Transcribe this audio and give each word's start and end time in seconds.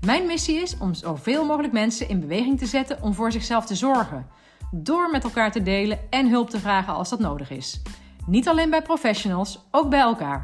Mijn 0.00 0.26
missie 0.26 0.62
is 0.62 0.78
om 0.78 0.94
zoveel 0.94 1.44
mogelijk 1.44 1.72
mensen 1.72 2.08
in 2.08 2.20
beweging 2.20 2.58
te 2.58 2.66
zetten 2.66 3.02
om 3.02 3.14
voor 3.14 3.32
zichzelf 3.32 3.66
te 3.66 3.74
zorgen. 3.74 4.26
Door 4.70 5.10
met 5.10 5.24
elkaar 5.24 5.52
te 5.52 5.62
delen 5.62 5.98
en 6.10 6.28
hulp 6.28 6.50
te 6.50 6.60
vragen 6.60 6.94
als 6.94 7.08
dat 7.08 7.18
nodig 7.18 7.50
is. 7.50 7.82
Niet 8.26 8.48
alleen 8.48 8.70
bij 8.70 8.82
professionals, 8.82 9.58
ook 9.70 9.90
bij 9.90 10.00
elkaar. 10.00 10.42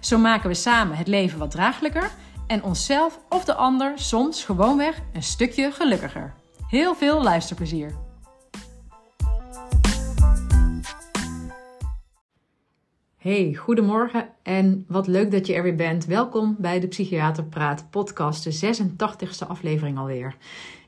Zo 0.00 0.18
maken 0.18 0.48
we 0.48 0.54
samen 0.54 0.96
het 0.96 1.08
leven 1.08 1.38
wat 1.38 1.50
draaglijker 1.50 2.10
en 2.46 2.62
onszelf 2.62 3.18
of 3.28 3.44
de 3.44 3.54
ander 3.54 3.92
soms 3.94 4.44
gewoonweg 4.44 5.00
een 5.12 5.22
stukje 5.22 5.70
gelukkiger. 5.72 6.34
Heel 6.68 6.94
veel 6.94 7.22
luisterplezier! 7.22 8.05
Hey, 13.26 13.54
goedemorgen 13.54 14.28
en 14.42 14.84
wat 14.88 15.06
leuk 15.06 15.30
dat 15.30 15.46
je 15.46 15.54
er 15.54 15.62
weer 15.62 15.74
bent. 15.74 16.04
Welkom 16.04 16.56
bij 16.58 16.80
de 16.80 16.86
Psychiater 16.86 17.44
Praat 17.44 17.90
podcast, 17.90 18.44
de 18.44 18.76
86e 18.76 19.48
aflevering 19.48 19.98
alweer. 19.98 20.36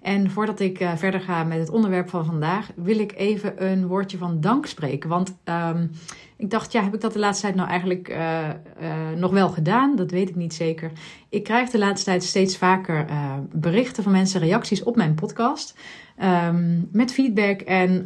En 0.02 0.30
voordat 0.30 0.60
ik 0.60 0.80
uh, 0.80 0.96
verder 0.96 1.20
ga 1.20 1.44
met 1.44 1.58
het 1.58 1.70
onderwerp 1.70 2.08
van 2.08 2.24
vandaag, 2.24 2.70
wil 2.76 2.98
ik 2.98 3.12
even 3.16 3.70
een 3.70 3.86
woordje 3.86 4.18
van 4.18 4.40
dank 4.40 4.66
spreken. 4.66 5.08
Want 5.08 5.36
um, 5.44 5.90
ik 6.36 6.50
dacht, 6.50 6.72
ja, 6.72 6.82
heb 6.82 6.94
ik 6.94 7.00
dat 7.00 7.12
de 7.12 7.18
laatste 7.18 7.42
tijd 7.42 7.56
nou 7.56 7.68
eigenlijk 7.68 8.08
uh, 8.08 8.48
uh, 8.82 9.10
nog 9.16 9.30
wel 9.30 9.48
gedaan? 9.48 9.96
Dat 9.96 10.10
weet 10.10 10.28
ik 10.28 10.36
niet 10.36 10.54
zeker. 10.54 10.92
Ik 11.28 11.44
krijg 11.44 11.70
de 11.70 11.78
laatste 11.78 12.10
tijd 12.10 12.24
steeds 12.24 12.56
vaker 12.56 13.06
berichten 13.52 14.02
van 14.02 14.12
mensen, 14.12 14.40
reacties 14.40 14.82
op 14.82 14.96
mijn 14.96 15.14
podcast. 15.14 15.78
Um, 16.22 16.88
met 16.92 17.12
feedback 17.12 17.60
en 17.60 18.02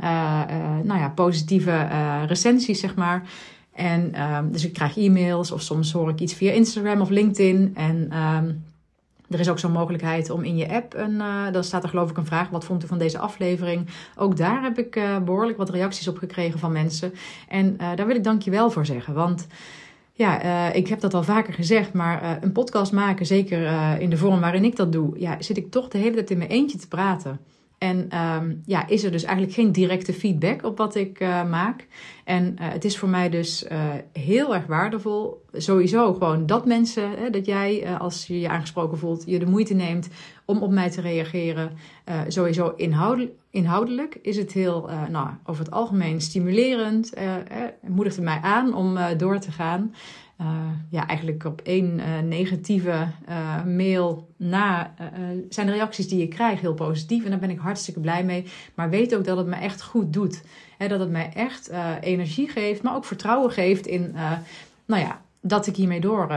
nou 0.82 1.00
ja, 1.00 1.08
positieve 1.08 1.88
recensies, 2.26 2.80
zeg 2.80 2.94
maar. 2.94 3.22
En 3.72 4.22
um, 4.22 4.52
dus 4.52 4.64
ik 4.64 4.72
krijg 4.72 4.96
e-mails 4.96 5.50
of 5.50 5.62
soms 5.62 5.92
hoor 5.92 6.08
ik 6.08 6.20
iets 6.20 6.34
via 6.34 6.52
Instagram 6.52 7.00
of 7.00 7.08
LinkedIn. 7.08 7.72
En 7.74 8.18
um, 8.18 8.64
er 9.30 9.40
is 9.40 9.48
ook 9.48 9.58
zo'n 9.58 9.72
mogelijkheid 9.72 10.30
om 10.30 10.44
in 10.44 10.56
je 10.56 10.68
app, 10.68 10.94
een, 10.94 11.12
uh, 11.12 11.52
dan 11.52 11.64
staat 11.64 11.82
er 11.82 11.88
geloof 11.88 12.10
ik 12.10 12.16
een 12.16 12.26
vraag, 12.26 12.48
wat 12.48 12.64
vond 12.64 12.84
u 12.84 12.86
van 12.86 12.98
deze 12.98 13.18
aflevering? 13.18 13.88
Ook 14.16 14.36
daar 14.36 14.62
heb 14.62 14.78
ik 14.78 14.96
uh, 14.96 15.18
behoorlijk 15.18 15.58
wat 15.58 15.70
reacties 15.70 16.08
op 16.08 16.18
gekregen 16.18 16.58
van 16.58 16.72
mensen. 16.72 17.12
En 17.48 17.76
uh, 17.80 17.96
daar 17.96 18.06
wil 18.06 18.16
ik 18.16 18.24
dankjewel 18.24 18.70
voor 18.70 18.86
zeggen, 18.86 19.14
want... 19.14 19.46
Ja, 20.14 20.72
ik 20.72 20.88
heb 20.88 21.00
dat 21.00 21.14
al 21.14 21.22
vaker 21.22 21.54
gezegd, 21.54 21.92
maar 21.92 22.42
een 22.42 22.52
podcast 22.52 22.92
maken, 22.92 23.26
zeker 23.26 24.00
in 24.00 24.10
de 24.10 24.16
vorm 24.16 24.40
waarin 24.40 24.64
ik 24.64 24.76
dat 24.76 24.92
doe, 24.92 25.20
ja, 25.20 25.36
zit 25.38 25.56
ik 25.56 25.70
toch 25.70 25.88
de 25.88 25.98
hele 25.98 26.14
tijd 26.14 26.30
in 26.30 26.38
mijn 26.38 26.50
eentje 26.50 26.78
te 26.78 26.88
praten. 26.88 27.38
En 27.82 28.18
um, 28.18 28.62
ja, 28.64 28.88
is 28.88 29.04
er 29.04 29.10
dus 29.10 29.22
eigenlijk 29.22 29.54
geen 29.54 29.72
directe 29.72 30.12
feedback 30.12 30.64
op 30.64 30.78
wat 30.78 30.94
ik 30.94 31.20
uh, 31.20 31.44
maak. 31.44 31.86
En 32.24 32.56
uh, 32.60 32.68
het 32.68 32.84
is 32.84 32.98
voor 32.98 33.08
mij 33.08 33.28
dus 33.28 33.64
uh, 33.72 33.78
heel 34.12 34.54
erg 34.54 34.66
waardevol. 34.66 35.44
Sowieso 35.52 36.12
gewoon 36.12 36.46
dat 36.46 36.66
mensen, 36.66 37.10
hè, 37.10 37.30
dat 37.30 37.46
jij 37.46 37.96
als 37.98 38.26
je 38.26 38.40
je 38.40 38.48
aangesproken 38.48 38.98
voelt, 38.98 39.22
je 39.26 39.38
de 39.38 39.46
moeite 39.46 39.74
neemt 39.74 40.08
om 40.44 40.62
op 40.62 40.70
mij 40.70 40.90
te 40.90 41.00
reageren. 41.00 41.70
sowieso 42.28 42.72
inhoudelijk, 42.76 43.32
inhoudelijk 43.50 44.18
is 44.22 44.36
het 44.36 44.52
heel, 44.52 44.90
nou, 45.10 45.28
over 45.44 45.64
het 45.64 45.72
algemeen 45.72 46.20
stimulerend. 46.20 47.12
moedigt 47.80 48.16
het 48.16 48.24
mij 48.24 48.40
aan 48.42 48.74
om 48.74 48.98
door 49.16 49.38
te 49.38 49.52
gaan. 49.52 49.94
Uh, 50.40 50.46
ja, 50.88 51.06
eigenlijk 51.06 51.44
op 51.44 51.60
één 51.60 51.98
uh, 51.98 52.18
negatieve 52.18 53.06
uh, 53.28 53.64
mail 53.64 54.28
na 54.36 54.94
zijn 55.48 55.66
de 55.66 55.72
reacties 55.72 56.08
die 56.08 56.22
ik 56.22 56.30
krijg 56.30 56.60
heel 56.60 56.74
positief. 56.74 57.24
En 57.24 57.30
daar 57.30 57.38
ben 57.38 57.50
ik 57.50 57.58
hartstikke 57.58 58.00
blij 58.00 58.24
mee. 58.24 58.44
Maar 58.74 58.90
weet 58.90 59.16
ook 59.16 59.24
dat 59.24 59.36
het 59.36 59.46
me 59.46 59.54
echt 59.56 59.82
goed 59.82 60.12
doet. 60.12 60.42
Hè, 60.78 60.88
dat 60.88 61.00
het 61.00 61.10
mij 61.10 61.30
echt 61.34 61.70
energie 62.00 62.48
geeft, 62.48 62.82
maar 62.82 62.94
ook 62.94 63.04
vertrouwen 63.04 63.50
geeft 63.50 63.86
in, 63.86 64.14
nou 64.86 65.02
ja, 65.02 65.20
dat 65.40 65.66
ik 65.66 65.76
hiermee 65.76 66.00
door 66.00 66.28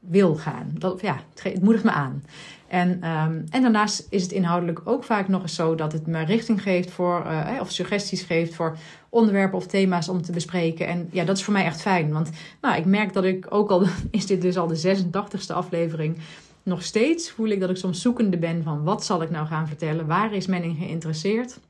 wil 0.00 0.34
gaan. 0.34 0.70
Dat, 0.78 1.00
ja, 1.00 1.20
het, 1.30 1.42
het 1.42 1.62
moedigt 1.62 1.84
me 1.84 1.90
aan. 1.90 2.22
En, 2.70 2.88
um, 2.88 3.44
en 3.50 3.62
daarnaast 3.62 4.06
is 4.10 4.22
het 4.22 4.32
inhoudelijk 4.32 4.80
ook 4.84 5.04
vaak 5.04 5.28
nog 5.28 5.42
eens 5.42 5.54
zo 5.54 5.74
dat 5.74 5.92
het 5.92 6.06
me 6.06 6.24
richting 6.24 6.62
geeft 6.62 6.90
voor, 6.90 7.26
uh, 7.26 7.58
of 7.60 7.70
suggesties 7.70 8.22
geeft 8.22 8.54
voor 8.54 8.76
onderwerpen 9.08 9.58
of 9.58 9.66
thema's 9.66 10.08
om 10.08 10.22
te 10.22 10.32
bespreken. 10.32 10.86
En 10.86 11.08
ja, 11.12 11.24
dat 11.24 11.36
is 11.36 11.44
voor 11.44 11.52
mij 11.52 11.64
echt 11.64 11.80
fijn. 11.80 12.12
Want 12.12 12.30
nou, 12.60 12.76
ik 12.76 12.84
merk 12.84 13.12
dat 13.12 13.24
ik 13.24 13.46
ook 13.48 13.70
al, 13.70 13.86
is 14.10 14.26
dit 14.26 14.42
dus 14.42 14.56
al 14.56 14.66
de 14.66 14.96
86e 14.96 15.54
aflevering, 15.54 16.16
nog 16.62 16.82
steeds 16.82 17.30
voel 17.30 17.48
ik 17.48 17.60
dat 17.60 17.70
ik 17.70 17.76
soms 17.76 18.00
zoekende 18.00 18.38
ben 18.38 18.62
van 18.62 18.84
wat 18.84 19.04
zal 19.04 19.22
ik 19.22 19.30
nou 19.30 19.46
gaan 19.46 19.66
vertellen? 19.66 20.06
Waar 20.06 20.34
is 20.34 20.46
men 20.46 20.62
in 20.62 20.74
geïnteresseerd? 20.74 21.60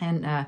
En 0.00 0.22
uh, 0.22 0.38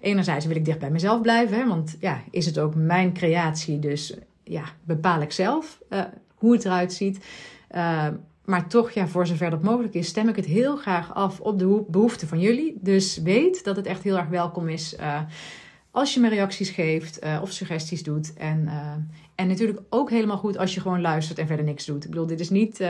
enerzijds 0.00 0.46
wil 0.46 0.56
ik 0.56 0.64
dicht 0.64 0.78
bij 0.78 0.90
mezelf 0.90 1.20
blijven, 1.20 1.58
hè, 1.58 1.66
want 1.66 1.96
ja, 2.00 2.20
is 2.30 2.46
het 2.46 2.58
ook 2.58 2.74
mijn 2.74 3.12
creatie, 3.12 3.78
dus 3.78 4.14
ja, 4.44 4.64
bepaal 4.84 5.20
ik 5.20 5.32
zelf 5.32 5.78
uh, 5.90 6.00
hoe 6.34 6.52
het 6.52 6.64
eruit 6.64 6.92
ziet. 6.92 7.24
Uh, 7.70 8.06
maar 8.48 8.68
toch, 8.68 8.90
ja, 8.90 9.06
voor 9.06 9.26
zover 9.26 9.50
dat 9.50 9.62
mogelijk 9.62 9.94
is, 9.94 10.08
stem 10.08 10.28
ik 10.28 10.36
het 10.36 10.46
heel 10.46 10.76
graag 10.76 11.14
af 11.14 11.40
op 11.40 11.58
de 11.58 11.84
behoeften 11.88 12.28
van 12.28 12.40
jullie. 12.40 12.78
Dus 12.80 13.16
weet 13.16 13.64
dat 13.64 13.76
het 13.76 13.86
echt 13.86 14.02
heel 14.02 14.16
erg 14.16 14.28
welkom 14.28 14.68
is 14.68 14.96
uh, 15.00 15.20
als 15.90 16.14
je 16.14 16.20
me 16.20 16.28
reacties 16.28 16.70
geeft 16.70 17.24
uh, 17.24 17.38
of 17.42 17.52
suggesties 17.52 18.02
doet. 18.02 18.32
En, 18.32 18.62
uh, 18.64 18.92
en 19.34 19.48
natuurlijk 19.48 19.80
ook 19.90 20.10
helemaal 20.10 20.36
goed 20.36 20.58
als 20.58 20.74
je 20.74 20.80
gewoon 20.80 21.00
luistert 21.00 21.38
en 21.38 21.46
verder 21.46 21.64
niks 21.64 21.86
doet. 21.86 22.04
Ik 22.04 22.10
bedoel, 22.10 22.26
dit 22.26 22.40
is 22.40 22.50
niet, 22.50 22.84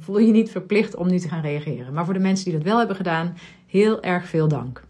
voel 0.00 0.18
je 0.18 0.32
niet 0.32 0.50
verplicht 0.50 0.96
om 0.96 1.08
nu 1.08 1.18
te 1.18 1.28
gaan 1.28 1.42
reageren. 1.42 1.92
Maar 1.92 2.04
voor 2.04 2.14
de 2.14 2.20
mensen 2.20 2.44
die 2.44 2.54
dat 2.54 2.62
wel 2.62 2.78
hebben 2.78 2.96
gedaan, 2.96 3.36
heel 3.66 4.02
erg 4.02 4.28
veel 4.28 4.48
dank. 4.48 4.84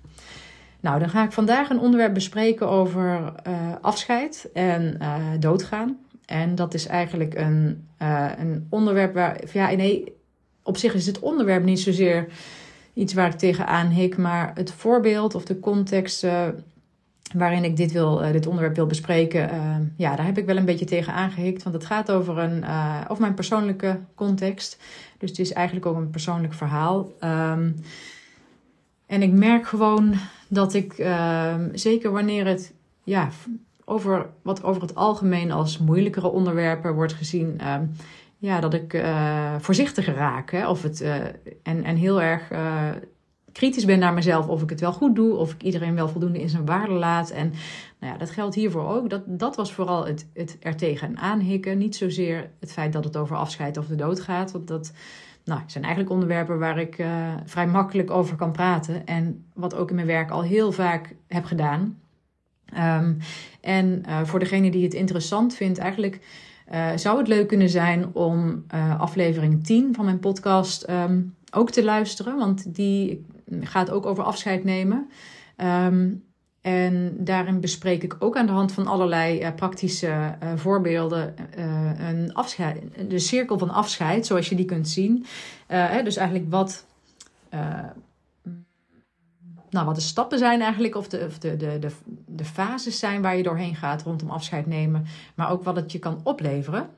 Nou, 0.81 0.99
dan 0.99 1.09
ga 1.09 1.25
ik 1.25 1.33
vandaag 1.33 1.71
een 1.71 1.81
onderwerp 1.81 2.15
bespreken 2.15 2.69
over 2.69 3.33
afscheid 3.81 4.51
en 4.53 5.01
doodgaan. 5.41 5.99
En 6.27 6.55
dat 6.55 6.75
is 6.75 6.87
eigenlijk 6.87 7.35
een, 7.35 7.87
uh, 8.03 8.31
een 8.39 8.67
onderwerp 8.71 9.15
waar, 9.15 9.41
ja, 9.53 9.71
nee, 9.71 10.13
op 10.63 10.77
zich 10.77 10.95
is 10.95 11.07
het 11.07 11.19
onderwerp 11.19 11.65
niet 11.65 11.81
zozeer 11.81 12.27
iets 12.95 13.15
waar 13.15 13.29
ik 13.29 13.39
tegenaan 13.39 13.89
hik, 13.89 14.17
maar 14.17 14.51
het 14.55 14.73
voorbeeld 14.73 15.35
of 15.35 15.45
de 15.45 15.61
context 15.61 16.25
uh, 16.25 16.49
waarin 17.35 17.65
ik 17.65 17.77
dit, 17.77 17.93
wil, 17.93 18.25
uh, 18.25 18.33
dit 18.33 18.47
onderwerp 18.47 18.77
wil 18.77 18.87
bespreken, 18.87 19.51
ja, 19.97 20.17
daar 20.17 20.27
heb 20.27 20.39
ik 20.39 20.47
wel 20.47 20.57
een 20.57 20.65
beetje 20.65 20.85
tegen 20.85 21.13
aangehikt. 21.13 21.63
Want 21.63 21.75
het 21.75 21.85
gaat 21.85 22.11
over, 22.11 22.39
een, 22.39 22.65
over 23.09 23.21
mijn 23.21 23.35
persoonlijke 23.35 23.99
context. 24.15 24.79
Dus 25.19 25.31
het 25.31 25.39
is 25.39 25.53
eigenlijk 25.53 25.87
ook 25.87 25.97
een 25.97 26.11
persoonlijk 26.11 26.55
verhaal. 26.55 27.13
Um, 27.25 27.75
en 29.13 29.23
ik 29.23 29.33
merk 29.33 29.67
gewoon 29.67 30.15
dat 30.49 30.75
ik, 30.75 30.93
ehm, 30.93 31.69
zeker 31.73 32.11
wanneer 32.11 32.47
het 32.47 32.73
ja, 33.05 33.29
over 33.93 34.27
wat 34.43 34.63
over 34.63 34.83
het 34.83 34.95
algemeen 34.95 35.53
als 35.53 35.79
moeilijkere 35.79 36.29
onderwerpen 36.29 36.95
wordt 36.95 37.13
gezien, 37.13 37.59
uh, 37.61 37.75
ja, 38.39 38.61
dat 38.61 38.75
ik 38.75 38.93
uh, 38.93 39.55
voorzichtiger 39.59 40.15
raak. 40.15 40.51
Hè, 40.51 40.69
of 40.69 40.83
het, 40.83 41.01
uh, 41.01 41.15
en, 41.63 41.85
en 41.85 41.97
heel 41.97 42.23
erg 42.23 42.51
uh, 42.53 42.89
kritisch 43.53 43.85
ben 43.85 43.99
naar 43.99 44.13
mezelf 44.13 44.49
of 44.49 44.63
ik 44.63 44.71
het 44.71 44.81
wel 44.81 44.93
goed 44.93 45.17
doe, 45.17 45.37
of 45.37 45.53
ik 45.53 45.63
iedereen 45.63 45.95
wel 45.95 46.09
voldoende 46.09 46.41
in 46.41 46.49
zijn 46.49 46.67
waarde 46.67 46.93
laat. 46.93 47.31
En 47.31 47.53
nou 48.01 48.13
ja, 48.13 48.19
dat 48.19 48.31
geldt 48.31 48.55
hiervoor 48.55 48.89
ook. 48.89 49.11
Dat, 49.11 49.23
dat 49.27 49.57
was 49.57 49.73
vooral 49.73 50.07
het, 50.07 50.29
het 50.35 50.57
er 50.61 50.77
tegen 50.77 51.19
aanhikken. 51.19 51.79
Niet 51.79 51.97
zozeer 51.97 52.51
het 52.61 52.73
feit 52.73 52.93
dat 52.93 53.05
het 53.05 53.17
over 53.17 53.37
afscheid 53.37 53.77
of 53.77 53.87
de 53.87 53.97
dood 53.97 54.21
gaat. 54.21 54.53
Want 54.53 54.69
dat 54.69 54.93
nou, 55.45 55.61
zijn 55.67 55.85
eigenlijk 55.85 56.13
onderwerpen 56.13 56.59
waar 56.59 56.79
ik 56.79 57.05
vrij 57.45 57.67
makkelijk 57.67 58.11
over 58.11 58.37
kan 58.37 58.53
praten. 58.53 59.07
En 59.07 59.45
wat 59.55 59.75
ook 59.75 59.89
in 59.89 59.95
mijn 59.95 60.07
werk 60.07 60.31
al 60.31 60.43
heel 60.43 60.73
vaak 60.73 61.15
heb 61.27 61.45
gedaan. 61.45 62.02
Um, 62.79 63.19
en 63.61 64.03
uh, 64.09 64.25
voor 64.25 64.39
degene 64.39 64.71
die 64.71 64.85
het 64.85 64.95
interessant 64.95 65.55
vindt, 65.55 65.79
eigenlijk 65.79 66.21
uh, 66.73 66.91
zou 66.97 67.19
het 67.19 67.29
leuk 67.29 67.49
kunnen 67.49 67.69
zijn 67.69 68.15
om 68.15 68.65
uh, 68.75 69.01
aflevering 69.01 69.65
10 69.65 69.95
van 69.95 70.05
mijn 70.05 70.19
podcast 70.19 70.89
um, 70.91 71.35
ook 71.51 71.71
te 71.71 71.85
luisteren. 71.85 72.37
Want 72.37 72.75
die 72.75 73.27
gaat 73.61 73.91
ook 73.91 74.07
over 74.07 74.25
afscheid 74.25 74.65
nemen. 74.65 75.11
Um, 75.57 76.25
en 76.61 77.17
daarin 77.19 77.61
bespreek 77.61 78.03
ik 78.03 78.17
ook 78.19 78.37
aan 78.37 78.47
de 78.47 78.53
hand 78.53 78.73
van 78.73 78.87
allerlei 78.87 79.53
praktische 79.53 80.37
voorbeelden 80.57 81.35
een 81.99 82.35
afscheid, 82.35 82.83
de 83.09 83.19
cirkel 83.19 83.59
van 83.59 83.71
afscheid, 83.71 84.27
zoals 84.27 84.49
je 84.49 84.55
die 84.55 84.65
kunt 84.65 84.89
zien. 84.89 85.27
Hè, 85.67 86.03
dus 86.03 86.17
eigenlijk 86.17 86.51
wat 86.51 86.87
nou, 89.73 89.87
wat 89.87 89.95
de 89.95 90.01
stappen 90.01 90.39
zijn 90.39 90.61
eigenlijk, 90.61 90.95
of, 90.97 91.09
de, 91.09 91.29
de, 91.41 91.57
de, 91.57 91.79
de, 91.79 91.91
de 92.27 92.45
fases 92.45 92.99
zijn 92.99 93.23
waar 93.23 93.37
je 93.37 93.43
doorheen 93.43 93.77
gaat 93.77 94.03
rondom 94.03 94.31
afscheid 94.31 94.67
nemen, 94.67 95.05
maar 95.35 95.51
ook 95.51 95.65
wat 95.65 95.77
het 95.77 95.93
je 95.93 95.99
kan 95.99 96.21
opleveren. 96.23 96.89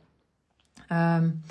Um, 0.92 1.42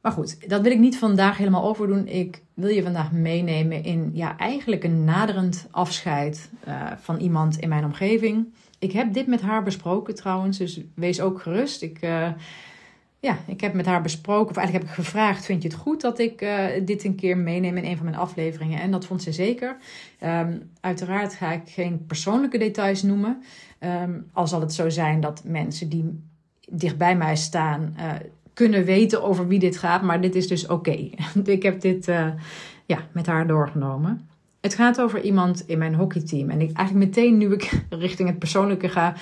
Maar 0.00 0.12
goed, 0.12 0.48
dat 0.48 0.62
wil 0.62 0.72
ik 0.72 0.78
niet 0.78 0.98
vandaag 0.98 1.36
helemaal 1.36 1.64
overdoen. 1.64 2.06
Ik 2.06 2.42
wil 2.54 2.68
je 2.68 2.82
vandaag 2.82 3.12
meenemen 3.12 3.84
in 3.84 4.10
ja, 4.14 4.36
eigenlijk 4.36 4.84
een 4.84 5.04
naderend 5.04 5.66
afscheid 5.70 6.50
uh, 6.68 6.92
van 6.96 7.18
iemand 7.18 7.58
in 7.58 7.68
mijn 7.68 7.84
omgeving. 7.84 8.52
Ik 8.78 8.92
heb 8.92 9.12
dit 9.12 9.26
met 9.26 9.40
haar 9.40 9.62
besproken 9.62 10.14
trouwens, 10.14 10.58
dus 10.58 10.80
wees 10.94 11.20
ook 11.20 11.42
gerust. 11.42 11.82
Ik, 11.82 12.02
uh, 12.02 12.28
ja, 13.20 13.38
ik 13.46 13.60
heb 13.60 13.74
met 13.74 13.86
haar 13.86 14.02
besproken, 14.02 14.50
of 14.50 14.56
eigenlijk 14.56 14.86
heb 14.86 14.96
ik 14.96 15.04
gevraagd: 15.04 15.44
Vind 15.44 15.62
je 15.62 15.68
het 15.68 15.78
goed 15.78 16.00
dat 16.00 16.18
ik 16.18 16.42
uh, 16.42 16.64
dit 16.84 17.04
een 17.04 17.14
keer 17.14 17.38
meeneem 17.38 17.76
in 17.76 17.84
een 17.84 17.96
van 17.96 18.04
mijn 18.04 18.16
afleveringen? 18.16 18.80
En 18.80 18.90
dat 18.90 19.06
vond 19.06 19.22
ze 19.22 19.32
zeker. 19.32 19.76
Um, 20.24 20.70
uiteraard 20.80 21.34
ga 21.34 21.52
ik 21.52 21.62
geen 21.68 22.06
persoonlijke 22.06 22.58
details 22.58 23.02
noemen. 23.02 23.42
Um, 23.80 24.26
al 24.32 24.46
zal 24.46 24.60
het 24.60 24.74
zo 24.74 24.88
zijn 24.88 25.20
dat 25.20 25.42
mensen 25.44 25.88
die 25.88 26.22
dicht 26.68 26.96
bij 26.96 27.16
mij 27.16 27.36
staan 27.36 27.94
uh, 27.98 28.12
kunnen 28.54 28.84
weten 28.84 29.22
over 29.22 29.48
wie 29.48 29.58
dit 29.58 29.76
gaat. 29.76 30.02
Maar 30.02 30.20
dit 30.20 30.34
is 30.34 30.48
dus 30.48 30.66
oké. 30.66 31.10
Ik 31.44 31.62
heb 31.62 31.80
dit 31.80 32.08
uh, 32.08 32.28
ja, 32.86 32.98
met 33.12 33.26
haar 33.26 33.46
doorgenomen. 33.46 34.28
Het 34.60 34.74
gaat 34.74 35.00
over 35.00 35.20
iemand 35.20 35.64
in 35.66 35.78
mijn 35.78 35.94
hockeyteam. 35.94 36.50
En 36.50 36.60
ik 36.60 36.76
eigenlijk 36.76 37.06
meteen 37.06 37.38
nu 37.38 37.52
ik 37.52 37.82
richting 37.88 38.28
het 38.28 38.38
persoonlijke 38.38 38.88
ga. 38.88 39.14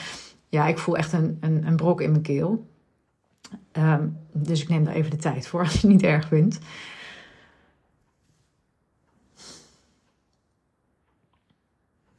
Ja, 0.48 0.66
ik 0.66 0.78
voel 0.78 0.96
echt 0.96 1.12
een, 1.12 1.38
een, 1.40 1.66
een 1.66 1.76
brok 1.76 2.00
in 2.00 2.10
mijn 2.10 2.22
keel. 2.22 2.66
Um, 3.72 4.18
dus 4.32 4.62
ik 4.62 4.68
neem 4.68 4.84
daar 4.84 4.94
even 4.94 5.10
de 5.10 5.16
tijd 5.16 5.46
voor 5.46 5.60
als 5.64 5.72
je 5.72 5.78
het 5.78 5.88
niet 5.88 6.02
erg 6.02 6.28
vindt. 6.28 6.58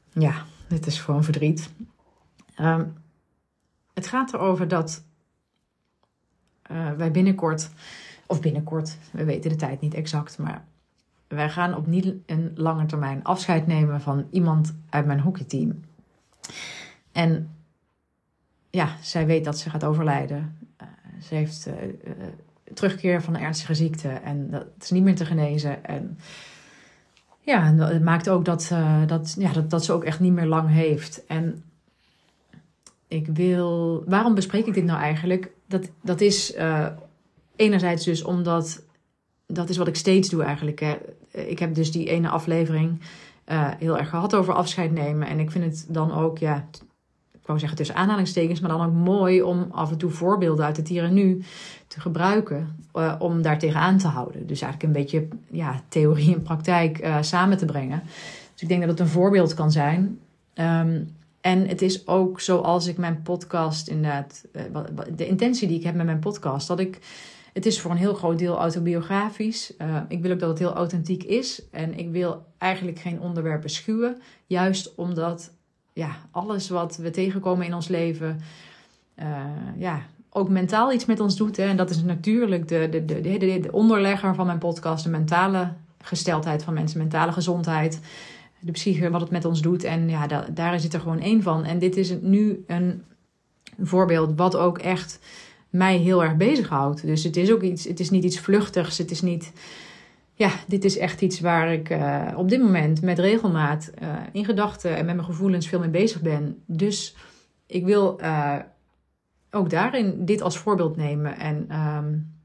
Ja, 0.09 0.45
dit 0.67 0.85
is 0.85 0.99
gewoon 0.99 1.23
verdriet. 1.23 1.69
Um, 2.59 2.93
het 3.93 4.07
gaat 4.07 4.33
erover 4.33 4.67
dat 4.67 5.03
uh, 6.71 6.91
wij 6.91 7.11
binnenkort, 7.11 7.69
of 8.25 8.41
binnenkort, 8.41 8.97
we 9.11 9.23
weten 9.23 9.49
de 9.49 9.55
tijd 9.55 9.81
niet 9.81 9.93
exact, 9.93 10.37
maar 10.37 10.65
wij 11.27 11.49
gaan 11.49 11.75
op 11.75 11.87
niet 11.87 12.13
een 12.25 12.51
lange 12.55 12.85
termijn 12.85 13.23
afscheid 13.23 13.67
nemen 13.67 14.01
van 14.01 14.27
iemand 14.31 14.75
uit 14.89 15.05
mijn 15.05 15.19
hockeyteam. 15.19 15.83
En 17.11 17.55
ja, 18.69 18.95
zij 19.01 19.25
weet 19.25 19.45
dat 19.45 19.59
ze 19.59 19.69
gaat 19.69 19.83
overlijden. 19.83 20.57
Uh, 20.81 20.87
ze 21.21 21.35
heeft 21.35 21.67
uh, 21.67 21.73
terugkeer 22.73 23.21
van 23.21 23.35
een 23.35 23.41
ernstige 23.41 23.73
ziekte 23.73 24.09
en 24.09 24.49
dat 24.49 24.65
is 24.79 24.91
niet 24.91 25.03
meer 25.03 25.15
te 25.15 25.25
genezen. 25.25 25.85
En 25.85 26.17
ja, 27.39 27.73
het 27.73 28.03
maakt 28.03 28.29
ook 28.29 28.45
dat, 28.45 28.71
dat, 29.07 29.35
ja, 29.39 29.51
dat, 29.51 29.69
dat 29.69 29.85
ze 29.85 29.93
ook 29.93 30.03
echt 30.03 30.19
niet 30.19 30.33
meer 30.33 30.45
lang 30.45 30.69
heeft. 30.69 31.25
En 31.25 31.63
ik 33.07 33.27
wil. 33.27 34.03
Waarom 34.07 34.35
bespreek 34.35 34.65
ik 34.65 34.73
dit 34.73 34.83
nou 34.83 34.99
eigenlijk? 34.99 35.51
Dat, 35.65 35.89
dat 36.01 36.21
is 36.21 36.55
enerzijds 37.55 38.05
dus 38.05 38.23
omdat. 38.23 38.83
Dat 39.45 39.69
is 39.69 39.77
wat 39.77 39.87
ik 39.87 39.95
steeds 39.95 40.29
doe 40.29 40.43
eigenlijk. 40.43 40.79
Hè. 40.79 40.97
Ik 41.31 41.59
heb 41.59 41.75
dus 41.75 41.91
die 41.91 42.09
ene 42.09 42.29
aflevering 42.29 43.01
heel 43.79 43.97
erg 43.97 44.09
gehad 44.09 44.35
over 44.35 44.53
afscheid 44.53 44.91
nemen. 44.91 45.27
En 45.27 45.39
ik 45.39 45.51
vind 45.51 45.63
het 45.63 45.85
dan 45.89 46.13
ook, 46.13 46.37
ja, 46.37 46.67
ik 47.47 47.53
wou 47.53 47.59
zeggen 47.59 47.77
tussen 47.77 47.95
aanhalingstekens, 47.95 48.59
maar 48.59 48.69
dan 48.69 48.85
ook 48.85 48.93
mooi 48.93 49.41
om 49.41 49.67
af 49.71 49.91
en 49.91 49.97
toe 49.97 50.09
voorbeelden 50.09 50.65
uit 50.65 50.77
het 50.77 50.87
hier 50.87 51.03
en 51.03 51.13
nu 51.13 51.43
te 51.87 51.99
gebruiken. 51.99 52.75
Uh, 52.93 53.15
om 53.19 53.41
daar 53.41 53.59
tegenaan 53.59 53.97
te 53.97 54.07
houden. 54.07 54.47
Dus 54.47 54.61
eigenlijk 54.61 54.83
een 54.83 55.01
beetje 55.01 55.27
ja, 55.51 55.81
theorie 55.89 56.35
en 56.35 56.41
praktijk 56.41 57.09
samen 57.21 57.57
te 57.57 57.65
brengen. 57.65 58.01
Dus 58.53 58.61
ik 58.61 58.67
denk 58.67 58.81
dat 58.81 58.89
het 58.89 58.99
een 58.99 59.07
voorbeeld 59.07 59.53
kan 59.53 59.71
zijn. 59.71 60.19
Um, 60.55 61.15
en 61.41 61.67
het 61.67 61.81
is 61.81 62.07
ook 62.07 62.39
zoals 62.39 62.87
ik 62.87 62.97
mijn 62.97 63.21
podcast 63.21 63.87
inderdaad, 63.87 64.45
eh, 64.51 64.63
de 65.15 65.27
intentie 65.27 65.67
die 65.67 65.77
ik 65.77 65.83
heb 65.83 65.95
met 65.95 66.05
mijn 66.05 66.19
podcast, 66.19 66.67
dat 66.67 66.79
ik, 66.79 66.99
het 67.53 67.65
is 67.65 67.81
voor 67.81 67.91
een 67.91 67.97
heel 67.97 68.13
groot 68.13 68.39
deel 68.39 68.57
autobiografisch. 68.57 69.73
Ik 70.07 70.21
wil 70.21 70.31
ook 70.31 70.39
dat 70.39 70.49
het 70.49 70.59
heel 70.59 70.73
authentiek 70.73 71.23
is 71.23 71.61
en 71.71 71.97
ik 71.97 72.11
wil 72.11 72.45
eigenlijk 72.57 72.99
geen 72.99 73.21
onderwerpen 73.21 73.69
schuwen, 73.69 74.17
juist 74.45 74.95
omdat 74.95 75.51
ja, 75.97 76.15
alles 76.31 76.69
wat 76.69 76.97
we 76.97 77.09
tegenkomen 77.09 77.65
in 77.65 77.73
ons 77.73 77.87
leven, 77.87 78.39
uh, 79.19 79.25
ja, 79.77 80.01
ook 80.29 80.49
mentaal 80.49 80.93
iets 80.93 81.05
met 81.05 81.19
ons 81.19 81.35
doet. 81.35 81.57
Hè. 81.57 81.63
En 81.63 81.77
dat 81.77 81.89
is 81.89 82.03
natuurlijk 82.03 82.67
de, 82.67 82.87
de, 82.91 83.05
de, 83.05 83.21
de, 83.21 83.59
de 83.59 83.71
onderlegger 83.71 84.35
van 84.35 84.45
mijn 84.45 84.57
podcast, 84.57 85.03
de 85.03 85.09
mentale 85.09 85.73
gesteldheid 86.01 86.63
van 86.63 86.73
mensen, 86.73 86.97
mentale 86.97 87.31
gezondheid 87.31 87.99
de 88.59 88.71
psyche, 88.71 89.09
wat 89.09 89.21
het 89.21 89.31
met 89.31 89.45
ons 89.45 89.61
doet. 89.61 89.83
En 89.83 90.09
ja, 90.09 90.27
da 90.27 90.47
daar 90.53 90.79
zit 90.79 90.93
er 90.93 90.99
gewoon 90.99 91.19
één 91.19 91.41
van. 91.41 91.63
En 91.63 91.79
dit 91.79 91.97
is 91.97 92.13
nu 92.21 92.63
een 92.67 93.03
voorbeeld 93.81 94.31
wat 94.35 94.55
ook 94.55 94.77
echt 94.77 95.19
mij 95.69 95.97
heel 95.97 96.23
erg 96.23 96.35
bezighoudt. 96.35 97.05
Dus 97.05 97.23
het 97.23 97.37
is 97.37 97.51
ook 97.51 97.61
iets, 97.61 97.83
het 97.83 97.99
is 97.99 98.09
niet 98.09 98.23
iets 98.23 98.39
vluchtigs. 98.39 98.97
Het 98.97 99.11
is 99.11 99.21
niet. 99.21 99.51
Ja, 100.37 100.51
dit 100.67 100.85
is 100.85 100.97
echt 100.97 101.21
iets 101.21 101.39
waar 101.39 101.73
ik 101.73 101.89
uh, 101.89 102.27
op 102.35 102.49
dit 102.49 102.61
moment 102.61 103.01
met 103.01 103.19
regelmaat 103.19 103.91
uh, 104.01 104.15
in 104.31 104.45
gedachten 104.45 104.95
en 104.95 105.05
met 105.05 105.15
mijn 105.15 105.27
gevoelens 105.27 105.67
veel 105.67 105.79
mee 105.79 105.89
bezig 105.89 106.21
ben. 106.21 106.63
Dus 106.65 107.15
ik 107.65 107.85
wil 107.85 108.21
uh, 108.21 108.55
ook 109.51 109.69
daarin 109.69 110.25
dit 110.25 110.41
als 110.41 110.57
voorbeeld 110.57 110.95
nemen. 110.95 111.37
En 111.37 111.79
um, 111.79 112.35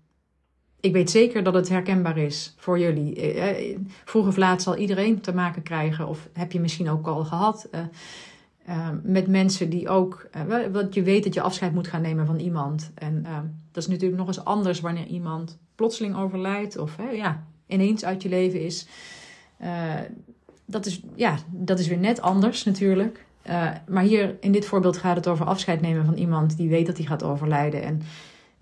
ik 0.81 0.93
weet 0.93 1.11
zeker 1.11 1.43
dat 1.43 1.55
het 1.55 1.69
herkenbaar 1.69 2.19
is 2.19 2.55
voor 2.56 2.79
jullie. 2.79 3.15
Eh, 3.15 3.71
eh, 3.71 3.79
vroeg 4.05 4.27
of 4.27 4.37
laat 4.37 4.62
zal 4.62 4.77
iedereen 4.77 5.21
te 5.21 5.35
maken 5.35 5.62
krijgen, 5.62 6.09
of 6.09 6.29
heb 6.33 6.53
je 6.53 6.61
misschien 6.61 6.91
ook 6.91 7.06
al 7.06 7.25
gehad, 7.25 7.69
uh, 7.73 8.88
met 9.03 9.27
mensen 9.27 9.71
die 9.71 9.88
ook, 9.88 10.29
want 10.73 10.95
je 10.95 11.03
weet 11.03 11.25
dat 11.25 11.35
je 11.35 11.41
afscheid 11.41 11.73
moet 11.75 11.88
gaan 11.88 12.03
nemen 12.03 12.27
van 12.27 12.38
iemand. 12.38 12.91
En 12.95 13.27
dat 13.73 13.83
is 13.83 13.88
natuurlijk 13.88 14.19
nog 14.19 14.27
eens 14.27 14.45
anders 14.45 14.81
wanneer 14.81 15.06
iemand 15.06 15.59
plotseling 15.75 16.17
overlijdt 16.17 16.77
of 16.77 16.97
ja, 17.12 17.47
ineens 17.67 18.05
uit 18.05 18.23
je 18.23 18.29
leven 18.29 18.61
is. 18.61 18.87
dat, 20.64 20.87
is 20.87 21.00
ja, 21.14 21.37
dat 21.50 21.79
is 21.79 21.88
weer 21.88 21.99
net 21.99 22.20
anders 22.20 22.64
natuurlijk. 22.64 23.25
maar 23.88 24.03
hier 24.03 24.37
in 24.41 24.53
dit 24.53 24.64
voorbeeld 24.64 24.97
gaat 24.97 25.17
het 25.17 25.29
over 25.29 25.47
afscheid 25.47 25.81
nemen 25.81 26.05
van 26.05 26.14
iemand 26.14 26.56
die 26.56 26.69
weet 26.69 26.87
dat 26.87 26.97
hij 26.97 27.06
gaat 27.06 27.23
overlijden. 27.23 27.82
En 27.82 28.03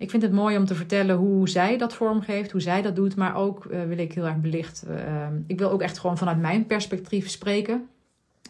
ik 0.01 0.09
vind 0.09 0.21
het 0.21 0.31
mooi 0.31 0.57
om 0.57 0.65
te 0.65 0.75
vertellen 0.75 1.15
hoe 1.15 1.49
zij 1.49 1.77
dat 1.77 1.93
vormgeeft, 1.93 2.51
hoe 2.51 2.61
zij 2.61 2.81
dat 2.81 2.95
doet. 2.95 3.15
Maar 3.15 3.35
ook 3.35 3.65
uh, 3.65 3.83
wil 3.83 3.97
ik 3.97 4.13
heel 4.13 4.25
erg 4.25 4.37
belicht. 4.37 4.83
Uh, 4.89 4.95
ik 5.47 5.59
wil 5.59 5.71
ook 5.71 5.81
echt 5.81 5.99
gewoon 5.99 6.17
vanuit 6.17 6.39
mijn 6.39 6.65
perspectief 6.65 7.29
spreken. 7.29 7.87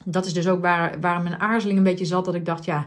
Dat 0.04 0.26
is 0.26 0.34
dus 0.34 0.48
ook 0.48 0.62
waar, 0.62 1.00
waar 1.00 1.22
mijn 1.22 1.40
aarzeling 1.40 1.78
een 1.78 1.84
beetje 1.84 2.06
zat. 2.06 2.26
Dat 2.26 2.36
ik 2.36 2.46
dacht, 2.46 2.66
ja, 2.66 2.86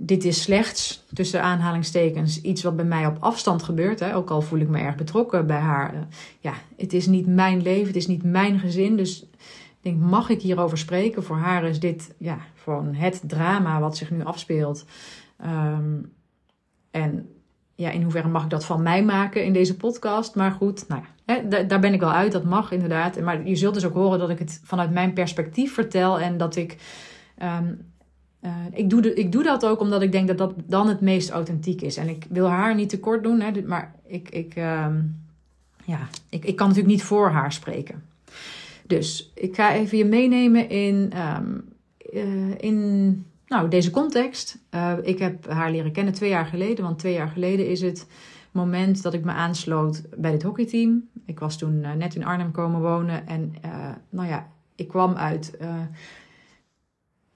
dit 0.00 0.24
is 0.24 0.42
slechts, 0.42 1.04
tussen 1.12 1.42
aanhalingstekens, 1.42 2.40
iets 2.40 2.62
wat 2.62 2.76
bij 2.76 2.84
mij 2.84 3.06
op 3.06 3.16
afstand 3.20 3.62
gebeurt. 3.62 4.00
Hè. 4.00 4.14
Ook 4.14 4.30
al 4.30 4.42
voel 4.42 4.58
ik 4.58 4.68
me 4.68 4.78
erg 4.78 4.94
betrokken 4.94 5.46
bij 5.46 5.58
haar. 5.58 5.94
Uh, 5.94 6.00
ja, 6.40 6.52
het 6.76 6.92
is 6.92 7.06
niet 7.06 7.26
mijn 7.26 7.62
leven, 7.62 7.86
het 7.86 7.96
is 7.96 8.06
niet 8.06 8.22
mijn 8.22 8.58
gezin. 8.58 8.96
Dus 8.96 9.22
ik 9.22 9.78
denk, 9.80 10.00
mag 10.00 10.28
ik 10.28 10.42
hierover 10.42 10.78
spreken? 10.78 11.24
Voor 11.24 11.36
haar 11.36 11.64
is 11.64 11.80
dit 11.80 12.14
ja, 12.18 12.38
gewoon 12.54 12.94
het 12.94 13.22
drama 13.26 13.80
wat 13.80 13.96
zich 13.96 14.10
nu 14.10 14.24
afspeelt. 14.24 14.84
Um, 15.44 16.12
en 16.90 17.28
ja, 17.74 17.90
in 17.90 18.02
hoeverre 18.02 18.28
mag 18.28 18.44
ik 18.44 18.50
dat 18.50 18.64
van 18.64 18.82
mij 18.82 19.04
maken 19.04 19.44
in 19.44 19.52
deze 19.52 19.76
podcast? 19.76 20.34
Maar 20.34 20.50
goed, 20.50 20.88
nou 20.88 21.02
ja, 21.02 21.34
hè, 21.34 21.66
daar 21.66 21.80
ben 21.80 21.92
ik 21.92 22.00
wel 22.00 22.12
uit. 22.12 22.32
Dat 22.32 22.44
mag 22.44 22.70
inderdaad. 22.72 23.20
Maar 23.20 23.48
je 23.48 23.56
zult 23.56 23.74
dus 23.74 23.86
ook 23.86 23.94
horen 23.94 24.18
dat 24.18 24.30
ik 24.30 24.38
het 24.38 24.60
vanuit 24.64 24.90
mijn 24.90 25.12
perspectief 25.12 25.74
vertel. 25.74 26.20
En 26.20 26.36
dat 26.36 26.56
ik. 26.56 26.76
Um, 27.42 27.96
uh, 28.40 28.50
ik, 28.72 28.90
doe 28.90 29.00
de, 29.00 29.14
ik 29.14 29.32
doe 29.32 29.42
dat 29.42 29.66
ook 29.66 29.80
omdat 29.80 30.02
ik 30.02 30.12
denk 30.12 30.28
dat 30.28 30.38
dat 30.38 30.54
dan 30.66 30.88
het 30.88 31.00
meest 31.00 31.30
authentiek 31.30 31.82
is. 31.82 31.96
En 31.96 32.08
ik 32.08 32.26
wil 32.28 32.46
haar 32.46 32.74
niet 32.74 32.88
tekort 32.88 33.22
doen, 33.22 33.40
hè, 33.40 33.62
maar 33.62 33.94
ik, 34.06 34.28
ik, 34.28 34.56
um, 34.56 35.16
ja, 35.84 36.08
ik, 36.28 36.44
ik 36.44 36.56
kan 36.56 36.68
natuurlijk 36.68 36.94
niet 36.94 37.04
voor 37.04 37.30
haar 37.30 37.52
spreken. 37.52 38.02
Dus 38.86 39.32
ik 39.34 39.54
ga 39.54 39.72
even 39.72 39.98
je 39.98 40.04
meenemen 40.04 40.68
in, 40.68 41.12
um, 41.36 41.64
uh, 42.12 42.54
in 42.58 43.26
nou, 43.46 43.68
deze 43.68 43.90
context. 43.90 44.58
Uh, 44.74 44.92
ik 45.02 45.18
heb 45.18 45.48
haar 45.48 45.70
leren 45.70 45.92
kennen 45.92 46.14
twee 46.14 46.30
jaar 46.30 46.46
geleden. 46.46 46.84
Want 46.84 46.98
twee 46.98 47.12
jaar 47.12 47.28
geleden 47.28 47.68
is 47.68 47.80
het 47.80 48.06
moment 48.50 49.02
dat 49.02 49.14
ik 49.14 49.24
me 49.24 49.32
aansloot 49.32 50.02
bij 50.16 50.30
dit 50.30 50.42
hockeyteam. 50.42 51.08
Ik 51.26 51.38
was 51.38 51.58
toen 51.58 51.80
net 51.80 52.14
in 52.14 52.24
Arnhem 52.24 52.50
komen 52.50 52.80
wonen. 52.80 53.26
En 53.26 53.54
nou 54.10 54.28
ja, 54.28 54.48
ik 54.74 54.88
kwam 54.88 55.14
uit. 55.14 55.58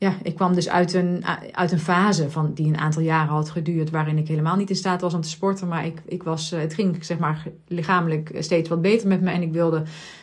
Ja, 0.02 0.16
ik 0.22 0.34
kwam 0.34 0.54
dus 0.54 0.68
uit 0.68 0.94
een, 0.94 1.24
uit 1.52 1.72
een 1.72 1.78
fase 1.78 2.30
van, 2.30 2.54
die 2.54 2.66
een 2.66 2.78
aantal 2.78 3.02
jaren 3.02 3.32
had 3.32 3.50
geduurd. 3.50 3.90
Waarin 3.90 4.18
ik 4.18 4.28
helemaal 4.28 4.56
niet 4.56 4.70
in 4.70 4.76
staat 4.76 5.00
was 5.00 5.14
om 5.14 5.20
te 5.20 5.28
sporten. 5.28 5.68
Maar 5.68 5.86
ik, 5.86 6.02
ik 6.06 6.22
was, 6.22 6.50
het 6.50 6.74
ging 6.74 7.04
zeg 7.04 7.18
maar 7.18 7.46
lichamelijk 7.66 8.36
steeds 8.38 8.68
wat 8.68 8.82
beter 8.82 9.08
met 9.08 9.20
me. 9.20 9.30
En 9.30 9.42
ik 9.42 9.52
wilde 9.52 9.82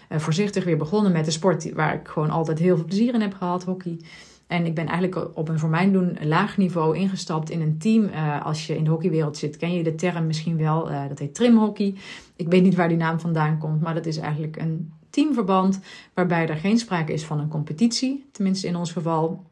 voorzichtig 0.10 0.64
weer 0.64 0.78
begonnen 0.78 1.12
met 1.12 1.26
de 1.26 1.32
sport 1.32 1.74
waar 1.74 1.94
ik 1.94 2.08
gewoon 2.08 2.30
altijd 2.30 2.60
heel 2.60 2.76
veel 2.76 2.86
plezier 2.86 3.14
in 3.14 3.22
heb 3.22 3.34
gehad, 3.34 3.64
hockey. 3.64 4.00
En 4.48 4.66
ik 4.66 4.76
ben 4.76 4.88
eigenlijk 4.88 5.38
op 5.38 5.50
een 5.50 5.60
voor 5.60 5.70
mijn 5.70 5.92
doen 5.92 6.18
laag 6.24 6.58
niveau 6.58 6.98
ingestapt 6.98 7.50
in 7.50 7.62
een 7.62 7.78
team. 7.78 8.04
Uh, 8.04 8.46
als 8.46 8.68
je 8.68 8.76
in 8.76 8.84
de 8.84 8.90
hockeywereld 8.90 9.38
zit, 9.38 9.58
ken 9.58 9.74
je 9.74 9.84
de 9.84 9.96
term 9.96 10.28
misschien 10.28 10.58
wel. 10.58 10.90
Dat 11.08 11.20
heet 11.20 11.36
trimhockey. 11.36 11.96
Ik 12.36 12.48
weet 12.48 12.64
niet 12.64 12.76
waar 12.76 12.88
die 12.88 12.98
naam 12.98 13.20
vandaan 13.20 13.58
komt, 13.58 13.82
maar 13.82 13.94
dat 13.94 14.06
is 14.06 14.18
eigenlijk 14.18 14.58
een 14.58 14.94
teamverband 15.10 15.80
waarbij 16.14 16.48
er 16.48 16.56
geen 16.56 16.78
sprake 16.78 17.14
is 17.14 17.26
van 17.26 17.40
een 17.40 17.48
competitie. 17.48 18.26
Tenminste 18.32 18.68
in 18.68 18.76
ons 18.76 18.92
geval. 18.92 19.48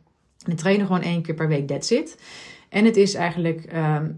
We 0.48 0.56
trainen 0.56 0.86
gewoon 0.86 1.01
één 1.01 1.22
keer 1.22 1.36
per 1.36 1.48
week, 1.48 1.68
that's 1.68 1.92
it. 1.92 2.18
En 2.70 2.86
het 2.86 2.98
is 2.98 3.13
eigenlijk, 3.13 3.63
ehm, 3.63 4.12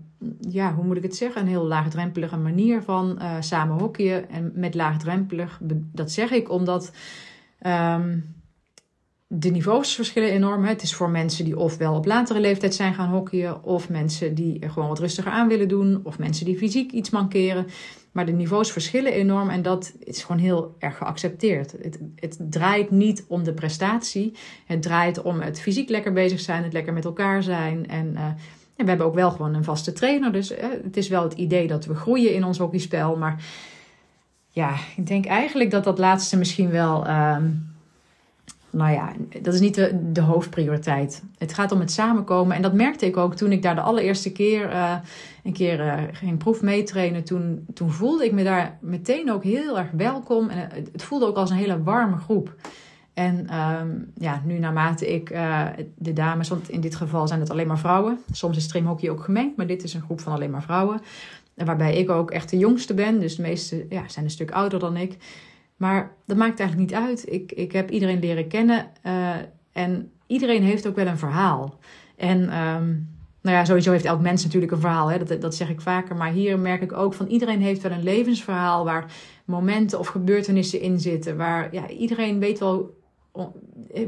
ja, 0.49 0.73
hoe 0.73 0.85
moet 0.85 0.97
ik 0.97 1.03
het 1.03 1.15
zeggen, 1.15 1.41
een 1.41 1.47
heel 1.47 1.65
laagdrempelige 1.65 2.37
manier 2.37 2.81
van 2.83 3.19
uh, 3.21 3.35
samen 3.39 3.79
hockeyen. 3.79 4.29
En 4.29 4.51
met 4.55 4.75
laagdrempelig, 4.75 5.59
dat 5.91 6.11
zeg 6.11 6.31
ik 6.31 6.51
omdat 6.51 6.91
ehm, 7.59 8.17
de 9.27 9.49
niveaus 9.49 9.95
verschillen 9.95 10.29
enorm. 10.29 10.63
Het 10.63 10.81
is 10.81 10.93
voor 10.95 11.09
mensen 11.09 11.45
die 11.45 11.57
ofwel 11.57 11.95
op 11.95 12.05
latere 12.05 12.39
leeftijd 12.39 12.75
zijn 12.75 12.93
gaan 12.93 13.09
hockeyen, 13.09 13.63
of 13.63 13.89
mensen 13.89 14.35
die 14.35 14.69
gewoon 14.69 14.87
wat 14.87 14.99
rustiger 14.99 15.31
aan 15.31 15.47
willen 15.47 15.67
doen, 15.67 15.99
of 16.03 16.19
mensen 16.19 16.45
die 16.45 16.57
fysiek 16.57 16.91
iets 16.91 17.09
mankeren. 17.09 17.67
Maar 18.11 18.25
de 18.25 18.31
niveaus 18.31 18.71
verschillen 18.71 19.13
enorm 19.13 19.49
en 19.49 19.61
dat 19.61 19.93
is 19.99 20.23
gewoon 20.23 20.41
heel 20.41 20.75
erg 20.79 20.97
geaccepteerd. 20.97 21.71
Het, 21.71 21.99
het 22.15 22.37
draait 22.49 22.91
niet 22.91 23.25
om 23.27 23.43
de 23.43 23.53
prestatie. 23.53 24.33
Het 24.65 24.81
draait 24.81 25.21
om 25.21 25.41
het 25.41 25.61
fysiek 25.61 25.89
lekker 25.89 26.13
bezig 26.13 26.39
zijn, 26.39 26.63
het 26.63 26.73
lekker 26.73 26.93
met 26.93 27.05
elkaar 27.05 27.43
zijn. 27.43 27.87
En, 27.87 28.13
uh, 28.13 28.27
we 28.75 28.85
hebben 28.85 29.05
ook 29.05 29.15
wel 29.15 29.31
gewoon 29.31 29.53
een 29.53 29.63
vaste 29.63 29.93
trainer. 29.93 30.31
Dus 30.31 30.51
uh, 30.51 30.57
het 30.83 30.97
is 30.97 31.07
wel 31.07 31.23
het 31.23 31.33
idee 31.33 31.67
dat 31.67 31.85
we 31.85 31.95
groeien 31.95 32.33
in 32.33 32.43
ons 32.43 32.57
hockeyspel. 32.57 33.17
Maar 33.17 33.43
ja, 34.49 34.75
ik 34.95 35.07
denk 35.07 35.25
eigenlijk 35.25 35.71
dat 35.71 35.83
dat 35.83 35.97
laatste 35.97 36.37
misschien 36.37 36.69
wel. 36.69 37.07
Uh, 37.07 37.37
nou 38.71 38.91
ja, 38.91 39.13
dat 39.41 39.53
is 39.53 39.59
niet 39.59 39.75
de, 39.75 40.11
de, 40.11 40.21
hoofdprioriteit. 40.21 41.23
Het 41.37 41.53
gaat 41.53 41.71
om 41.71 41.79
het 41.79 41.91
samenkomen. 41.91 42.55
En 42.55 42.61
dat 42.61 42.73
merkte 42.73 43.05
ik 43.05 43.17
ook 43.17 43.35
toen 43.35 43.51
ik 43.51 43.61
daar 43.61 43.75
de 43.75 43.81
allereerste 43.81 44.31
keer 44.31 44.69
uh, 44.69 44.95
een 45.43 45.53
keer 45.53 45.79
uh, 45.79 45.93
ging 46.11 46.37
proef 46.37 46.61
meetrainen. 46.61 47.23
Toen, 47.23 47.65
toen 47.73 47.91
voelde 47.91 48.25
ik 48.25 48.31
me 48.31 48.43
daar 48.43 48.77
meteen 48.81 49.31
ook 49.31 49.43
heel 49.43 49.77
erg 49.77 49.91
welkom. 49.91 50.49
En 50.49 50.69
het, 50.91 51.03
voelde 51.03 51.25
ook 51.25 51.35
als 51.35 51.49
een 51.49 51.55
hele 51.55 51.83
warme 51.83 52.17
groep. 52.17 52.55
En 53.13 53.55
um, 53.55 54.11
ja, 54.15 54.41
nu 54.45 54.59
naarmate 54.59 55.13
ik 55.13 55.29
uh, 55.29 55.65
de 55.95 56.13
dames, 56.13 56.49
want 56.49 56.69
in 56.69 56.81
dit 56.81 56.95
geval 56.95 57.27
zijn 57.27 57.39
het 57.39 57.49
alleen 57.49 57.67
maar 57.67 57.79
vrouwen. 57.79 58.19
Soms 58.31 58.57
is 58.57 58.63
streamhockey 58.63 59.09
ook 59.09 59.23
gemengd, 59.23 59.57
maar 59.57 59.67
dit 59.67 59.83
is 59.83 59.93
een 59.93 60.01
groep 60.01 60.19
van 60.19 60.33
alleen 60.33 60.51
maar 60.51 60.63
vrouwen. 60.63 61.01
En 61.55 61.65
waarbij 61.65 61.95
ik 61.95 62.09
ook 62.09 62.31
echt 62.31 62.49
de 62.49 62.57
jongste 62.57 62.93
ben. 62.93 63.19
Dus 63.19 63.35
de 63.35 63.41
meeste 63.41 63.85
ja, 63.89 64.03
zijn 64.07 64.25
een 64.25 64.31
stuk 64.31 64.51
ouder 64.51 64.79
dan 64.79 64.97
ik. 64.97 65.17
Maar 65.79 66.15
dat 66.25 66.37
maakt 66.37 66.59
eigenlijk 66.59 66.89
niet 66.89 66.99
uit. 66.99 67.31
Ik, 67.31 67.51
ik 67.51 67.71
heb 67.71 67.91
iedereen 67.91 68.19
leren 68.19 68.47
kennen. 68.47 68.87
Uh, 69.05 69.35
en 69.71 70.11
iedereen 70.27 70.63
heeft 70.63 70.87
ook 70.87 70.95
wel 70.95 71.07
een 71.07 71.17
verhaal. 71.17 71.79
En 72.15 72.41
um, 72.41 73.09
nou 73.41 73.57
ja, 73.57 73.65
sowieso 73.65 73.91
heeft 73.91 74.05
elk 74.05 74.21
mens 74.21 74.43
natuurlijk 74.43 74.71
een 74.71 74.79
verhaal. 74.79 75.11
Hè? 75.11 75.23
Dat, 75.23 75.41
dat 75.41 75.55
zeg 75.55 75.69
ik 75.69 75.81
vaker. 75.81 76.15
Maar 76.15 76.31
hier 76.31 76.59
merk 76.59 76.81
ik 76.81 76.93
ook 76.93 77.13
van 77.13 77.27
iedereen 77.27 77.61
heeft 77.61 77.81
wel 77.81 77.91
een 77.91 78.03
levensverhaal. 78.03 78.85
Waar 78.85 79.11
momenten 79.45 79.99
of 79.99 80.07
gebeurtenissen 80.07 80.81
in 80.81 80.99
zitten. 80.99 81.37
Waar 81.37 81.73
ja, 81.73 81.89
iedereen 81.89 82.39
weet 82.39 82.59
wel, 82.59 82.95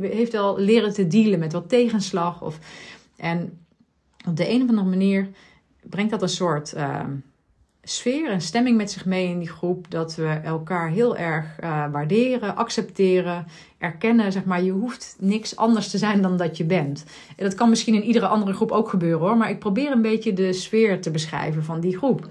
heeft 0.01 0.31
wel 0.31 0.59
leren 0.59 0.93
te 0.93 1.07
dealen 1.07 1.39
met 1.39 1.53
wat 1.53 1.69
tegenslag. 1.69 2.41
Of, 2.41 2.59
en 3.17 3.59
op 4.27 4.35
de 4.35 4.49
een 4.49 4.61
of 4.61 4.69
andere 4.69 4.89
manier 4.89 5.29
brengt 5.89 6.11
dat 6.11 6.21
een 6.21 6.29
soort... 6.29 6.73
Uh, 6.77 7.03
sfeer 7.83 8.29
en 8.29 8.41
stemming 8.41 8.77
met 8.77 8.91
zich 8.91 9.05
mee 9.05 9.27
in 9.27 9.39
die 9.39 9.49
groep. 9.49 9.91
Dat 9.91 10.15
we 10.15 10.27
elkaar 10.27 10.89
heel 10.89 11.17
erg 11.17 11.45
uh, 11.63 11.91
waarderen, 11.91 12.55
accepteren, 12.55 13.45
erkennen. 13.77 14.31
Zeg 14.31 14.45
maar, 14.45 14.63
je 14.63 14.71
hoeft 14.71 15.15
niks 15.19 15.55
anders 15.55 15.89
te 15.89 15.97
zijn 15.97 16.21
dan 16.21 16.37
dat 16.37 16.57
je 16.57 16.63
bent. 16.63 17.05
En 17.35 17.43
dat 17.43 17.55
kan 17.55 17.69
misschien 17.69 17.95
in 17.95 18.03
iedere 18.03 18.27
andere 18.27 18.53
groep 18.53 18.71
ook 18.71 18.89
gebeuren 18.89 19.19
hoor. 19.19 19.37
Maar 19.37 19.49
ik 19.49 19.59
probeer 19.59 19.91
een 19.91 20.01
beetje 20.01 20.33
de 20.33 20.53
sfeer 20.53 21.01
te 21.01 21.11
beschrijven 21.11 21.63
van 21.63 21.79
die 21.79 21.97
groep. 21.97 22.27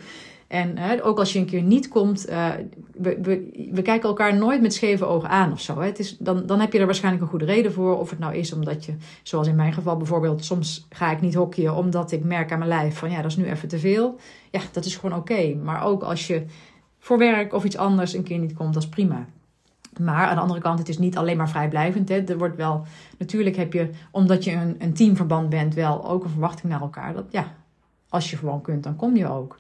En 0.50 1.02
ook 1.02 1.18
als 1.18 1.32
je 1.32 1.38
een 1.38 1.46
keer 1.46 1.62
niet 1.62 1.88
komt, 1.88 2.24
we, 2.24 3.18
we, 3.22 3.68
we, 3.72 3.82
kijken 3.82 4.08
elkaar 4.08 4.36
nooit 4.36 4.60
met 4.60 4.74
scheve 4.74 5.04
ogen 5.04 5.28
aan 5.28 5.52
of 5.52 5.60
zo. 5.60 5.78
Hè. 5.78 5.86
Het 5.86 5.98
is, 5.98 6.16
dan, 6.18 6.46
dan 6.46 6.60
heb 6.60 6.72
je 6.72 6.78
er 6.78 6.84
waarschijnlijk 6.86 7.24
een 7.24 7.30
goede 7.30 7.44
reden 7.44 7.72
voor. 7.72 7.98
Of 7.98 8.10
het 8.10 8.18
nou 8.18 8.34
is 8.34 8.52
omdat 8.52 8.84
je, 8.84 8.94
zoals 9.22 9.46
in 9.46 9.54
mijn 9.54 9.72
geval 9.72 9.96
bijvoorbeeld, 9.96 10.44
soms 10.44 10.86
ga 10.88 11.10
ik 11.10 11.20
niet 11.20 11.34
hockeyen 11.34 11.74
omdat 11.74 12.12
ik 12.12 12.24
merk 12.24 12.52
aan 12.52 12.58
mijn 12.58 12.70
lijf 12.70 12.98
van 12.98 13.10
ja, 13.10 13.22
dat 13.22 13.30
is 13.30 13.36
nu 13.36 13.44
even 13.44 13.68
te 13.68 13.78
veel. 13.78 14.18
Ja, 14.50 14.60
dat 14.72 14.84
is 14.84 14.96
gewoon 14.96 15.18
oké. 15.18 15.54
Maar 15.54 15.84
ook 15.84 16.02
als 16.02 16.26
je 16.26 16.44
voor 16.98 17.18
werk 17.18 17.52
of 17.52 17.64
iets 17.64 17.76
anders 17.76 18.14
een 18.14 18.22
keer 18.22 18.38
niet 18.38 18.54
komt, 18.54 18.74
dat 18.74 18.82
is 18.82 18.88
prima. 18.88 19.26
Maar 20.00 20.26
aan 20.26 20.34
de 20.34 20.40
andere 20.40 20.60
kant, 20.60 20.78
het 20.78 20.88
is 20.88 20.98
niet 20.98 21.16
alleen 21.16 21.36
maar 21.36 21.50
vrijblijvend. 21.50 22.08
Hè. 22.08 22.20
Er 22.20 22.38
wordt 22.38 22.56
wel, 22.56 22.86
natuurlijk 23.18 23.56
heb 23.56 23.72
je, 23.72 23.90
omdat 24.10 24.44
je 24.44 24.52
een, 24.52 24.76
een 24.78 24.94
teamverband 24.94 25.48
bent, 25.48 25.74
wel 25.74 26.08
ook 26.08 26.24
een 26.24 26.30
verwachting 26.30 26.72
naar 26.72 26.80
elkaar. 26.80 27.14
Dat 27.14 27.26
ja, 27.30 27.54
als 28.08 28.30
je 28.30 28.36
gewoon 28.36 28.60
kunt, 28.60 28.82
dan 28.82 28.96
kom 28.96 29.16
je 29.16 29.28
ook. 29.28 29.58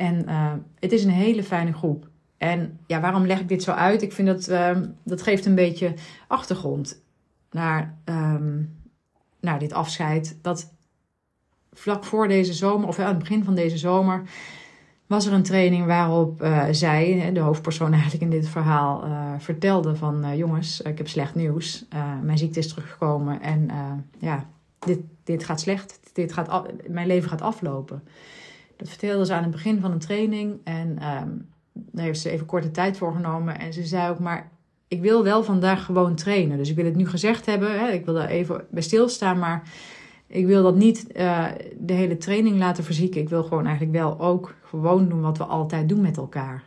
En 0.00 0.24
uh, 0.28 0.52
het 0.78 0.92
is 0.92 1.04
een 1.04 1.10
hele 1.10 1.42
fijne 1.42 1.72
groep. 1.72 2.08
En 2.36 2.78
ja, 2.86 3.00
waarom 3.00 3.26
leg 3.26 3.40
ik 3.40 3.48
dit 3.48 3.62
zo 3.62 3.70
uit? 3.70 4.02
Ik 4.02 4.12
vind 4.12 4.28
dat 4.28 4.48
uh, 4.48 4.76
dat 5.02 5.22
geeft 5.22 5.46
een 5.46 5.54
beetje 5.54 5.94
achtergrond 6.26 7.02
naar, 7.50 7.98
um, 8.04 8.76
naar 9.40 9.58
dit 9.58 9.72
afscheid. 9.72 10.38
Dat 10.42 10.72
vlak 11.72 12.04
voor 12.04 12.28
deze 12.28 12.52
zomer, 12.52 12.88
of 12.88 12.98
aan 12.98 13.06
het 13.06 13.18
begin 13.18 13.44
van 13.44 13.54
deze 13.54 13.78
zomer, 13.78 14.22
was 15.06 15.26
er 15.26 15.32
een 15.32 15.42
training 15.42 15.86
waarop 15.86 16.42
uh, 16.42 16.66
zij, 16.70 17.30
de 17.32 17.40
hoofdpersoon 17.40 17.92
eigenlijk 18.00 18.22
in 18.22 18.30
dit 18.30 18.48
verhaal, 18.48 19.04
vertelde 19.38 19.96
van 19.96 20.36
jongens, 20.36 20.80
ik 20.80 20.98
heb 20.98 21.08
slecht 21.08 21.34
nieuws. 21.34 21.86
mijn 22.22 22.38
ziekte 22.38 22.58
is 22.58 22.68
teruggekomen 22.68 23.40
en 23.40 23.68
ja, 24.18 24.46
dit, 24.78 25.00
dit 25.24 25.44
gaat 25.44 25.60
slecht. 25.60 26.00
Dit 26.12 26.32
gaat 26.32 26.66
mijn 26.88 27.06
leven 27.06 27.28
gaat 27.28 27.42
aflopen. 27.42 28.02
Dat 28.80 28.88
vertelde 28.88 29.26
ze 29.26 29.34
aan 29.34 29.42
het 29.42 29.50
begin 29.50 29.80
van 29.80 29.92
een 29.92 29.98
training. 29.98 30.58
En 30.64 30.88
um, 30.88 31.48
daar 31.72 32.04
heeft 32.04 32.20
ze 32.20 32.30
even 32.30 32.46
korte 32.46 32.70
tijd 32.70 32.96
voor 32.96 33.12
genomen. 33.12 33.58
En 33.58 33.72
ze 33.72 33.86
zei 33.86 34.10
ook, 34.10 34.18
maar 34.18 34.50
ik 34.88 35.00
wil 35.00 35.22
wel 35.22 35.44
vandaag 35.44 35.84
gewoon 35.84 36.14
trainen. 36.14 36.58
Dus 36.58 36.70
ik 36.70 36.76
wil 36.76 36.84
het 36.84 36.96
nu 36.96 37.06
gezegd 37.06 37.46
hebben. 37.46 37.80
Hè, 37.80 37.88
ik 37.88 38.04
wil 38.04 38.14
daar 38.14 38.28
even 38.28 38.64
bij 38.70 38.82
stilstaan. 38.82 39.38
Maar 39.38 39.62
ik 40.26 40.46
wil 40.46 40.62
dat 40.62 40.76
niet 40.76 41.06
uh, 41.16 41.46
de 41.78 41.92
hele 41.92 42.16
training 42.16 42.58
laten 42.58 42.84
verzieken. 42.84 43.20
Ik 43.20 43.28
wil 43.28 43.42
gewoon 43.42 43.66
eigenlijk 43.66 43.96
wel 43.96 44.20
ook 44.20 44.54
gewoon 44.64 45.08
doen 45.08 45.20
wat 45.20 45.38
we 45.38 45.44
altijd 45.44 45.88
doen 45.88 46.00
met 46.00 46.16
elkaar. 46.16 46.64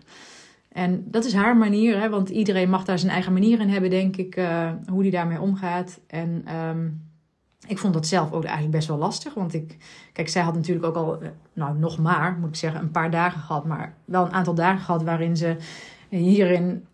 En 0.71 1.03
dat 1.07 1.25
is 1.25 1.33
haar 1.33 1.57
manier, 1.57 1.99
hè, 1.99 2.09
want 2.09 2.29
iedereen 2.29 2.69
mag 2.69 2.85
daar 2.85 2.99
zijn 2.99 3.11
eigen 3.11 3.33
manier 3.33 3.59
in 3.59 3.69
hebben, 3.69 3.89
denk 3.89 4.17
ik, 4.17 4.37
uh, 4.37 4.71
hoe 4.87 5.01
die 5.01 5.11
daarmee 5.11 5.41
omgaat. 5.41 5.99
En 6.07 6.45
um, 6.69 7.01
ik 7.67 7.77
vond 7.77 7.93
dat 7.93 8.07
zelf 8.07 8.31
ook 8.31 8.43
eigenlijk 8.43 8.75
best 8.75 8.87
wel 8.87 8.97
lastig. 8.97 9.33
Want 9.33 9.53
ik, 9.53 9.77
kijk, 10.13 10.29
zij 10.29 10.41
had 10.41 10.53
natuurlijk 10.53 10.85
ook 10.85 10.95
al, 10.95 11.21
eh, 11.21 11.29
nou 11.53 11.77
nog 11.77 11.97
maar, 11.97 12.37
moet 12.39 12.49
ik 12.49 12.55
zeggen, 12.55 12.81
een 12.81 12.91
paar 12.91 13.11
dagen 13.11 13.41
gehad. 13.41 13.65
Maar 13.65 13.95
wel 14.05 14.25
een 14.25 14.33
aantal 14.33 14.53
dagen 14.53 14.81
gehad 14.81 15.03
waarin 15.03 15.37
ze 15.37 15.55
hierin, 16.09 16.85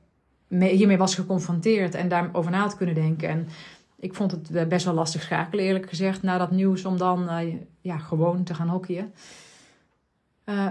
hiermee 0.47 0.97
was 0.97 1.15
geconfronteerd 1.15 1.95
en 1.95 2.07
daarover 2.07 2.51
na 2.51 2.59
had 2.59 2.77
kunnen 2.77 2.95
denken. 2.95 3.29
En 3.29 3.47
ik 3.99 4.13
vond 4.13 4.31
het 4.31 4.69
best 4.69 4.85
wel 4.85 4.93
lastig 4.93 5.21
schakelen, 5.21 5.65
eerlijk 5.65 5.89
gezegd, 5.89 6.23
na 6.23 6.37
dat 6.37 6.51
nieuws 6.51 6.85
om 6.85 6.97
dan 6.97 7.23
uh, 7.23 7.55
ja, 7.81 7.97
gewoon 7.97 8.43
te 8.43 8.53
gaan 8.53 8.67
hockeyen. 8.67 9.13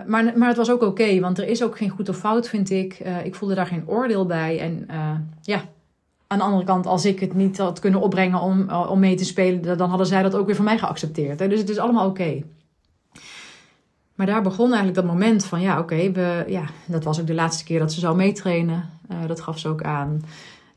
Maar, 0.07 0.39
maar 0.39 0.49
het 0.49 0.57
was 0.57 0.71
ook 0.71 0.83
oké, 0.83 1.21
want 1.21 1.39
er 1.39 1.49
is 1.49 1.63
ook 1.63 1.77
geen 1.77 1.89
goed 1.89 2.09
of 2.09 2.17
fout, 2.17 2.49
vind 2.49 2.71
ik. 2.71 2.99
Ik 3.25 3.35
voelde 3.35 3.55
daar 3.55 3.67
geen 3.67 3.89
oordeel 3.89 4.27
bij. 4.27 4.61
En 4.61 4.87
ja, 5.43 5.65
aan 6.29 6.39
de 6.39 6.45
andere 6.45 6.65
kant, 6.65 6.87
als 6.87 7.05
ik 7.05 7.21
het 7.21 7.35
niet 7.35 7.59
had 7.59 7.79
kunnen 7.79 8.01
opbrengen 8.01 8.41
om, 8.41 8.69
eh, 8.69 8.91
om 8.91 8.99
mee 8.99 9.15
te 9.17 9.25
spelen, 9.25 9.79
dan 9.79 9.89
hadden 9.89 10.07
zij 10.07 10.23
dat 10.23 10.35
ook 10.35 10.47
weer 10.47 10.57
van 10.57 10.65
mij 10.65 10.79
geaccepteerd. 10.79 11.39
Dus 11.39 11.61
het 11.61 11.69
is 11.69 11.79
allemaal 11.79 12.09
oké. 12.09 12.43
Maar 14.15 14.27
daar 14.27 14.43
begon 14.43 14.67
eigenlijk 14.67 14.95
dat 14.95 15.05
moment 15.05 15.45
van, 15.45 15.61
ja, 15.61 15.79
oké, 15.79 16.13
we 16.13 16.45
ja, 16.47 16.65
dat 16.87 17.05
was 17.05 17.21
ook 17.21 17.27
de 17.27 17.35
laatste 17.35 17.65
keer 17.65 17.79
dat 17.79 17.93
ze 17.93 18.01
zou 18.01 18.17
meetrainen. 18.17 18.91
Uh, 19.13 19.27
dat 19.27 19.41
gaf 19.41 19.59
ze 19.59 19.69
ook 19.69 19.83
aan. 19.83 20.23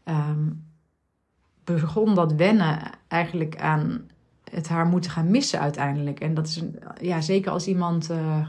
Um, 0.05 0.63
begon 1.63 2.15
dat 2.15 2.33
wennen 2.33 2.79
eigenlijk 3.07 3.57
aan 3.57 4.09
het 4.51 4.67
haar 4.67 4.85
moeten 4.85 5.11
gaan 5.11 5.31
missen 5.31 5.59
uiteindelijk. 5.59 6.19
En 6.19 6.33
dat 6.33 6.47
is, 6.47 6.63
ja, 7.01 7.21
zeker 7.21 7.51
als 7.51 7.67
iemand 7.67 8.11
uh, 8.11 8.47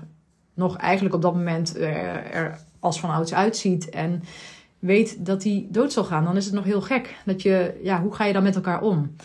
nog 0.54 0.76
eigenlijk 0.76 1.14
op 1.14 1.23
dat 1.23 1.35
moment 1.35 1.76
er 1.76 2.59
als 2.80 3.00
van 3.00 3.11
ouds 3.11 3.35
uitziet 3.35 3.90
en 3.90 4.23
weet 4.83 5.27
dat 5.27 5.43
hij 5.43 5.67
dood 5.71 5.93
zal 5.93 6.05
gaan, 6.05 6.25
dan 6.25 6.37
is 6.37 6.45
het 6.45 6.55
nog 6.55 6.65
heel 6.65 6.81
gek. 6.81 7.17
Dat 7.25 7.43
je, 7.43 7.81
ja, 7.83 8.03
hoe 8.03 8.15
ga 8.15 8.25
je 8.25 8.33
dan 8.33 8.43
met 8.43 8.55
elkaar 8.55 8.83
om? 8.83 9.17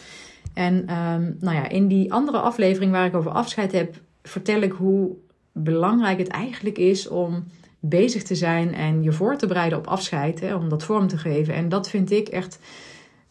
En 0.54 0.74
um, 0.74 1.38
nou 1.40 1.56
ja, 1.56 1.70
in 1.70 1.88
die 1.88 2.14
andere 2.14 2.38
aflevering 2.40 2.92
waar 2.92 3.06
ik 3.06 3.16
over 3.16 3.32
afscheid 3.32 3.72
heb, 3.72 3.96
vertel 4.24 4.62
ik 4.62 4.72
hoe 4.72 5.16
belangrijk 5.52 6.18
het 6.18 6.28
eigenlijk 6.28 6.78
is 6.78 7.08
om 7.08 7.44
bezig 7.80 8.24
te 8.24 8.36
zijn 8.36 8.74
en 8.74 9.04
je 9.04 9.12
voor 9.12 9.38
te 9.38 9.48
bereiden 9.48 9.78
op 9.78 9.88
afscheid, 9.88 10.40
hè, 10.40 10.56
om 10.56 10.70
dat 10.70 10.84
vorm 10.84 11.08
te 11.08 11.18
geven. 11.18 11.54
En 11.54 11.70
dat 11.70 11.90
vind 11.90 12.12
ik 12.12 12.28
echt, 12.28 12.60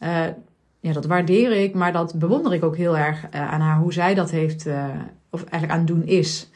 uh, 0.00 0.24
ja, 0.80 0.92
dat 0.92 1.06
waardeer 1.06 1.52
ik, 1.52 1.74
maar 1.74 1.92
dat 1.92 2.18
bewonder 2.18 2.54
ik 2.54 2.64
ook 2.64 2.76
heel 2.76 2.96
erg 2.96 3.24
uh, 3.24 3.52
aan 3.52 3.60
haar, 3.60 3.78
hoe 3.78 3.92
zij 3.92 4.14
dat 4.14 4.30
heeft, 4.30 4.66
uh, 4.66 4.84
of 5.30 5.44
eigenlijk 5.44 5.80
aan 5.80 5.86
doen 5.86 6.04
is. 6.04 6.50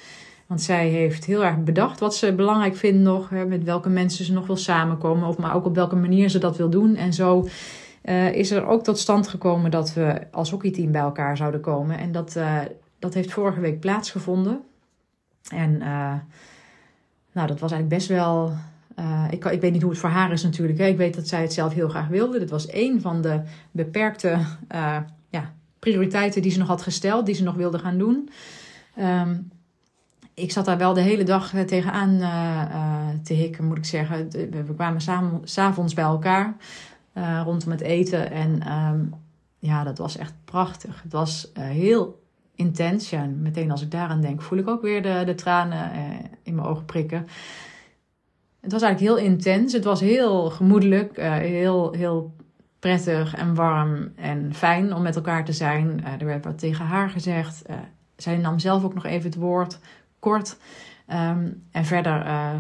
Want 0.50 0.62
zij 0.62 0.88
heeft 0.88 1.24
heel 1.24 1.44
erg 1.44 1.62
bedacht 1.62 2.00
wat 2.00 2.14
ze 2.14 2.34
belangrijk 2.34 2.76
vindt 2.76 3.00
nog. 3.02 3.28
Hè, 3.28 3.46
met 3.46 3.64
welke 3.64 3.88
mensen 3.88 4.24
ze 4.24 4.32
nog 4.32 4.46
wil 4.46 4.56
samenkomen. 4.56 5.28
Of 5.28 5.38
maar 5.38 5.54
ook 5.54 5.64
op 5.64 5.74
welke 5.74 5.96
manier 5.96 6.28
ze 6.28 6.38
dat 6.38 6.56
wil 6.56 6.70
doen. 6.70 6.96
En 6.96 7.12
zo 7.12 7.48
uh, 8.04 8.34
is 8.34 8.50
er 8.50 8.66
ook 8.66 8.84
tot 8.84 8.98
stand 8.98 9.28
gekomen 9.28 9.70
dat 9.70 9.94
we 9.94 10.20
als 10.30 10.50
hockeyteam 10.50 10.92
bij 10.92 11.00
elkaar 11.00 11.36
zouden 11.36 11.60
komen. 11.60 11.98
En 11.98 12.12
dat, 12.12 12.36
uh, 12.36 12.60
dat 12.98 13.14
heeft 13.14 13.32
vorige 13.32 13.60
week 13.60 13.80
plaatsgevonden. 13.80 14.60
En 15.48 15.70
uh, 15.70 16.14
nou, 17.32 17.46
dat 17.46 17.60
was 17.60 17.72
eigenlijk 17.72 17.88
best 17.88 18.08
wel. 18.08 18.52
ik, 19.30 19.44
ik 19.44 19.60
weet 19.60 19.72
niet 19.72 19.82
hoe 19.82 19.90
het 19.90 20.00
voor 20.00 20.10
haar 20.10 20.32
is 20.32 20.42
natuurlijk. 20.42 20.78
Hè. 20.78 20.86
Ik 20.86 20.96
weet 20.96 21.14
dat 21.14 21.28
zij 21.28 21.42
het 21.42 21.52
zelf 21.52 21.72
heel 21.72 21.88
graag 21.88 22.08
wilde. 22.08 22.38
Dat 22.38 22.50
was 22.50 22.66
één 22.66 23.00
van 23.00 23.20
de 23.22 23.40
beperkte 23.70 24.38
ja, 25.28 25.52
prioriteiten 25.78 26.42
die 26.42 26.50
ze 26.50 26.58
nog 26.58 26.68
had 26.68 26.82
gesteld. 26.82 27.26
Die 27.26 27.34
ze 27.34 27.42
nog 27.42 27.54
wilde 27.54 27.78
gaan 27.78 27.98
doen. 27.98 28.30
Ehm, 28.96 29.34
ik 30.40 30.52
zat 30.52 30.64
daar 30.64 30.78
wel 30.78 30.94
de 30.94 31.00
hele 31.00 31.24
dag 31.24 31.52
tegenaan 31.66 32.10
uh, 32.10 33.08
te 33.22 33.34
hikken, 33.34 33.64
moet 33.64 33.76
ik 33.76 33.84
zeggen. 33.84 34.30
We 34.50 34.74
kwamen 34.74 35.00
samen, 35.00 35.40
s'avonds 35.44 35.94
bij 35.94 36.04
elkaar 36.04 36.56
rondom 37.44 37.70
het 37.70 37.80
eten. 37.80 38.30
En 38.30 38.62
ehm, 38.62 39.00
ja, 39.58 39.84
dat 39.84 39.98
was 39.98 40.16
echt 40.16 40.34
prachtig. 40.44 41.02
Het 41.02 41.12
was 41.12 41.50
heel 41.58 42.22
intens. 42.54 43.10
Ja, 43.10 43.24
meteen 43.24 43.70
als 43.70 43.82
ik 43.82 43.90
daaraan 43.90 44.20
denk, 44.20 44.42
voel 44.42 44.58
ik 44.58 44.68
ook 44.68 44.82
weer 44.82 45.02
de, 45.02 45.22
de 45.26 45.34
tranen 45.34 45.90
in 46.42 46.54
mijn 46.54 46.66
ogen 46.66 46.84
prikken. 46.84 47.26
Het 48.60 48.72
was 48.72 48.82
eigenlijk 48.82 49.14
heel 49.14 49.26
intens. 49.30 49.72
Het 49.72 49.84
was 49.84 50.00
heel 50.00 50.50
gemoedelijk, 50.50 51.16
heel, 51.20 51.92
heel 51.92 52.34
prettig 52.78 53.34
en 53.34 53.54
warm 53.54 54.12
en 54.16 54.54
fijn 54.54 54.94
om 54.94 55.02
met 55.02 55.16
elkaar 55.16 55.44
te 55.44 55.52
zijn. 55.52 56.04
er 56.04 56.26
werd 56.26 56.44
wat 56.44 56.58
tegen 56.58 56.84
haar 56.84 57.10
gezegd. 57.10 57.62
zij 58.16 58.36
nam 58.36 58.58
zelf 58.58 58.84
ook 58.84 58.94
nog 58.94 59.04
even 59.04 59.30
het 59.30 59.38
woord 59.38 59.78
kort. 60.20 60.56
Ehm, 61.06 61.48
en 61.70 61.84
verder 61.84 62.26
uh, 62.26 62.50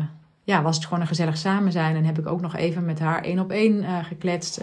ja, 0.42 0.62
was 0.62 0.76
het 0.76 0.84
gewoon 0.84 1.00
een 1.00 1.06
gezellig 1.06 1.36
samen 1.36 1.72
zijn. 1.72 1.96
En 1.96 2.04
heb 2.04 2.18
ik 2.18 2.26
ook 2.26 2.40
nog 2.40 2.56
even 2.56 2.84
met 2.84 2.98
haar 2.98 3.22
één 3.22 3.38
op 3.38 3.50
één 3.50 3.82
uh, 3.82 4.04
gekletst. 4.04 4.60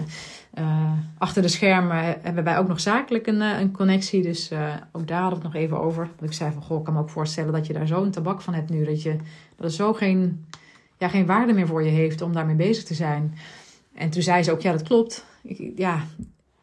Uh, 0.59 0.91
achter 1.17 1.41
de 1.41 1.47
schermen 1.47 2.17
hebben 2.21 2.43
wij 2.43 2.57
ook 2.57 2.67
nog 2.67 2.79
zakelijk 2.79 3.27
een, 3.27 3.41
een 3.41 3.71
connectie. 3.71 4.21
Dus 4.21 4.51
ook 4.91 5.07
daar 5.07 5.27
we 5.27 5.33
het 5.33 5.43
nog 5.43 5.55
even 5.55 5.79
over. 5.79 6.09
Dat 6.19 6.29
ik 6.29 6.35
zei 6.35 6.51
van, 6.51 6.61
goh, 6.61 6.77
ik 6.77 6.83
kan 6.83 6.93
me 6.93 6.99
ook 6.99 7.09
voorstellen 7.09 7.53
dat 7.53 7.67
je 7.67 7.73
daar 7.73 7.87
zo'n 7.87 8.11
tabak 8.11 8.41
van 8.41 8.53
hebt 8.53 8.69
nu. 8.69 8.85
Dat, 8.85 9.01
je, 9.01 9.15
dat 9.55 9.65
het 9.65 9.73
zo 9.73 9.93
geen, 9.93 10.45
ja, 10.97 11.07
geen 11.07 11.25
waarde 11.25 11.53
meer 11.53 11.67
voor 11.67 11.83
je 11.83 11.89
heeft 11.89 12.21
om 12.21 12.33
daarmee 12.33 12.55
bezig 12.55 12.83
te 12.83 12.93
zijn. 12.93 13.37
En 13.95 14.09
toen 14.09 14.21
zei 14.21 14.43
ze 14.43 14.51
ook, 14.51 14.61
ja, 14.61 14.71
dat 14.71 14.83
klopt. 14.83 15.25
Ik, 15.43 15.71
ja, 15.75 16.01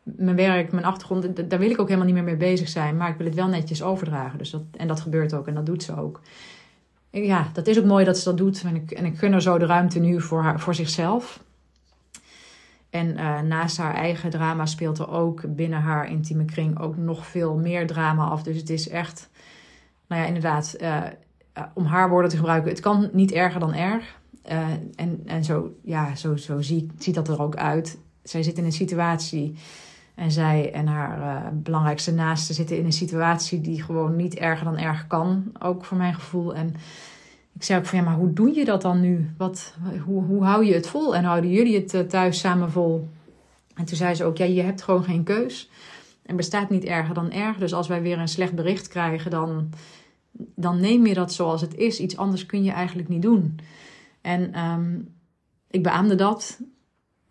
mijn 0.04 0.37
werk, 0.37 0.73
mijn 0.73 0.84
achtergrond, 0.84 1.50
daar 1.50 1.58
wil 1.58 1.70
ik 1.70 1.80
ook 1.80 1.87
helemaal 1.88 2.06
niet 2.06 2.16
meer 2.16 2.25
mee 2.25 2.37
bezig 2.37 2.68
zijn. 2.68 2.96
Maar 2.96 3.08
ik 3.08 3.16
wil 3.16 3.26
het 3.26 3.34
wel 3.34 3.49
netjes 3.49 3.82
overdragen. 3.82 4.38
Dus 4.38 4.50
dat, 4.50 4.62
en 4.76 4.88
dat 4.88 5.00
gebeurt 5.00 5.34
ook 5.34 5.46
en 5.46 5.54
dat 5.54 5.66
doet 5.66 5.82
ze 5.82 5.96
ook. 5.96 6.20
ja, 7.11 7.49
dat 7.52 7.66
is 7.66 7.78
ook 7.78 7.84
mooi 7.84 8.04
dat 8.04 8.18
ze 8.18 8.25
dat 8.25 8.38
doet. 8.38 8.62
En 8.64 8.75
ik, 8.75 8.90
en 8.90 9.04
ik 9.04 9.18
gun 9.18 9.32
haar 9.32 9.42
zo 9.42 9.58
de 9.58 9.66
ruimte 9.66 9.99
nu 9.99 10.20
voor, 10.20 10.42
haar, 10.42 10.61
voor 10.61 10.75
zichzelf. 10.75 11.42
En 12.90 13.18
uh, 13.18 13.40
naast 13.40 13.76
haar 13.76 13.94
eigen 13.94 14.30
drama 14.30 14.66
speelt 14.66 14.99
er 14.99 15.11
ook 15.11 15.54
binnen 15.56 15.80
haar 15.80 16.11
intieme 16.11 16.44
kring 16.44 16.80
ook 16.80 16.96
nog 16.96 17.26
veel 17.26 17.56
meer 17.56 17.87
drama 17.87 18.25
af. 18.25 18.42
Dus 18.42 18.56
het 18.56 18.70
is 18.70 18.88
echt, 18.88 19.30
nou 20.06 20.20
ja, 20.20 20.26
inderdaad, 20.26 20.76
uh, 20.80 21.02
om 21.75 21.84
haar 21.84 22.08
woorden 22.08 22.30
te 22.30 22.37
gebruiken, 22.37 22.70
het 22.70 22.80
kan 22.80 23.08
niet 23.12 23.32
erger 23.32 23.61
dan 23.61 23.75
erg. 23.75 24.20
En, 24.42 25.23
en 25.26 25.44
zo, 25.44 25.75
ja, 25.82 26.14
zo, 26.14 26.37
zo 26.37 26.61
zie, 26.61 26.90
ziet 26.99 27.14
dat 27.14 27.28
er 27.28 27.42
ook 27.42 27.56
uit. 27.56 27.99
Zij 28.23 28.42
zit 28.42 28.58
in 28.58 28.64
een 28.64 28.73
situatie 28.73 29.56
en 30.14 30.30
zij 30.30 30.73
en 30.73 30.87
haar 30.87 31.18
uh, 31.18 31.49
belangrijkste 31.52 32.12
naaste 32.12 32.52
zitten 32.52 32.78
in 32.78 32.85
een 32.85 32.92
situatie 32.92 33.61
die 33.61 33.83
gewoon 33.83 34.16
niet 34.16 34.35
erger 34.35 34.64
dan 34.64 34.78
erg 34.78 35.06
kan. 35.06 35.52
Ook 35.59 35.85
voor 35.85 35.97
mijn 35.97 36.14
gevoel. 36.14 36.54
En 36.54 36.75
ik 37.52 37.62
zei 37.62 37.78
ook 37.78 37.87
van 37.87 37.99
ja, 37.99 38.04
maar 38.04 38.14
hoe 38.14 38.33
doe 38.33 38.54
je 38.54 38.64
dat 38.64 38.83
dan 38.83 39.00
nu? 39.00 39.30
Wat, 39.37 39.75
hoe, 40.04 40.25
hoe 40.25 40.44
hou 40.44 40.64
je 40.64 40.75
het 40.75 40.88
vol? 40.88 41.16
En 41.16 41.25
houden 41.25 41.50
jullie 41.50 41.75
het 41.75 41.94
uh, 41.94 42.00
thuis 42.00 42.38
samen 42.38 42.71
vol? 42.71 43.09
En 43.75 43.85
toen 43.85 43.97
zei 43.97 44.14
ze 44.14 44.25
ook, 44.25 44.37
ja, 44.37 44.44
je 44.44 44.62
hebt 44.62 44.83
gewoon 44.83 45.04
geen 45.04 45.23
keus. 45.25 45.71
En 46.23 46.37
bestaat 46.37 46.71
niet 46.71 46.85
erger 46.85 47.14
dan 47.14 47.30
erg. 47.30 47.56
Dus 47.56 47.75
als 47.75 47.88
wij 47.88 48.02
weer 48.02 48.18
een 48.18 48.28
slecht 48.28 48.54
bericht 48.54 48.88
krijgen, 48.88 49.30
dan, 49.30 49.71
dan 50.54 50.80
neem 50.80 51.06
je 51.06 51.14
dat 51.14 51.33
zoals 51.33 51.61
het 51.61 51.75
is. 51.75 52.00
Iets 52.00 52.16
anders 52.16 52.47
kun 52.47 52.64
je 52.64 52.71
eigenlijk 52.71 53.09
niet 53.09 53.23
doen. 53.23 53.59
En 54.21 54.61
um, 54.61 55.14
ik 55.71 55.83
beaamde 55.83 56.14
dat. 56.14 56.61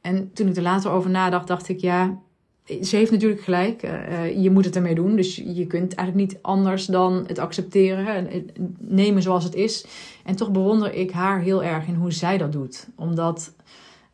En 0.01 0.33
toen 0.33 0.47
ik 0.47 0.55
er 0.55 0.61
later 0.61 0.91
over 0.91 1.09
nadacht, 1.09 1.47
dacht 1.47 1.69
ik, 1.69 1.79
ja, 1.79 2.19
ze 2.65 2.95
heeft 2.95 3.11
natuurlijk 3.11 3.41
gelijk. 3.41 3.83
Uh, 3.83 4.43
je 4.43 4.49
moet 4.49 4.65
het 4.65 4.75
ermee 4.75 4.95
doen. 4.95 5.15
Dus 5.15 5.35
je 5.35 5.67
kunt 5.67 5.95
eigenlijk 5.95 6.29
niet 6.29 6.39
anders 6.41 6.85
dan 6.85 7.23
het 7.27 7.39
accepteren. 7.39 8.07
En 8.07 8.49
nemen 8.79 9.21
zoals 9.21 9.43
het 9.43 9.55
is. 9.55 9.85
En 10.23 10.35
toch 10.35 10.51
bewonder 10.51 10.93
ik 10.93 11.11
haar 11.11 11.41
heel 11.41 11.63
erg 11.63 11.87
in 11.87 11.95
hoe 11.95 12.11
zij 12.11 12.37
dat 12.37 12.51
doet. 12.51 12.87
Omdat, 12.95 13.53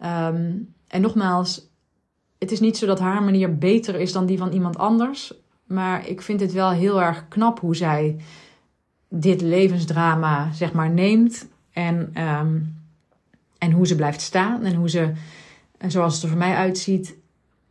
um, 0.01 0.73
en 0.87 1.01
nogmaals, 1.01 1.67
het 2.37 2.51
is 2.51 2.59
niet 2.59 2.77
zo 2.77 2.85
dat 2.85 2.99
haar 2.99 3.23
manier 3.23 3.57
beter 3.57 3.95
is 3.95 4.11
dan 4.11 4.25
die 4.25 4.37
van 4.37 4.51
iemand 4.51 4.77
anders. 4.77 5.33
Maar 5.65 6.07
ik 6.07 6.21
vind 6.21 6.39
het 6.39 6.53
wel 6.53 6.69
heel 6.69 7.01
erg 7.01 7.27
knap 7.27 7.59
hoe 7.59 7.75
zij 7.75 8.15
dit 9.09 9.41
levensdrama, 9.41 10.51
zeg 10.53 10.73
maar, 10.73 10.89
neemt. 10.89 11.47
En, 11.71 12.23
um, 12.23 12.75
en 13.57 13.71
hoe 13.71 13.87
ze 13.87 13.95
blijft 13.95 14.21
staan. 14.21 14.63
En 14.63 14.75
hoe 14.75 14.89
ze, 14.89 15.11
zoals 15.87 16.13
het 16.13 16.23
er 16.23 16.29
voor 16.29 16.37
mij 16.37 16.55
uitziet, 16.55 17.17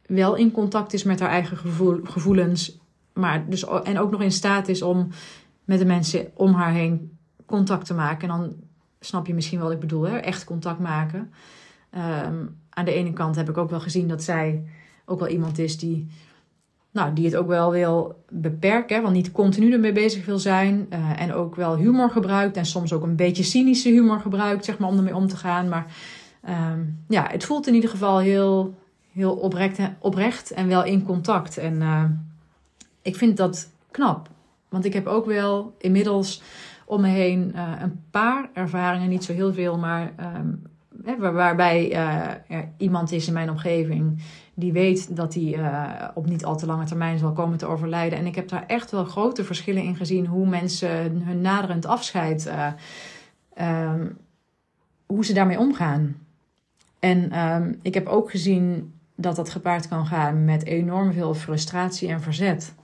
wel 0.08 0.34
in 0.34 0.50
contact 0.50 0.92
is 0.92 1.02
met 1.02 1.20
haar 1.20 1.30
eigen 1.30 1.56
gevoel, 1.56 2.00
gevoelens. 2.04 2.78
Maar 3.12 3.48
dus, 3.48 3.64
en 3.82 3.98
ook 3.98 4.10
nog 4.10 4.22
in 4.22 4.32
staat 4.32 4.68
is 4.68 4.82
om 4.82 5.08
met 5.64 5.78
de 5.78 5.84
mensen 5.84 6.30
om 6.34 6.52
haar 6.52 6.72
heen 6.72 7.16
contact 7.46 7.86
te 7.86 7.94
maken. 7.94 8.30
En 8.30 8.38
dan 8.38 8.54
snap 9.00 9.26
je 9.26 9.34
misschien 9.34 9.60
wat 9.60 9.70
ik 9.70 9.80
bedoel, 9.80 10.02
hè? 10.02 10.16
echt 10.16 10.44
contact 10.44 10.78
maken. 10.78 11.32
Um, 11.94 12.56
aan 12.70 12.84
de 12.84 12.92
ene 12.92 13.12
kant 13.12 13.36
heb 13.36 13.48
ik 13.48 13.56
ook 13.56 13.70
wel 13.70 13.80
gezien 13.80 14.08
dat 14.08 14.22
zij 14.22 14.64
ook 15.04 15.18
wel 15.18 15.28
iemand 15.28 15.58
is 15.58 15.78
die, 15.78 16.08
nou, 16.90 17.12
die 17.12 17.24
het 17.24 17.36
ook 17.36 17.46
wel 17.46 17.70
wil 17.70 18.24
beperken. 18.28 19.02
Want 19.02 19.14
niet 19.14 19.32
continu 19.32 19.72
ermee 19.72 19.92
bezig 19.92 20.26
wil 20.26 20.38
zijn. 20.38 20.86
Uh, 20.92 21.20
en 21.20 21.32
ook 21.32 21.56
wel 21.56 21.76
humor 21.76 22.10
gebruikt. 22.10 22.56
En 22.56 22.66
soms 22.66 22.92
ook 22.92 23.02
een 23.02 23.16
beetje 23.16 23.42
cynische 23.42 23.88
humor 23.88 24.20
gebruikt, 24.20 24.64
zeg 24.64 24.78
maar, 24.78 24.88
om 24.88 24.96
ermee 24.96 25.16
om 25.16 25.26
te 25.26 25.36
gaan. 25.36 25.68
Maar 25.68 25.86
um, 26.72 27.04
ja, 27.08 27.26
het 27.30 27.44
voelt 27.44 27.66
in 27.66 27.74
ieder 27.74 27.90
geval 27.90 28.18
heel 28.18 28.74
heel 29.18 29.36
oprecht, 29.36 29.78
oprecht 29.98 30.50
en 30.50 30.68
wel 30.68 30.84
in 30.84 31.02
contact. 31.02 31.58
En 31.58 31.74
uh, 31.74 32.04
ik 33.02 33.16
vind 33.16 33.36
dat 33.36 33.70
knap. 33.90 34.28
Want 34.68 34.84
ik 34.84 34.92
heb 34.92 35.06
ook 35.06 35.26
wel 35.26 35.74
inmiddels 35.78 36.42
om 36.86 37.00
me 37.00 37.08
heen 37.08 37.52
uh, 37.54 37.72
een 37.80 38.02
paar 38.10 38.50
ervaringen, 38.52 39.08
niet 39.08 39.24
zo 39.24 39.32
heel 39.32 39.52
veel, 39.52 39.78
maar 39.78 40.12
hè, 41.04 41.32
waarbij 41.32 41.92
er 41.92 42.68
iemand 42.76 43.12
is 43.12 43.26
in 43.26 43.32
mijn 43.32 43.50
omgeving 43.50 44.22
die 44.54 44.72
weet 44.72 45.16
dat 45.16 45.34
hij 45.34 45.58
op 46.14 46.26
niet 46.26 46.44
al 46.44 46.56
te 46.56 46.66
lange 46.66 46.84
termijn 46.84 47.18
zal 47.18 47.32
komen 47.32 47.58
te 47.58 47.66
overlijden. 47.66 48.18
En 48.18 48.26
ik 48.26 48.34
heb 48.34 48.48
daar 48.48 48.64
echt 48.66 48.90
wel 48.90 49.04
grote 49.04 49.44
verschillen 49.44 49.82
in 49.82 49.96
gezien 49.96 50.26
hoe 50.26 50.46
mensen 50.48 51.22
hun 51.22 51.40
naderend 51.40 51.86
afscheid, 51.86 52.52
um, 53.60 54.16
hoe 55.06 55.24
ze 55.24 55.32
daarmee 55.32 55.58
omgaan. 55.58 56.16
En 56.98 57.38
um, 57.38 57.78
ik 57.82 57.94
heb 57.94 58.06
ook 58.06 58.30
gezien 58.30 58.92
dat 59.20 59.36
dat 59.36 59.50
gepaard 59.50 59.88
kan 59.88 60.06
gaan 60.06 60.44
met 60.44 60.64
enorm 60.64 61.12
veel 61.12 61.34
frustratie 61.34 62.08
en 62.08 62.20
verzet. 62.20 62.74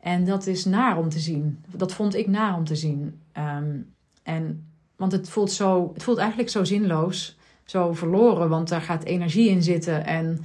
En 0.00 0.24
dat 0.24 0.46
is 0.46 0.64
naar 0.64 0.98
om 0.98 1.08
te 1.08 1.18
zien. 1.18 1.64
Dat 1.70 1.92
vond 1.92 2.14
ik 2.14 2.26
naar 2.26 2.54
om 2.54 2.64
te 2.64 2.76
zien. 2.76 3.20
Um, 3.38 3.94
en, 4.22 4.66
want 4.96 5.12
het 5.12 5.28
voelt, 5.28 5.52
zo, 5.52 5.90
het 5.94 6.02
voelt 6.02 6.18
eigenlijk 6.18 6.50
zo 6.50 6.64
zinloos, 6.64 7.38
zo 7.64 7.92
verloren, 7.92 8.48
want 8.48 8.68
daar 8.68 8.80
gaat 8.80 9.04
energie 9.04 9.48
in 9.48 9.62
zitten. 9.62 10.06
En 10.06 10.40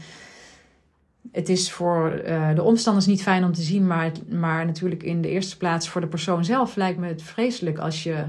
het 1.32 1.50
is 1.50 1.72
voor 1.72 2.22
uh, 2.26 2.56
de 2.56 2.64
omstanders 2.64 3.06
niet 3.06 3.22
fijn 3.22 3.44
om 3.44 3.54
te 3.54 3.62
zien, 3.62 3.88
maar, 3.88 4.12
maar 4.30 4.66
natuurlijk 4.66 5.04
in 5.04 5.22
de 5.22 5.30
eerste 5.30 5.58
plaats 5.58 5.90
voor 5.90 6.02
de 6.02 6.08
persoon 6.08 6.46
zelf 6.46 6.76
lijkt 6.76 7.00
me 7.00 7.08
het 7.08 7.22
vreselijk 7.22 7.78
als 7.78 8.04
je 8.04 8.26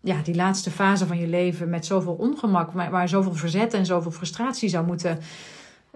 ja, 0.00 0.22
die 0.22 0.34
laatste 0.34 0.70
fase 0.70 1.06
van 1.06 1.18
je 1.18 1.28
leven 1.28 1.70
met 1.70 1.86
zoveel 1.86 2.14
ongemak, 2.14 2.72
waar, 2.72 2.90
waar 2.90 3.08
zoveel 3.08 3.34
verzet 3.34 3.74
en 3.74 3.86
zoveel 3.86 4.10
frustratie 4.10 4.68
zou 4.68 4.86
moeten 4.86 5.18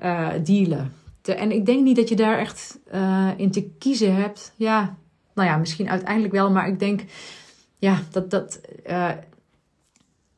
uh, 0.02 0.28
dealen. 0.44 0.92
en 1.22 1.52
ik 1.52 1.66
denk 1.66 1.84
niet 1.84 1.96
dat 1.96 2.08
je 2.08 2.16
daar 2.16 2.38
echt 2.38 2.78
uh, 2.94 3.28
in 3.36 3.50
te 3.50 3.70
kiezen 3.78 4.14
hebt. 4.14 4.52
Ja, 4.56 4.96
nou 5.34 5.48
ja, 5.48 5.56
misschien 5.56 5.90
uiteindelijk 5.90 6.32
wel, 6.32 6.50
maar 6.50 6.68
ik 6.68 6.78
denk, 6.78 7.04
ja, 7.78 7.98
dat 8.10 8.30
dat. 8.30 8.60
Uh, 8.86 9.10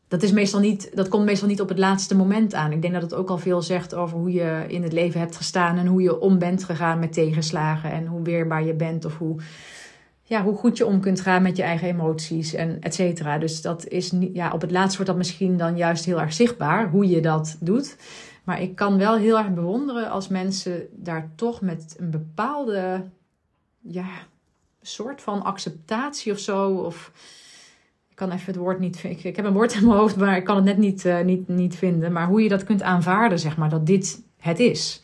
dat, 0.08 0.22
is 0.22 0.32
meestal 0.32 0.60
niet, 0.60 0.90
dat 0.94 1.08
komt 1.08 1.24
meestal 1.24 1.48
niet 1.48 1.60
op 1.60 1.68
het 1.68 1.78
laatste 1.78 2.16
moment 2.16 2.54
aan. 2.54 2.72
Ik 2.72 2.82
denk 2.82 2.92
dat 2.92 3.02
het 3.02 3.14
ook 3.14 3.30
al 3.30 3.38
veel 3.38 3.62
zegt 3.62 3.94
over 3.94 4.18
hoe 4.18 4.32
je 4.32 4.64
in 4.68 4.82
het 4.82 4.92
leven 4.92 5.20
hebt 5.20 5.36
gestaan 5.36 5.78
en 5.78 5.86
hoe 5.86 6.02
je 6.02 6.20
om 6.20 6.38
bent 6.38 6.64
gegaan 6.64 6.98
met 6.98 7.12
tegenslagen 7.12 7.92
en 7.92 8.06
hoe 8.06 8.22
weerbaar 8.22 8.64
je 8.64 8.74
bent 8.74 9.04
of 9.04 9.18
hoe, 9.18 9.36
ja, 10.22 10.42
hoe 10.42 10.56
goed 10.56 10.76
je 10.76 10.86
om 10.86 11.00
kunt 11.00 11.20
gaan 11.20 11.42
met 11.42 11.56
je 11.56 11.62
eigen 11.62 11.88
emoties 11.88 12.54
en 12.54 12.76
et 12.80 12.94
cetera. 12.94 13.38
Dus 13.38 13.62
dat 13.62 13.88
is 13.88 14.12
niet, 14.12 14.34
ja, 14.34 14.50
op 14.52 14.60
het 14.60 14.70
laatst 14.70 14.96
wordt 14.96 15.10
dat 15.10 15.18
misschien 15.18 15.56
dan 15.56 15.76
juist 15.76 16.04
heel 16.04 16.20
erg 16.20 16.32
zichtbaar 16.32 16.90
hoe 16.90 17.08
je 17.08 17.20
dat 17.20 17.56
doet. 17.60 17.96
Maar 18.44 18.60
ik 18.60 18.74
kan 18.76 18.98
wel 18.98 19.16
heel 19.16 19.38
erg 19.38 19.54
bewonderen 19.54 20.10
als 20.10 20.28
mensen 20.28 20.86
daar 20.92 21.30
toch 21.34 21.60
met 21.60 21.94
een 21.98 22.10
bepaalde 22.10 23.04
ja, 23.80 24.08
soort 24.80 25.20
van 25.20 25.42
acceptatie 25.42 26.32
of 26.32 26.38
zo. 26.38 26.70
Of 26.70 27.12
ik 28.08 28.16
kan 28.16 28.30
even 28.30 28.46
het 28.46 28.56
woord 28.56 28.78
niet 28.78 28.96
vinden. 28.96 29.24
Ik 29.26 29.36
heb 29.36 29.44
een 29.44 29.52
woord 29.52 29.74
in 29.74 29.86
mijn 29.86 29.98
hoofd, 29.98 30.16
maar 30.16 30.36
ik 30.36 30.44
kan 30.44 30.56
het 30.56 30.64
net 30.64 30.78
niet, 30.78 31.04
uh, 31.04 31.20
niet, 31.20 31.48
niet 31.48 31.76
vinden. 31.76 32.12
Maar 32.12 32.26
hoe 32.26 32.42
je 32.42 32.48
dat 32.48 32.64
kunt 32.64 32.82
aanvaarden, 32.82 33.38
zeg 33.38 33.56
maar, 33.56 33.68
dat 33.68 33.86
dit 33.86 34.22
het 34.38 34.58
is. 34.58 35.02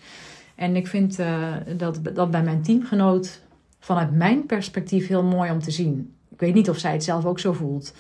En 0.54 0.76
ik 0.76 0.86
vind 0.86 1.18
uh, 1.18 1.54
dat, 1.76 2.00
dat 2.14 2.30
bij 2.30 2.42
mijn 2.42 2.62
teamgenoot 2.62 3.42
vanuit 3.78 4.12
mijn 4.12 4.46
perspectief 4.46 5.06
heel 5.06 5.22
mooi 5.22 5.50
om 5.50 5.62
te 5.62 5.70
zien. 5.70 6.14
Ik 6.28 6.40
weet 6.40 6.54
niet 6.54 6.70
of 6.70 6.78
zij 6.78 6.92
het 6.92 7.04
zelf 7.04 7.24
ook 7.24 7.38
zo 7.38 7.52
voelt. 7.52 7.94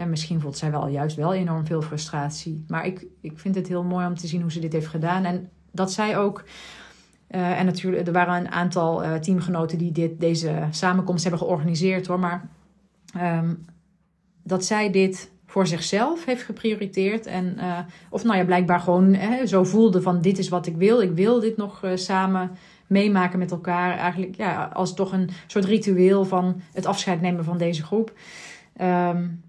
En 0.00 0.10
misschien 0.10 0.40
voelt 0.40 0.56
zij 0.56 0.70
wel 0.70 0.88
juist 0.88 1.16
wel 1.16 1.34
enorm 1.34 1.66
veel 1.66 1.82
frustratie. 1.82 2.64
Maar 2.68 2.86
ik, 2.86 3.06
ik 3.20 3.38
vind 3.38 3.54
het 3.54 3.68
heel 3.68 3.84
mooi 3.84 4.06
om 4.06 4.14
te 4.14 4.26
zien 4.26 4.40
hoe 4.40 4.52
ze 4.52 4.60
dit 4.60 4.72
heeft 4.72 4.86
gedaan. 4.86 5.24
En 5.24 5.50
dat 5.70 5.92
zij 5.92 6.18
ook. 6.18 6.44
Uh, 7.30 7.58
en 7.58 7.66
natuurlijk, 7.66 8.06
er 8.06 8.12
waren 8.12 8.34
een 8.34 8.50
aantal 8.50 9.04
uh, 9.04 9.14
teamgenoten 9.14 9.78
die 9.78 9.92
dit, 9.92 10.20
deze 10.20 10.66
samenkomst 10.70 11.22
hebben 11.22 11.40
georganiseerd 11.40 12.06
hoor. 12.06 12.18
Maar 12.18 12.48
ehm, 13.14 13.54
dat 14.42 14.64
zij 14.64 14.90
dit 14.90 15.30
voor 15.46 15.66
zichzelf 15.66 16.24
heeft 16.24 16.42
geprioriteerd. 16.42 17.26
En, 17.26 17.54
uh, 17.58 17.78
of 18.10 18.24
nou 18.24 18.36
ja, 18.36 18.44
blijkbaar 18.44 18.80
gewoon 18.80 19.14
hè, 19.14 19.46
zo 19.46 19.64
voelde 19.64 20.02
van 20.02 20.20
dit 20.20 20.38
is 20.38 20.48
wat 20.48 20.66
ik 20.66 20.76
wil. 20.76 21.00
Ik 21.00 21.12
wil 21.12 21.40
dit 21.40 21.56
nog 21.56 21.82
samen 21.94 22.50
meemaken 22.86 23.38
met 23.38 23.50
elkaar. 23.50 23.96
Eigenlijk 23.96 24.34
ja, 24.34 24.70
als 24.72 24.94
toch 24.94 25.12
een 25.12 25.30
soort 25.46 25.64
ritueel 25.64 26.24
van 26.24 26.60
het 26.72 26.86
afscheid 26.86 27.20
nemen 27.20 27.44
van 27.44 27.58
deze 27.58 27.82
groep. 27.82 28.12
Um, 28.80 29.48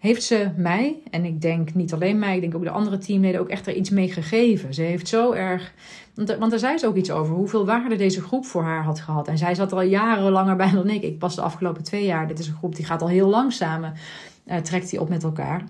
heeft 0.00 0.22
ze 0.22 0.50
mij, 0.56 1.02
en 1.10 1.24
ik 1.24 1.40
denk 1.40 1.74
niet 1.74 1.92
alleen 1.92 2.18
mij, 2.18 2.34
ik 2.34 2.40
denk 2.40 2.54
ook 2.54 2.62
de 2.62 2.70
andere 2.70 2.98
teamleden, 2.98 3.40
ook 3.40 3.48
echt 3.48 3.66
er 3.66 3.74
iets 3.74 3.90
mee 3.90 4.12
gegeven. 4.12 4.74
Ze 4.74 4.82
heeft 4.82 5.08
zo 5.08 5.32
erg. 5.32 5.74
Want, 6.14 6.50
daar 6.50 6.58
zei 6.58 6.78
ze 6.78 6.86
ook 6.86 6.96
iets 6.96 7.10
over 7.10 7.34
hoeveel 7.34 7.66
waarde 7.66 7.96
deze 7.96 8.22
groep 8.22 8.46
voor 8.46 8.62
haar 8.62 8.82
had 8.82 9.00
gehad. 9.00 9.28
En 9.28 9.38
zij 9.38 9.54
zat 9.54 9.70
er 9.70 9.76
al 9.76 9.84
jaren 9.84 10.32
langer 10.32 10.56
bij 10.56 10.70
dan 10.70 10.88
ik. 10.88 11.02
Ik 11.02 11.18
pas 11.18 11.34
de 11.34 11.40
afgelopen 11.40 11.82
twee 11.82 12.04
jaar. 12.04 12.28
Dit 12.28 12.38
is 12.38 12.46
een 12.46 12.54
groep 12.56 12.76
die 12.76 12.84
gaat 12.84 13.02
al 13.02 13.08
heel 13.08 13.28
lang 13.28 13.52
samen. 13.52 13.94
Uh, 14.46 14.56
trekt 14.56 14.90
die 14.90 15.00
op 15.00 15.08
met 15.08 15.22
elkaar. 15.22 15.64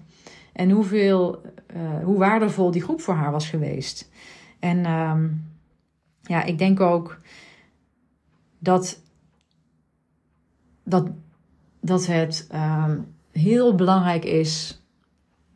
En 0.53 0.71
hoeveel, 0.71 1.43
uh, 1.77 2.05
hoe 2.05 2.19
waardevol 2.19 2.71
die 2.71 2.83
groep 2.83 3.01
voor 3.01 3.15
haar 3.15 3.33
was 3.33 3.49
geweest. 3.49 4.11
En 4.59 4.91
um, 4.91 5.51
ja, 6.23 6.43
ik 6.43 6.59
denk 6.59 6.81
ook 6.81 7.21
dat, 8.59 9.03
dat, 10.85 11.11
dat 11.81 12.07
het. 12.07 12.49
Um, 12.55 13.19
heel 13.33 13.75
belangrijk 13.75 14.25
is. 14.25 14.83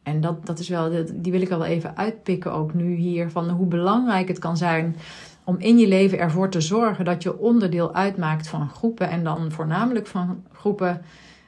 En 0.03 0.21
dat, 0.21 0.47
dat 0.47 0.59
is 0.59 0.69
wel, 0.69 0.91
die 1.15 1.33
wil 1.33 1.41
ik 1.41 1.51
al 1.51 1.59
wel 1.59 1.67
even 1.67 1.97
uitpikken 1.97 2.53
ook 2.53 2.75
nu 2.75 2.95
hier. 2.95 3.31
Van 3.31 3.51
hoe 3.51 3.67
belangrijk 3.67 4.29
het 4.29 4.39
kan 4.39 4.57
zijn 4.57 4.97
om 5.45 5.59
in 5.59 5.79
je 5.79 5.89
leven 5.89 6.19
ervoor 6.19 6.49
te 6.49 6.61
zorgen 6.61 7.05
dat 7.05 7.23
je 7.23 7.39
onderdeel 7.39 7.95
uitmaakt 7.95 8.49
van 8.49 8.69
groepen. 8.69 9.09
En 9.09 9.25
dan 9.25 9.53
voornamelijk 9.53 10.07
van 10.07 10.45
groepen 10.53 11.03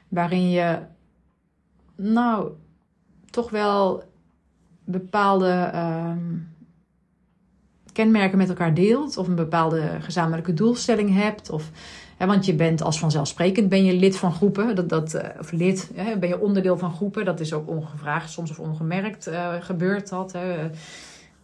waarin 0.07 0.49
je, 0.49 0.79
nou, 1.95 2.51
toch 3.29 3.49
wel 3.49 4.03
bepaalde 4.83 5.71
um, 5.75 6.55
kenmerken 7.93 8.37
met 8.37 8.49
elkaar 8.49 8.73
deelt. 8.73 9.17
Of 9.17 9.27
een 9.27 9.35
bepaalde 9.35 9.97
gezamenlijke 9.99 10.53
doelstelling 10.53 11.13
hebt. 11.13 11.49
Of 11.49 11.71
want 12.25 12.45
je 12.45 12.53
bent 12.53 12.81
als 12.81 12.99
vanzelfsprekend 12.99 13.69
ben 13.69 13.85
je 13.85 13.93
lid 13.93 14.17
van 14.17 14.33
groepen. 14.33 14.75
Dat, 14.75 14.89
dat, 14.89 15.13
eh, 15.13 15.39
of 15.39 15.51
lid, 15.51 15.91
ben 16.19 16.29
je 16.29 16.39
onderdeel 16.39 16.77
van 16.77 16.93
groepen. 16.93 17.25
Dat 17.25 17.39
is 17.39 17.53
ook 17.53 17.69
ongevraagd, 17.69 18.31
soms 18.31 18.51
of 18.51 18.59
ongemerkt 18.59 19.27
uh, 19.27 19.53
gebeurt 19.59 20.09
dat. 20.09 20.31
Hè. 20.31 20.69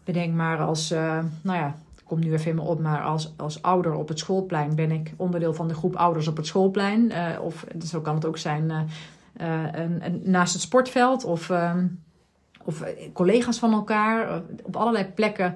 Bedenk 0.03 0.33
maar 0.33 0.59
als, 0.59 0.91
uh, 0.91 1.19
nou 1.41 1.57
ja, 1.57 1.75
komt 2.03 2.23
nu 2.23 2.33
even 2.33 2.49
in 2.49 2.55
me 2.55 2.61
op, 2.61 2.79
maar 2.79 3.01
als, 3.01 3.33
als 3.37 3.61
ouder 3.61 3.93
op 3.93 4.07
het 4.07 4.19
schoolplein 4.19 4.75
ben 4.75 4.91
ik 4.91 5.13
onderdeel 5.15 5.53
van 5.53 5.67
de 5.67 5.73
groep 5.73 5.95
ouders 5.95 6.27
op 6.27 6.37
het 6.37 6.47
schoolplein. 6.47 7.11
of 7.41 7.65
zo 7.85 8.01
kan 8.01 8.15
het 8.15 8.25
ook 8.25 8.37
zijn 8.37 8.71
een, 9.37 10.21
naast 10.23 10.53
het 10.53 10.61
sportveld 10.61 11.23
of, 11.23 11.49
ehm, 11.49 11.87
of 12.63 12.83
collega's 13.13 13.59
van 13.59 13.73
elkaar. 13.73 14.41
Op 14.63 14.75
allerlei 14.75 15.05
plekken 15.05 15.55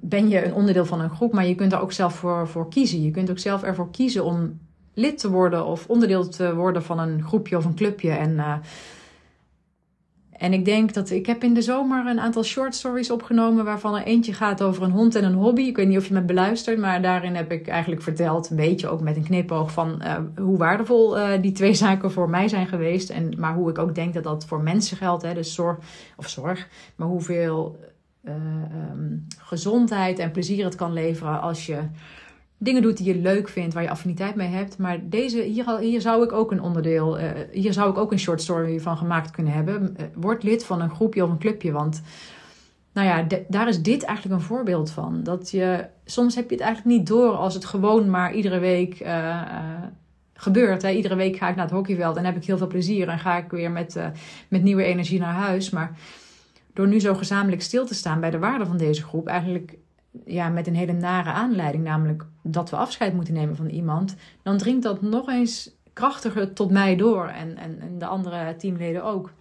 ben 0.00 0.28
je 0.28 0.44
een 0.44 0.54
onderdeel 0.54 0.86
van 0.86 1.00
een 1.00 1.10
groep, 1.10 1.32
maar 1.32 1.46
je 1.46 1.54
kunt 1.54 1.72
er 1.72 1.80
ook 1.80 1.92
zelf 1.92 2.14
voor, 2.14 2.48
voor 2.48 2.68
kiezen. 2.68 3.02
Je 3.02 3.10
kunt 3.10 3.30
ook 3.30 3.38
zelf 3.38 3.62
ervoor 3.62 3.90
kiezen 3.90 4.24
om 4.24 4.58
lid 4.94 5.18
te 5.18 5.30
worden 5.30 5.66
of 5.66 5.86
onderdeel 5.86 6.28
te 6.28 6.54
worden 6.54 6.82
van 6.82 6.98
een 6.98 7.22
groepje 7.22 7.56
of 7.56 7.64
een 7.64 7.74
clubje. 7.74 8.10
En, 8.10 8.30
uh, 8.30 8.54
en 10.30 10.52
ik 10.52 10.64
denk 10.64 10.94
dat 10.94 11.10
ik 11.10 11.26
heb 11.26 11.42
in 11.42 11.54
de 11.54 11.62
zomer 11.62 12.06
een 12.06 12.20
aantal 12.20 12.42
short 12.42 12.74
stories 12.74 13.10
opgenomen, 13.10 13.64
waarvan 13.64 13.96
er 13.96 14.02
eentje 14.02 14.32
gaat 14.32 14.62
over 14.62 14.82
een 14.82 14.90
hond 14.90 15.14
en 15.14 15.24
een 15.24 15.34
hobby. 15.34 15.62
Ik 15.62 15.76
weet 15.76 15.88
niet 15.88 15.98
of 15.98 16.06
je 16.06 16.14
me 16.14 16.22
beluistert, 16.22 16.78
maar 16.78 17.02
daarin 17.02 17.34
heb 17.34 17.52
ik 17.52 17.68
eigenlijk 17.68 18.02
verteld, 18.02 18.50
een 18.50 18.56
beetje 18.56 18.88
ook 18.88 19.00
met 19.00 19.16
een 19.16 19.24
knipoog, 19.24 19.72
van 19.72 20.02
uh, 20.02 20.16
hoe 20.36 20.58
waardevol 20.58 21.18
uh, 21.18 21.28
die 21.40 21.52
twee 21.52 21.74
zaken 21.74 22.12
voor 22.12 22.30
mij 22.30 22.48
zijn 22.48 22.66
geweest. 22.66 23.10
En, 23.10 23.34
maar 23.38 23.54
hoe 23.54 23.70
ik 23.70 23.78
ook 23.78 23.94
denk 23.94 24.14
dat 24.14 24.24
dat 24.24 24.46
voor 24.46 24.62
mensen 24.62 24.96
geldt, 24.96 25.22
hè, 25.22 25.34
dus 25.34 25.54
zorg, 25.54 25.78
of 26.16 26.28
zorg, 26.28 26.68
maar 26.96 27.08
hoeveel 27.08 27.78
uh, 28.28 28.34
um, 28.92 29.26
gezondheid 29.38 30.18
en 30.18 30.30
plezier 30.30 30.64
het 30.64 30.74
kan 30.74 30.92
leveren 30.92 31.40
als 31.40 31.66
je 31.66 31.78
dingen 32.58 32.82
doet 32.82 32.96
die 32.96 33.06
je 33.06 33.20
leuk 33.20 33.48
vindt, 33.48 33.74
waar 33.74 33.82
je 33.82 33.90
affiniteit 33.90 34.34
mee 34.34 34.48
hebt. 34.48 34.78
Maar 34.78 34.98
deze, 35.02 35.40
hier, 35.42 35.78
hier 35.78 36.00
zou 36.00 36.24
ik 36.24 36.32
ook 36.32 36.50
een 36.50 36.62
onderdeel, 36.62 37.20
uh, 37.20 37.30
hier 37.52 37.72
zou 37.72 37.90
ik 37.90 37.98
ook 37.98 38.12
een 38.12 38.18
short 38.18 38.42
story 38.42 38.80
van 38.80 38.96
gemaakt 38.96 39.30
kunnen 39.30 39.52
hebben. 39.52 39.96
Uh, 40.00 40.06
word 40.14 40.42
lid 40.42 40.64
van 40.64 40.80
een 40.80 40.90
groepje 40.90 41.24
of 41.24 41.30
een 41.30 41.38
clubje, 41.38 41.72
want 41.72 42.02
nou 42.92 43.06
ja, 43.08 43.38
daar 43.48 43.68
is 43.68 43.82
dit 43.82 44.02
eigenlijk 44.02 44.40
een 44.40 44.46
voorbeeld 44.46 44.90
van. 44.90 45.22
Dat 45.22 45.50
je, 45.50 45.86
soms 46.04 46.34
heb 46.34 46.50
je 46.50 46.56
het 46.56 46.64
eigenlijk 46.64 46.96
niet 46.96 47.06
door 47.06 47.32
als 47.32 47.54
het 47.54 47.64
gewoon 47.64 48.10
maar 48.10 48.34
iedere 48.34 48.58
week 48.58 49.06
gebeurt. 50.34 50.82
Hè. 50.82 50.90
Iedere 50.90 51.14
week 51.14 51.36
ga 51.36 51.48
ik 51.48 51.56
naar 51.56 51.64
het 51.64 51.74
hockeyveld 51.74 52.16
en 52.16 52.24
heb 52.24 52.36
ik 52.36 52.44
heel 52.44 52.58
veel 52.58 52.66
plezier 52.66 53.08
en 53.08 53.18
ga 53.18 53.36
ik 53.36 53.50
weer 53.50 53.70
met, 53.70 54.00
met 54.48 54.62
nieuwe 54.62 54.82
energie 54.82 55.18
naar 55.18 55.34
huis. 55.34 55.70
Maar 55.70 55.96
door 56.76 56.88
nu 56.88 57.00
zo 57.00 57.14
gezamenlijk 57.14 57.62
stil 57.62 57.86
te 57.86 57.94
staan 57.94 58.20
bij 58.20 58.30
de 58.30 58.38
waarde 58.38 58.66
van 58.66 58.76
deze 58.76 59.02
groep, 59.02 59.26
eigenlijk 59.26 59.78
ja, 60.24 60.48
met 60.48 60.66
een 60.66 60.74
hele 60.74 60.92
nare 60.92 61.30
aanleiding, 61.30 61.84
namelijk 61.84 62.26
dat 62.42 62.70
we 62.70 62.76
afscheid 62.76 63.14
moeten 63.14 63.34
nemen 63.34 63.56
van 63.56 63.68
iemand, 63.68 64.16
dan 64.42 64.58
dringt 64.58 64.82
dat 64.82 65.02
nog 65.02 65.28
eens 65.28 65.76
krachtiger 65.92 66.52
tot 66.52 66.70
mij 66.70 66.96
door 66.96 67.26
en, 67.26 67.56
en, 67.56 67.80
en 67.80 67.98
de 67.98 68.06
andere 68.06 68.56
teamleden 68.56 69.04
ook. 69.04 69.32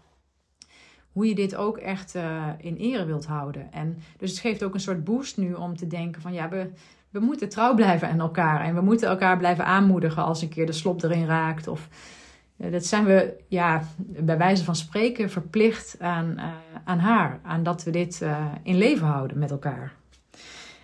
Hoe 1.12 1.28
je 1.28 1.36
dit 1.36 1.56
ook 1.56 1.78
echt 1.78 2.16
uh, 2.16 2.46
in 2.58 2.76
ere 2.76 3.06
wilt 3.06 3.26
houden. 3.26 3.72
En 3.72 3.98
dus 4.18 4.30
het 4.30 4.40
geeft 4.40 4.64
ook 4.64 4.74
een 4.74 4.80
soort 4.80 5.04
boost 5.04 5.38
nu 5.38 5.54
om 5.54 5.78
te 5.78 5.88
denken 5.88 6.22
van 6.22 6.34
ja, 6.34 6.50
we, 6.50 6.72
we 7.10 7.20
moeten 7.20 7.50
trouw 7.50 7.74
blijven 7.74 8.10
aan 8.10 8.20
elkaar. 8.20 8.62
En 8.62 8.76
we 8.76 8.82
moeten 8.82 9.10
elkaar 9.10 9.38
blijven 9.38 9.66
aanmoedigen 9.66 10.24
als 10.24 10.42
een 10.42 10.50
keer 10.50 10.66
de 10.66 10.72
slop 10.72 11.04
erin 11.04 11.26
raakt. 11.26 11.68
Of 11.68 11.90
eh, 11.90 12.25
dat 12.58 12.86
zijn 12.86 13.06
we 13.06 13.44
ja, 13.48 13.84
bij 13.98 14.38
wijze 14.38 14.64
van 14.64 14.76
spreken 14.76 15.30
verplicht 15.30 15.96
aan, 16.00 16.34
uh, 16.38 16.54
aan 16.84 17.00
haar. 17.00 17.40
Aan 17.44 17.64
dat 17.64 17.84
we 17.84 17.92
dit 17.92 18.20
uh, 18.24 18.46
in 18.64 18.78
leven 18.78 19.08
houden 19.08 19.40
met 19.40 19.52
elkaar. 19.52 19.94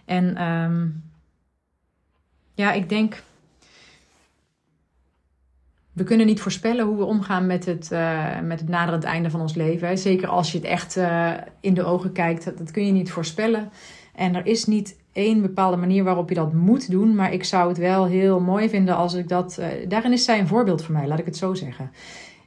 En 0.05 0.43
um, 0.43 1.03
ja, 2.53 2.71
ik 2.71 2.89
denk. 2.89 3.21
We 5.93 6.03
kunnen 6.03 6.25
niet 6.25 6.41
voorspellen 6.41 6.85
hoe 6.85 6.97
we 6.97 7.03
omgaan 7.03 7.45
met 7.45 7.65
het, 7.65 7.89
uh, 7.91 8.39
met 8.39 8.59
het 8.59 8.69
naderend 8.69 9.03
einde 9.03 9.29
van 9.29 9.41
ons 9.41 9.55
leven. 9.55 9.97
Zeker 9.97 10.27
als 10.27 10.51
je 10.51 10.57
het 10.57 10.67
echt 10.67 10.95
in 11.59 11.73
de 11.73 11.83
ogen 11.83 12.11
kijkt. 12.11 12.57
Dat 12.57 12.71
kun 12.71 12.85
je 12.85 12.91
niet 12.91 13.11
voorspellen. 13.11 13.71
En 14.21 14.35
er 14.35 14.45
is 14.45 14.65
niet 14.65 14.97
één 15.11 15.41
bepaalde 15.41 15.77
manier 15.77 16.03
waarop 16.03 16.29
je 16.29 16.35
dat 16.35 16.53
moet 16.53 16.91
doen. 16.91 17.15
Maar 17.15 17.33
ik 17.33 17.43
zou 17.43 17.69
het 17.69 17.77
wel 17.77 18.05
heel 18.05 18.39
mooi 18.39 18.69
vinden 18.69 18.95
als 18.95 19.13
ik 19.13 19.27
dat. 19.27 19.57
Uh, 19.59 19.67
daarin 19.87 20.11
is 20.11 20.23
zij 20.23 20.39
een 20.39 20.47
voorbeeld 20.47 20.83
voor 20.83 20.93
mij, 20.93 21.07
laat 21.07 21.19
ik 21.19 21.25
het 21.25 21.37
zo 21.37 21.53
zeggen. 21.53 21.91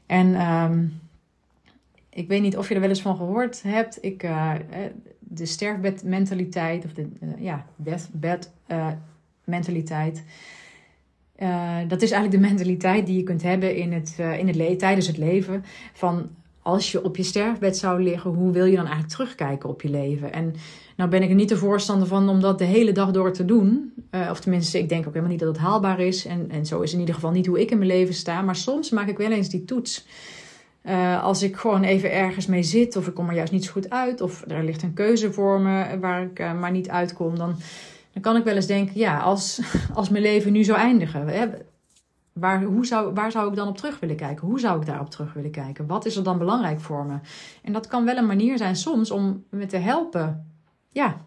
En 0.06 0.52
um, 0.52 1.00
ik 2.10 2.28
weet 2.28 2.42
niet 2.42 2.56
of 2.56 2.68
je 2.68 2.74
er 2.74 2.80
wel 2.80 2.88
eens 2.88 3.02
van 3.02 3.16
gehoord 3.16 3.62
hebt. 3.62 3.98
Ik, 4.00 4.22
uh, 4.22 4.52
de 5.18 5.46
sterfbedmentaliteit, 5.46 6.84
of 6.84 6.92
de 6.92 7.08
uh, 7.22 7.28
ja, 7.38 7.66
deathbed 7.76 8.52
mentaliteit. 9.44 10.24
dat 11.88 12.02
is 12.02 12.10
eigenlijk 12.10 12.30
de 12.30 12.48
mentaliteit 12.50 13.06
die 13.06 13.16
je 13.16 13.22
kunt 13.22 13.42
hebben 13.42 13.76
in 13.76 13.92
het, 13.92 14.18
in 14.38 14.46
het 14.46 14.56
le- 14.56 14.76
tijdens 14.76 15.06
het 15.06 15.18
leven. 15.18 15.64
Van 15.92 16.28
als 16.62 16.92
je 16.92 17.04
op 17.04 17.16
je 17.16 17.22
sterfbed 17.22 17.76
zou 17.76 18.02
liggen, 18.02 18.30
hoe 18.30 18.52
wil 18.52 18.64
je 18.64 18.76
dan 18.76 18.86
eigenlijk 18.86 19.14
terugkijken 19.14 19.68
op 19.68 19.82
je 19.82 19.90
leven? 19.90 20.32
En 20.32 20.54
nou 20.96 21.10
ben 21.10 21.22
ik 21.22 21.28
er 21.28 21.34
niet 21.34 21.48
de 21.48 21.56
voorstander 21.56 22.08
van 22.08 22.28
om 22.28 22.40
dat 22.40 22.58
de 22.58 22.64
hele 22.64 22.92
dag 22.92 23.10
door 23.10 23.32
te 23.32 23.44
doen. 23.44 23.92
Uh, 24.10 24.28
of 24.30 24.40
tenminste, 24.40 24.78
ik 24.78 24.88
denk 24.88 25.00
ook 25.00 25.12
helemaal 25.12 25.30
niet 25.30 25.40
dat 25.40 25.48
het 25.48 25.58
haalbaar 25.58 26.00
is. 26.00 26.26
En, 26.26 26.50
en 26.50 26.66
zo 26.66 26.80
is 26.80 26.92
in 26.92 26.98
ieder 26.98 27.14
geval 27.14 27.30
niet 27.30 27.46
hoe 27.46 27.60
ik 27.60 27.70
in 27.70 27.78
mijn 27.78 27.90
leven 27.90 28.14
sta. 28.14 28.42
Maar 28.42 28.56
soms 28.56 28.90
maak 28.90 29.08
ik 29.08 29.18
wel 29.18 29.30
eens 29.30 29.48
die 29.48 29.64
toets. 29.64 30.06
Uh, 30.86 31.22
als 31.22 31.42
ik 31.42 31.56
gewoon 31.56 31.82
even 31.82 32.12
ergens 32.12 32.46
mee 32.46 32.62
zit, 32.62 32.96
of 32.96 33.06
ik 33.06 33.14
kom 33.14 33.28
er 33.28 33.34
juist 33.34 33.52
niet 33.52 33.64
zo 33.64 33.72
goed 33.72 33.90
uit, 33.90 34.20
of 34.20 34.44
er 34.48 34.64
ligt 34.64 34.82
een 34.82 34.94
keuze 34.94 35.32
voor 35.32 35.60
me 35.60 35.98
waar 36.00 36.22
ik 36.22 36.40
uh, 36.40 36.60
maar 36.60 36.70
niet 36.70 36.88
uitkom, 36.88 37.36
dan, 37.36 37.56
dan 38.12 38.22
kan 38.22 38.36
ik 38.36 38.44
wel 38.44 38.54
eens 38.54 38.66
denken: 38.66 38.98
ja, 38.98 39.18
als, 39.18 39.60
als 39.94 40.08
mijn 40.08 40.22
leven 40.22 40.52
nu 40.52 40.64
zou 40.64 40.78
eindigen, 40.78 41.28
hè, 41.28 41.46
Waar, 42.34 42.62
hoe 42.62 42.86
zou, 42.86 43.14
waar 43.14 43.30
zou 43.30 43.48
ik 43.48 43.56
dan 43.56 43.68
op 43.68 43.76
terug 43.76 44.00
willen 44.00 44.16
kijken? 44.16 44.46
Hoe 44.46 44.60
zou 44.60 44.80
ik 44.80 44.86
daarop 44.86 45.10
terug 45.10 45.32
willen 45.32 45.50
kijken? 45.50 45.86
Wat 45.86 46.04
is 46.04 46.16
er 46.16 46.22
dan 46.24 46.38
belangrijk 46.38 46.80
voor 46.80 47.04
me? 47.06 47.18
En 47.62 47.72
dat 47.72 47.86
kan 47.86 48.04
wel 48.04 48.16
een 48.16 48.26
manier 48.26 48.58
zijn 48.58 48.76
soms 48.76 49.10
om 49.10 49.44
me 49.50 49.66
te 49.66 49.76
helpen, 49.76 50.53
ja, 50.94 51.24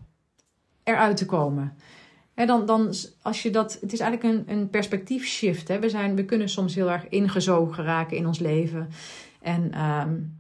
eruit 0.84 1.17
te 1.17 1.25
komen. 1.25 1.77
En 2.34 2.47
dan, 2.47 2.65
dan, 2.65 2.93
als 3.21 3.43
je 3.43 3.49
dat, 3.49 3.77
het 3.82 3.93
is 3.93 3.99
eigenlijk 3.99 4.38
een, 4.38 4.58
een 4.58 4.69
perspectief 4.69 5.25
shift. 5.25 5.67
Hè? 5.67 5.80
We, 5.80 5.89
zijn, 5.89 6.15
we 6.15 6.25
kunnen 6.25 6.49
soms 6.49 6.75
heel 6.75 6.91
erg 6.91 7.10
ingezogen 7.10 7.84
raken 7.84 8.17
in 8.17 8.27
ons 8.27 8.39
leven. 8.39 8.89
En 9.41 9.82
um, 9.82 10.38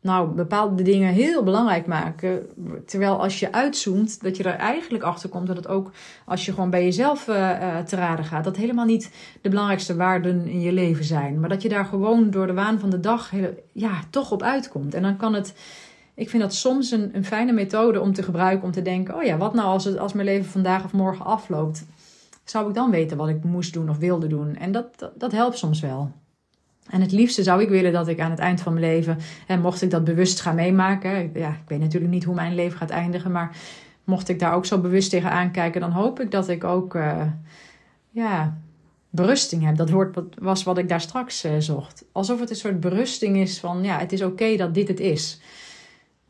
nou, 0.00 0.28
bepaalde 0.28 0.82
dingen 0.82 1.12
heel 1.12 1.42
belangrijk 1.42 1.86
maken. 1.86 2.46
Terwijl 2.86 3.22
als 3.22 3.40
je 3.40 3.52
uitzoomt, 3.52 4.22
dat 4.22 4.36
je 4.36 4.42
er 4.42 4.54
eigenlijk 4.54 5.02
achter 5.02 5.28
komt 5.28 5.46
dat 5.46 5.56
het 5.56 5.68
ook 5.68 5.90
als 6.24 6.44
je 6.44 6.52
gewoon 6.52 6.70
bij 6.70 6.84
jezelf 6.84 7.28
uh, 7.28 7.36
uh, 7.36 7.78
te 7.78 7.96
raden 7.96 8.24
gaat, 8.24 8.44
dat 8.44 8.56
helemaal 8.56 8.84
niet 8.84 9.10
de 9.42 9.48
belangrijkste 9.48 9.96
waarden 9.96 10.46
in 10.46 10.60
je 10.60 10.72
leven 10.72 11.04
zijn. 11.04 11.40
Maar 11.40 11.48
dat 11.48 11.62
je 11.62 11.68
daar 11.68 11.84
gewoon 11.84 12.30
door 12.30 12.46
de 12.46 12.54
waan 12.54 12.80
van 12.80 12.90
de 12.90 13.00
dag 13.00 13.32
ja, 13.72 14.00
toch 14.10 14.30
op 14.30 14.42
uitkomt. 14.42 14.94
En 14.94 15.02
dan 15.02 15.16
kan 15.16 15.34
het. 15.34 15.54
Ik 16.14 16.30
vind 16.30 16.42
dat 16.42 16.54
soms 16.54 16.90
een, 16.90 17.10
een 17.16 17.24
fijne 17.24 17.52
methode 17.52 18.00
om 18.00 18.12
te 18.12 18.22
gebruiken 18.22 18.64
om 18.64 18.72
te 18.72 18.82
denken: 18.82 19.14
oh 19.14 19.22
ja, 19.22 19.36
wat 19.36 19.54
nou 19.54 19.68
als, 19.68 19.84
het, 19.84 19.98
als 19.98 20.12
mijn 20.12 20.26
leven 20.26 20.50
vandaag 20.50 20.84
of 20.84 20.92
morgen 20.92 21.24
afloopt? 21.24 21.84
zou 22.44 22.68
ik 22.68 22.74
dan 22.74 22.90
weten 22.90 23.16
wat 23.16 23.28
ik 23.28 23.44
moest 23.44 23.72
doen 23.72 23.88
of 23.88 23.96
wilde 23.96 24.26
doen. 24.26 24.56
En 24.56 24.72
dat, 24.72 25.10
dat, 25.16 25.32
helpt 25.32 25.58
soms 25.58 25.80
wel. 25.80 26.12
En 26.90 27.00
het 27.00 27.12
liefste 27.12 27.42
zou 27.42 27.62
ik 27.62 27.68
willen 27.68 27.92
dat 27.92 28.08
ik 28.08 28.20
aan 28.20 28.30
het 28.30 28.38
eind 28.38 28.60
van 28.60 28.72
mijn 28.72 28.84
leven, 28.84 29.18
en 29.46 29.60
mocht 29.60 29.82
ik 29.82 29.90
dat 29.90 30.04
bewust 30.04 30.40
gaan 30.40 30.54
meemaken, 30.54 31.30
ja, 31.34 31.48
ik 31.48 31.68
weet 31.68 31.80
natuurlijk 31.80 32.12
niet 32.12 32.24
hoe 32.24 32.34
mijn 32.34 32.54
leven 32.54 32.78
gaat 32.78 32.90
eindigen, 32.90 33.32
maar 33.32 33.56
mocht 34.04 34.28
ik 34.28 34.38
daar 34.38 34.54
ook 34.54 34.66
zo 34.66 34.78
bewust 34.78 35.10
tegen 35.10 35.30
aankijken, 35.30 35.80
dan 35.80 35.90
hoop 35.90 36.20
ik 36.20 36.30
dat 36.30 36.48
ik 36.48 36.64
ook 36.64 36.94
uh, 36.94 37.22
ja, 38.10 38.58
berusting 39.10 39.64
heb. 39.64 39.76
Dat 39.76 39.90
woord 39.90 40.18
was 40.38 40.62
wat 40.62 40.78
ik 40.78 40.88
daar 40.88 41.00
straks 41.00 41.44
uh, 41.44 41.52
zocht. 41.58 42.04
Alsof 42.12 42.40
het 42.40 42.50
een 42.50 42.56
soort 42.56 42.80
berusting 42.80 43.36
is 43.36 43.60
van, 43.60 43.82
ja, 43.82 43.98
het 43.98 44.12
is 44.12 44.22
oké 44.22 44.56
dat 44.56 44.74
dit 44.74 44.88
het 44.88 45.00
is. 45.00 45.40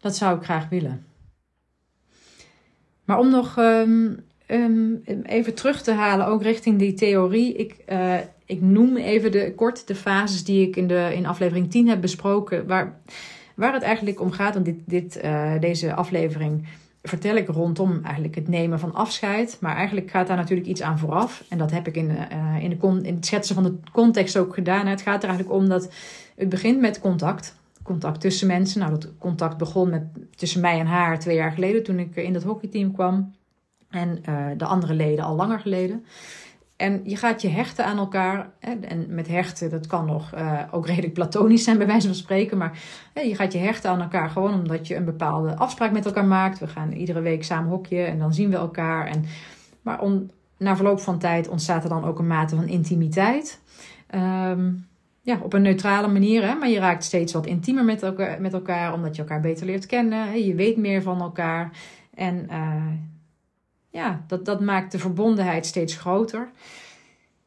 Dat 0.05 0.17
zou 0.17 0.37
ik 0.37 0.45
graag 0.45 0.69
willen. 0.69 1.05
Maar 3.05 3.19
om 3.19 3.31
nog 3.31 3.57
um, 3.59 4.25
um, 4.51 5.03
even 5.23 5.55
terug 5.55 5.83
te 5.83 5.93
halen, 5.93 6.27
ook 6.27 6.43
richting 6.43 6.79
die 6.79 6.95
theorie. 6.95 7.55
Ik, 7.55 7.77
uh, 7.89 8.15
ik 8.47 8.61
noem 8.61 8.97
even 8.97 9.33
de, 9.33 9.53
kort 9.57 9.87
de 9.87 9.95
fases 9.95 10.45
die 10.45 10.69
ik 10.69 10.77
in, 10.77 10.87
de, 10.87 11.11
in 11.15 11.27
aflevering 11.27 11.71
10 11.71 11.89
heb 11.89 12.01
besproken. 12.01 12.67
Waar, 12.67 13.01
waar 13.55 13.73
het 13.73 13.83
eigenlijk 13.83 14.21
om 14.21 14.31
gaat. 14.31 14.55
Want 14.55 14.65
dit, 14.65 14.77
dit, 14.85 15.25
uh, 15.25 15.61
deze 15.61 15.95
aflevering 15.95 16.67
vertel 17.03 17.37
ik 17.37 17.49
rondom 17.49 18.01
eigenlijk 18.03 18.35
het 18.35 18.49
nemen 18.49 18.79
van 18.79 18.95
afscheid. 18.95 19.57
Maar 19.61 19.77
eigenlijk 19.77 20.11
gaat 20.11 20.27
daar 20.27 20.37
natuurlijk 20.37 20.69
iets 20.69 20.83
aan 20.83 20.99
vooraf. 20.99 21.45
En 21.49 21.59
dat 21.59 21.71
heb 21.71 21.87
ik 21.87 21.97
in, 21.97 22.11
uh, 22.11 22.63
in, 22.63 22.71
de 22.71 23.09
in 23.09 23.15
het 23.15 23.27
schetsen 23.27 23.55
van 23.55 23.65
de 23.65 23.77
context 23.93 24.37
ook 24.37 24.55
gedaan. 24.55 24.87
Het 24.87 25.03
gaat 25.03 25.23
er 25.23 25.29
eigenlijk 25.29 25.59
om 25.59 25.69
dat 25.69 25.93
het 26.37 26.49
begint 26.49 26.81
met 26.81 27.01
contact. 27.01 27.63
Contact 27.85 28.21
tussen 28.21 28.47
mensen. 28.47 28.81
Nou, 28.81 28.93
dat 28.93 29.13
contact 29.19 29.57
begon 29.57 29.91
met, 29.91 30.03
tussen 30.37 30.61
mij 30.61 30.79
en 30.79 30.87
haar 30.87 31.19
twee 31.19 31.37
jaar 31.37 31.53
geleden 31.53 31.83
toen 31.83 31.99
ik 31.99 32.17
in 32.17 32.33
dat 32.33 32.43
hockeyteam 32.43 32.93
kwam. 32.93 33.35
En 33.91 34.19
uh, 34.29 34.47
de 34.57 34.65
andere 34.65 34.95
leden 34.95 35.25
al 35.25 35.37
langer 35.37 35.61
geleden. 35.61 36.05
En 36.77 37.01
je 37.05 37.17
gaat 37.17 37.43
je 37.43 37.49
hechten 37.49 37.85
aan 37.85 37.99
elkaar. 37.99 38.51
En 38.59 39.07
met 39.09 39.29
hechten, 39.29 39.71
dat 39.71 39.87
kan 39.87 40.07
nog 40.07 40.35
uh, 40.35 40.61
ook 40.71 40.87
redelijk 40.87 41.13
platonisch 41.13 41.65
zijn, 41.65 41.79
bij 41.79 41.87
wijze 41.87 42.07
van 42.07 42.17
spreken. 42.17 42.59
Maar 42.59 42.79
je 43.15 43.35
gaat 43.35 43.53
je 43.53 43.59
hechten 43.59 43.91
aan 43.91 44.01
elkaar 44.01 44.31
gewoon 44.31 44.55
omdat 44.55 44.87
je 44.87 44.97
een 44.97 45.05
bepaalde 45.05 45.57
afspraak 45.57 45.93
met 45.93 46.07
elkaar 46.07 46.25
maakt. 46.25 46.59
We 46.59 46.69
gaan 46.69 46.93
iedere 46.93 47.21
week 47.21 47.45
samen 47.45 47.71
hokje 47.71 48.03
en 48.03 48.19
dan 48.19 48.35
zien 48.35 48.51
we 48.51 48.57
elkaar. 48.57 49.07
En, 49.07 49.25
maar 49.83 50.01
na 50.59 50.77
verloop 50.77 51.01
van 51.01 51.19
tijd 51.19 51.49
ontstaat 51.49 51.83
er 51.83 51.89
dan 51.89 52.05
ook 52.05 52.19
een 52.19 52.27
mate 52.27 52.57
van 52.57 52.69
intimiteit. 52.69 53.61
Um, 54.15 54.87
ja, 55.25 55.39
op 55.43 55.53
een 55.53 55.63
neutrale 55.63 56.09
manier. 56.09 56.43
Hè? 56.47 56.55
Maar 56.55 56.69
je 56.69 56.79
raakt 56.79 57.05
steeds 57.05 57.33
wat 57.33 57.47
intiemer 57.47 57.85
met 57.85 58.03
elkaar, 58.03 58.41
met 58.41 58.53
elkaar, 58.53 58.93
omdat 58.93 59.17
je 59.17 59.23
elkaar 59.23 59.41
beter 59.41 59.67
leert 59.67 59.87
kennen. 59.87 60.45
Je 60.45 60.55
weet 60.55 60.77
meer 60.77 61.03
van 61.03 61.21
elkaar. 61.21 61.71
En 62.15 62.47
uh, 62.51 62.85
ja, 63.91 64.25
dat, 64.27 64.45
dat 64.45 64.61
maakt 64.61 64.93
de 64.93 64.99
verbondenheid 64.99 65.67
steeds 65.67 65.97
groter. 65.97 66.51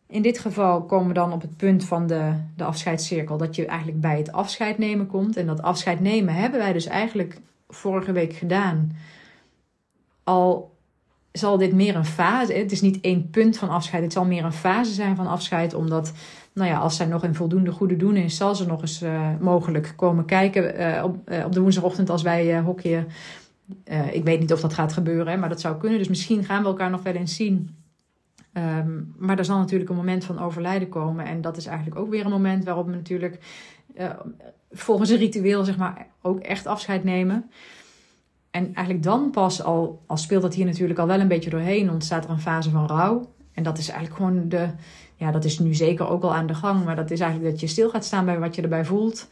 In 0.08 0.22
dit 0.22 0.40
geval 0.40 0.84
komen 0.84 1.08
we 1.08 1.14
dan 1.14 1.34
op 1.34 1.42
het 1.42 1.58
punt 1.58 1.86
van 1.86 2.08
de, 2.08 2.34
de 2.56 2.64
afscheidscirkel, 2.64 3.38
dat 3.38 3.56
je 3.56 3.66
eigenlijk 3.66 4.02
bij 4.02 4.18
het 4.18 4.32
afscheid 4.32 4.78
nemen 4.78 5.08
komt. 5.08 5.38
En 5.38 5.48
dat 5.48 5.62
afscheid 5.62 6.00
nemen 6.00 6.34
hebben 6.34 6.60
wij 6.60 6.74
dus 6.74 6.86
eigenlijk 6.86 7.40
vorige 7.70 8.12
week 8.12 8.34
gedaan. 8.34 8.98
Al 10.24 10.76
zal 11.32 11.58
dit 11.58 11.74
meer 11.74 11.96
een 11.96 12.06
fase, 12.06 12.54
het 12.54 12.72
is 12.72 12.82
niet 12.82 13.02
één 13.02 13.30
punt 13.30 13.58
van 13.58 13.70
afscheid, 13.70 14.04
het 14.04 14.14
zal 14.14 14.26
meer 14.26 14.44
een 14.44 14.54
fase 14.54 14.94
zijn 14.94 15.16
van 15.16 15.28
afscheid, 15.28 15.74
omdat, 15.74 16.14
nou 16.58 16.70
ja, 16.70 16.78
als 16.78 16.96
zij 16.96 17.06
nog 17.06 17.24
in 17.24 17.36
voldoende 17.36 17.72
goede 17.72 17.96
doen 17.96 18.16
is, 18.16 18.38
zal 18.38 18.56
ze 18.56 18.66
nog 18.66 18.82
eens 18.82 19.04
uh, 19.04 19.30
mogelijk 19.40 19.94
komen 19.96 20.26
kijken 20.26 20.80
uh, 20.80 21.04
op, 21.04 21.30
uh, 21.30 21.46
op 21.46 21.52
de 21.52 21.62
woensdagochtend 21.62 22.10
als 22.10 22.22
wij 22.22 22.60
hockeyen 22.60 23.08
ik 24.12 24.24
weet 24.24 24.40
niet 24.40 24.54
of 24.54 24.62
dat 24.62 24.74
gaat 24.74 24.94
gebeuren, 24.94 25.40
maar 25.40 25.50
dat 25.50 25.62
zou 25.62 25.78
kunnen. 25.78 25.98
Dus 25.98 26.08
misschien 26.08 26.44
gaan 26.44 26.62
we 26.62 26.68
elkaar 26.68 26.90
nog 26.90 27.04
wel 27.04 27.14
eens 27.14 27.36
zien. 27.36 27.76
Um, 28.54 29.14
maar 29.18 29.38
er 29.38 29.46
zal 29.46 29.58
natuurlijk 29.58 29.90
een 29.90 29.96
moment 29.96 30.26
van 30.26 30.40
overlijden 30.40 30.90
komen. 30.90 31.26
En 31.26 31.42
dat 31.42 31.58
is 31.58 31.66
eigenlijk 31.66 32.00
ook 32.00 32.10
weer 32.10 32.26
een 32.26 32.32
moment 32.32 32.64
waarop 32.64 32.86
we 32.86 32.92
natuurlijk 32.92 33.40
volgens 34.72 35.10
een 35.10 35.18
ritueel, 35.18 35.64
zeg 35.64 35.78
maar, 35.78 36.08
ook 36.22 36.40
echt 36.40 36.66
afscheid 36.66 37.04
nemen. 37.04 37.50
En 38.52 38.74
eigenlijk 38.74 39.04
dan 39.04 39.32
pas, 39.32 39.64
al, 39.64 40.04
al 40.06 40.18
speelt 40.18 40.42
dat 40.42 40.54
hier 40.54 40.66
natuurlijk 40.66 41.00
al 41.00 41.08
wel 41.08 41.20
een 41.20 41.28
beetje 41.28 41.50
doorheen, 41.50 41.92
ontstaat 41.92 42.24
er 42.24 42.30
een 42.30 42.40
fase 42.40 42.70
van 42.70 42.88
rouw. 42.88 43.36
En 43.58 43.64
dat 43.64 43.78
is 43.78 43.90
eigenlijk 43.90 44.20
gewoon 44.20 44.50
de, 44.50 44.68
ja, 45.16 45.32
dat 45.32 45.46
is 45.46 45.60
nu 45.60 45.74
zeker 45.74 46.08
ook 46.08 46.24
al 46.24 46.36
aan 46.36 46.48
de 46.48 46.54
gang. 46.54 46.86
Maar 46.86 46.96
dat 46.96 47.12
is 47.12 47.20
eigenlijk 47.20 47.52
dat 47.52 47.60
je 47.60 47.68
stil 47.68 47.90
gaat 47.90 48.06
staan 48.06 48.26
bij 48.26 48.40
wat 48.40 48.56
je 48.56 48.62
erbij 48.62 48.86
voelt. 48.86 49.28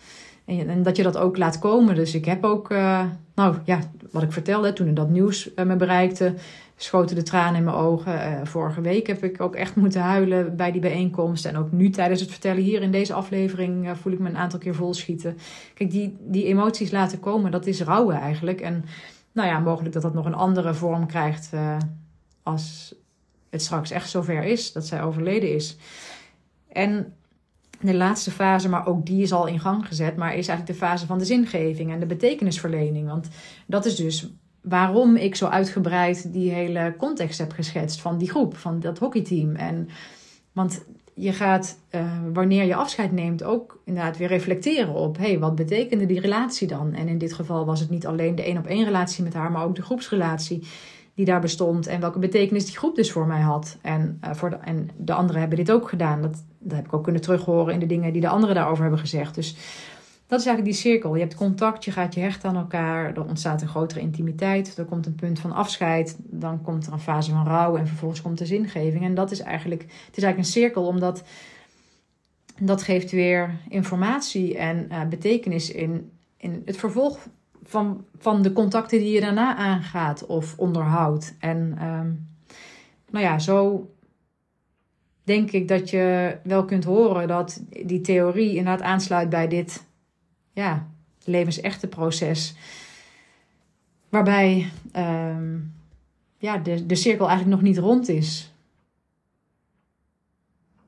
En, 0.45 0.69
en, 0.69 0.83
dat 0.83 0.95
je 0.95 1.03
dat 1.03 1.17
ook 1.17 1.37
laat 1.37 1.59
komen. 1.59 1.95
Dus 1.95 2.15
ik 2.15 2.25
heb 2.25 2.43
ook, 2.43 2.71
uh, 2.71 3.03
nou 3.35 3.55
ja, 3.65 3.79
wat 4.11 4.23
ik 4.23 4.31
vertelde, 4.31 4.73
toen 4.73 4.93
dat 4.93 5.09
nieuws 5.09 5.49
uh, 5.55 5.65
me 5.65 5.75
bereikte, 5.75 6.33
schoten 6.75 7.15
de 7.15 7.23
tranen 7.23 7.55
in 7.55 7.63
mijn 7.63 7.75
ogen. 7.75 8.13
Uh, 8.13 8.39
vorige 8.43 8.81
week 8.81 9.07
heb 9.07 9.23
ik 9.23 9.41
ook 9.41 9.55
echt 9.55 9.75
moeten 9.75 10.01
huilen 10.01 10.55
bij 10.55 10.71
die 10.71 10.81
bijeenkomst. 10.81 11.45
En 11.45 11.57
ook 11.57 11.71
nu 11.71 11.89
tijdens 11.89 12.21
het 12.21 12.31
vertellen 12.31 12.63
hier 12.63 12.81
in 12.81 12.91
deze 12.91 13.13
aflevering 13.13 13.97
voel 13.97 14.13
ik 14.13 14.19
me 14.19 14.29
een 14.29 14.37
aantal 14.37 14.59
keer 14.59 14.75
volschieten. 14.75 15.37
Kijk, 15.73 15.91
die, 15.91 16.17
die 16.19 16.45
emoties 16.45 16.91
laten 16.91 17.19
komen, 17.19 17.51
dat 17.51 17.65
is 17.65 17.81
rouwen 17.81 18.15
eigenlijk. 18.15 18.61
En 18.61 18.85
nou 19.31 19.47
ja, 19.47 19.59
mogelijk 19.59 19.93
dat 19.93 20.03
dat 20.03 20.13
nog 20.13 20.25
een 20.25 20.35
andere 20.35 20.73
vorm 20.73 21.07
krijgt 21.07 21.49
als 22.43 22.95
het 23.49 23.61
straks 23.61 23.91
echt 23.91 24.09
zover 24.09 24.43
is, 24.43 24.71
dat 24.71 24.87
zij 24.87 25.03
overleden 25.03 25.53
is. 25.53 25.77
En 26.67 27.13
de 27.79 27.93
laatste 27.93 28.31
fase, 28.31 28.69
maar 28.69 28.87
ook 28.87 29.05
die 29.05 29.21
is 29.21 29.33
al 29.33 29.47
in 29.47 29.59
gang 29.59 29.87
gezet, 29.87 30.15
maar 30.15 30.35
is 30.35 30.47
eigenlijk 30.47 30.79
de 30.79 30.85
fase 30.85 31.05
van 31.05 31.17
de 31.17 31.25
zingeving 31.25 31.91
en 31.91 31.99
de 31.99 32.05
betekenisverlening. 32.05 33.07
Want 33.07 33.27
dat 33.65 33.85
is 33.85 33.95
dus 33.95 34.29
waarom 34.61 35.15
ik 35.15 35.35
zo 35.35 35.47
uitgebreid 35.47 36.33
die 36.33 36.51
hele 36.51 36.93
context 36.97 37.39
heb 37.39 37.51
geschetst 37.51 38.01
van 38.01 38.17
die 38.17 38.29
groep, 38.29 38.57
van 38.57 38.79
dat 38.79 38.97
hockeyteam. 38.97 39.55
En, 39.55 39.89
want 40.51 40.85
je 41.13 41.33
gaat, 41.33 41.77
uh, 41.91 42.11
wanneer 42.33 42.63
je 42.63 42.75
afscheid 42.75 43.11
neemt, 43.11 43.43
ook 43.43 43.81
inderdaad 43.85 44.17
weer 44.17 44.27
reflecteren 44.27 44.93
op: 44.93 45.17
hé, 45.17 45.23
hey, 45.23 45.39
wat 45.39 45.55
betekende 45.55 46.05
die 46.05 46.19
relatie 46.19 46.67
dan? 46.67 46.93
En 46.93 47.07
in 47.07 47.17
dit 47.17 47.33
geval 47.33 47.65
was 47.65 47.79
het 47.79 47.89
niet 47.89 48.05
alleen 48.05 48.35
de 48.35 48.43
één 48.43 48.57
op 48.57 48.65
één 48.65 48.85
relatie 48.85 49.23
met 49.23 49.33
haar, 49.33 49.51
maar 49.51 49.63
ook 49.63 49.75
de 49.75 49.81
groepsrelatie 49.81 50.67
die 51.15 51.25
daar 51.25 51.41
bestond 51.41 51.87
en 51.87 51.99
welke 51.99 52.19
betekenis 52.19 52.65
die 52.65 52.77
groep 52.77 52.95
dus 52.95 53.11
voor 53.11 53.27
mij 53.27 53.41
had. 53.41 53.77
En, 53.81 54.19
uh, 54.23 54.33
voor 54.33 54.49
de, 54.49 54.55
en 54.55 54.89
de 54.97 55.13
anderen 55.13 55.39
hebben 55.39 55.57
dit 55.57 55.71
ook 55.71 55.89
gedaan. 55.89 56.21
Dat, 56.21 56.43
dat 56.59 56.77
heb 56.77 56.85
ik 56.85 56.93
ook 56.93 57.03
kunnen 57.03 57.21
terughoren 57.21 57.73
in 57.73 57.79
de 57.79 57.85
dingen 57.85 58.11
die 58.13 58.21
de 58.21 58.27
anderen 58.27 58.55
daarover 58.55 58.81
hebben 58.81 58.99
gezegd. 58.99 59.35
Dus 59.35 59.55
dat 60.27 60.39
is 60.39 60.45
eigenlijk 60.45 60.75
die 60.75 60.91
cirkel. 60.91 61.13
Je 61.15 61.21
hebt 61.21 61.35
contact, 61.35 61.85
je 61.85 61.91
gaat 61.91 62.13
je 62.13 62.19
hechten 62.19 62.49
aan 62.49 62.55
elkaar, 62.55 63.15
er 63.15 63.25
ontstaat 63.25 63.61
een 63.61 63.67
grotere 63.67 63.99
intimiteit, 63.99 64.77
er 64.77 64.85
komt 64.85 65.05
een 65.05 65.15
punt 65.15 65.39
van 65.39 65.51
afscheid, 65.51 66.17
dan 66.19 66.61
komt 66.61 66.87
er 66.87 66.93
een 66.93 66.99
fase 66.99 67.31
van 67.31 67.47
rouw 67.47 67.77
en 67.77 67.87
vervolgens 67.87 68.21
komt 68.21 68.37
de 68.37 68.45
zingeving. 68.45 69.03
En 69.03 69.15
dat 69.15 69.31
is 69.31 69.39
eigenlijk, 69.39 69.81
het 69.81 70.17
is 70.17 70.23
eigenlijk 70.23 70.37
een 70.37 70.61
cirkel, 70.61 70.85
omdat 70.85 71.23
dat 72.59 72.83
geeft 72.83 73.11
weer 73.11 73.55
informatie 73.69 74.57
en 74.57 74.87
uh, 74.91 75.05
betekenis 75.05 75.71
in, 75.71 76.11
in 76.37 76.61
het 76.65 76.77
vervolg 76.77 77.27
van, 77.65 78.05
van 78.17 78.41
de 78.41 78.53
contacten 78.53 78.99
die 78.99 79.13
je 79.13 79.21
daarna 79.21 79.55
aangaat 79.55 80.25
of 80.25 80.57
onderhoudt. 80.57 81.35
En 81.39 81.57
um, 81.85 82.27
nou 83.09 83.25
ja, 83.25 83.39
zo 83.39 83.89
denk 85.23 85.51
ik 85.51 85.67
dat 85.67 85.89
je 85.89 86.37
wel 86.43 86.65
kunt 86.65 86.83
horen 86.83 87.27
dat 87.27 87.63
die 87.85 88.01
theorie 88.01 88.55
inderdaad 88.55 88.81
aansluit 88.81 89.29
bij 89.29 89.47
dit 89.47 89.85
ja, 90.53 90.87
levensechte 91.23 91.87
proces. 91.87 92.55
Waarbij 94.09 94.71
um, 94.95 95.73
ja, 96.37 96.57
de, 96.57 96.85
de 96.85 96.95
cirkel 96.95 97.27
eigenlijk 97.27 97.57
nog 97.57 97.69
niet 97.69 97.77
rond 97.77 98.07
is. 98.07 98.53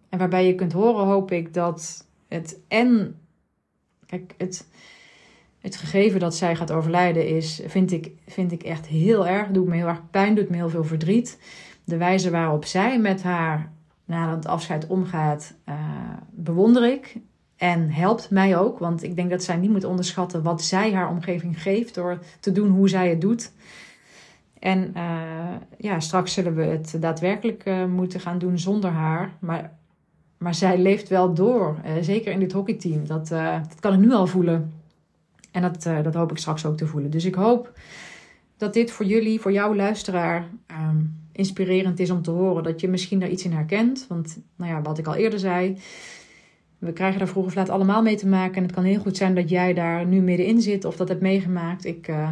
En 0.10 0.20
waarbij 0.20 0.48
je 0.48 0.56
kunt 0.56 0.74
horen, 0.74 1.06
hoop 1.06 1.32
ik, 1.32 1.54
dat 1.54 2.08
het 2.28 2.60
en. 2.68 3.20
Kijk, 4.06 4.34
het, 4.38 4.68
het 5.68 5.76
gegeven 5.76 6.20
dat 6.20 6.36
zij 6.36 6.56
gaat 6.56 6.72
overlijden 6.72 7.28
is, 7.28 7.62
vind 7.66 7.92
ik, 7.92 8.12
vind 8.28 8.52
ik 8.52 8.64
echt 8.64 8.86
heel 8.86 9.28
erg. 9.28 9.48
Doet 9.48 9.68
me 9.68 9.76
heel 9.76 9.88
erg 9.88 10.10
pijn, 10.10 10.36
doet 10.36 10.50
me 10.50 10.56
heel 10.56 10.70
veel 10.70 10.84
verdriet. 10.84 11.40
De 11.84 11.98
wijze 11.98 12.30
waarop 12.30 12.66
zij 12.66 13.00
met 13.00 13.24
haar 13.24 13.72
na 14.06 14.36
het 14.36 14.46
afscheid 14.46 14.88
omgaat, 14.88 15.54
uh, 15.70 15.76
bewonder 16.32 16.92
ik. 16.92 17.18
En 17.56 17.90
helpt 17.90 18.30
mij 18.30 18.58
ook, 18.58 18.80
want 18.80 19.04
ik 19.04 19.16
denk 19.16 19.30
dat 19.30 19.44
zij 19.44 19.56
niet 19.56 19.70
moet 19.72 19.84
onderschatten 19.84 20.44
wat 20.44 20.64
zij 20.64 20.94
haar 20.94 21.10
omgeving 21.10 21.62
geeft 21.62 21.96
door 21.96 22.20
te 22.40 22.52
doen 22.52 22.70
hoe 22.70 22.90
zij 22.90 23.10
het 23.10 23.22
doet. 23.22 23.52
En 24.60 24.94
uh, 24.96 25.56
ja, 25.78 26.00
straks 26.00 26.34
zullen 26.34 26.56
we 26.56 26.64
het 26.64 26.96
daadwerkelijk 27.00 27.66
uh, 27.66 27.86
moeten 27.86 28.20
gaan 28.20 28.38
doen 28.38 28.60
zonder 28.60 28.90
haar. 28.90 29.34
Maar, 29.40 29.72
maar 30.38 30.56
zij 30.56 30.78
leeft 30.78 31.10
wel 31.10 31.34
door, 31.34 31.76
zeker 32.02 32.32
in 32.32 32.40
dit 32.40 32.52
hockeyteam. 32.52 33.08
Dat, 33.08 33.28
dat 33.28 33.80
kan 33.80 33.94
ik 33.94 34.00
nu 34.00 34.14
al 34.14 34.28
voelen. 34.28 34.77
En 35.52 35.62
dat, 35.62 35.86
uh, 35.86 36.04
dat 36.04 36.14
hoop 36.14 36.32
ik 36.32 36.38
straks 36.38 36.66
ook 36.66 36.78
te 36.78 36.88
voelen. 36.88 37.12
Dus 37.12 37.26
ik 37.26 37.36
hoop 37.36 37.72
dat 38.58 38.74
dit 38.74 38.92
voor 38.92 39.06
jullie, 39.06 39.40
voor 39.40 39.52
jouw 39.52 39.76
luisteraar, 39.76 40.50
um, 40.72 41.16
inspirerend 41.32 42.00
is 42.00 42.10
om 42.10 42.22
te 42.22 42.32
horen. 42.32 42.64
Dat 42.64 42.82
je 42.82 42.88
misschien 42.88 43.20
daar 43.20 43.30
iets 43.30 43.44
in 43.44 43.52
herkent. 43.52 44.06
Want, 44.10 44.40
nou 44.56 44.72
ja, 44.72 44.82
wat 44.82 44.98
ik 44.98 45.08
al 45.08 45.16
eerder 45.16 45.40
zei. 45.40 45.78
We 46.78 46.94
krijgen 46.94 47.20
daar 47.20 47.28
vroeg 47.28 47.46
of 47.46 47.56
laat 47.56 47.70
allemaal 47.70 48.02
mee 48.02 48.16
te 48.16 48.28
maken. 48.28 48.56
En 48.56 48.64
het 48.64 48.72
kan 48.72 48.84
heel 48.84 49.00
goed 49.00 49.18
zijn 49.18 49.36
dat 49.36 49.50
jij 49.50 49.74
daar 49.74 50.06
nu 50.06 50.22
middenin 50.22 50.62
zit 50.62 50.86
of 50.86 50.96
dat 50.96 51.08
hebt 51.08 51.22
meegemaakt. 51.22 51.86
Ik, 51.86 52.08
uh, 52.08 52.32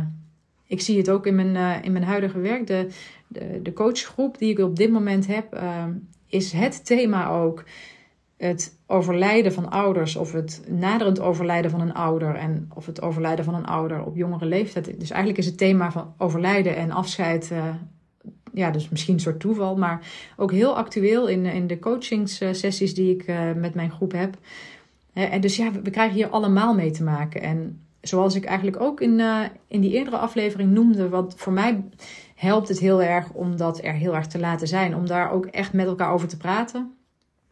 ik 0.67 0.81
zie 0.81 0.97
het 0.97 1.09
ook 1.09 1.25
in 1.25 1.35
mijn, 1.35 1.55
uh, 1.55 1.75
in 1.81 1.91
mijn 1.91 2.03
huidige 2.03 2.39
werk. 2.39 2.67
De, 2.67 2.87
de, 3.27 3.59
de 3.63 3.73
coachgroep 3.73 4.37
die 4.37 4.51
ik 4.51 4.59
op 4.59 4.75
dit 4.75 4.91
moment 4.91 5.27
heb, 5.27 5.53
ehm, 5.53 5.91
is 6.27 6.51
het 6.51 6.85
thema 6.85 7.29
ook 7.29 7.63
het 8.37 8.74
overlijden 8.87 9.53
van 9.53 9.69
ouders 9.69 10.15
of 10.15 10.31
het 10.31 10.63
naderend 10.67 11.19
overlijden 11.19 11.71
van 11.71 11.81
een 11.81 11.93
ouder 11.93 12.35
en 12.35 12.69
of 12.73 12.85
het 12.85 13.01
overlijden 13.01 13.45
van 13.45 13.55
een 13.55 13.65
ouder 13.65 14.03
op 14.03 14.15
jongere 14.15 14.45
leeftijd. 14.45 14.99
Dus 14.99 15.09
eigenlijk 15.09 15.39
is 15.39 15.45
het 15.45 15.57
thema 15.57 15.91
van 15.91 16.13
overlijden 16.17 16.75
en 16.75 16.91
afscheid, 16.91 17.49
uh, 17.51 17.63
ja, 18.53 18.71
dus 18.71 18.89
misschien 18.89 19.13
een 19.13 19.19
soort 19.19 19.39
toeval, 19.39 19.77
maar 19.77 20.07
ook 20.37 20.51
heel 20.51 20.75
actueel 20.75 21.27
in, 21.27 21.45
in 21.45 21.67
de 21.67 21.79
coachingssessies 21.79 22.95
die 22.95 23.15
ik 23.15 23.27
uh, 23.27 23.51
met 23.55 23.73
mijn 23.73 23.91
groep 23.91 24.11
heb. 24.11 24.37
En 25.13 25.41
dus 25.41 25.55
ja, 25.55 25.71
we 25.71 25.89
krijgen 25.89 26.15
hier 26.15 26.29
allemaal 26.29 26.73
mee 26.73 26.91
te 26.91 27.03
maken. 27.03 27.41
En 27.41 27.79
zoals 28.01 28.35
ik 28.35 28.45
eigenlijk 28.45 28.79
ook 28.79 29.01
in, 29.01 29.19
uh, 29.19 29.41
in 29.67 29.81
die 29.81 29.93
eerdere 29.93 30.17
aflevering 30.17 30.71
noemde, 30.71 31.09
wat 31.09 31.33
voor 31.37 31.53
mij 31.53 31.83
helpt 32.35 32.67
het 32.67 32.79
heel 32.79 33.01
erg 33.01 33.31
om 33.31 33.57
dat 33.57 33.83
er 33.83 33.93
heel 33.93 34.15
erg 34.15 34.27
te 34.27 34.39
laten 34.39 34.67
zijn. 34.67 34.95
Om 34.95 35.07
daar 35.07 35.31
ook 35.31 35.45
echt 35.45 35.73
met 35.73 35.85
elkaar 35.85 36.11
over 36.11 36.27
te 36.27 36.37
praten. 36.37 36.95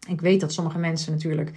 Ik 0.07 0.21
weet 0.21 0.39
dat 0.39 0.53
sommige 0.53 0.77
mensen 0.77 1.11
natuurlijk, 1.11 1.51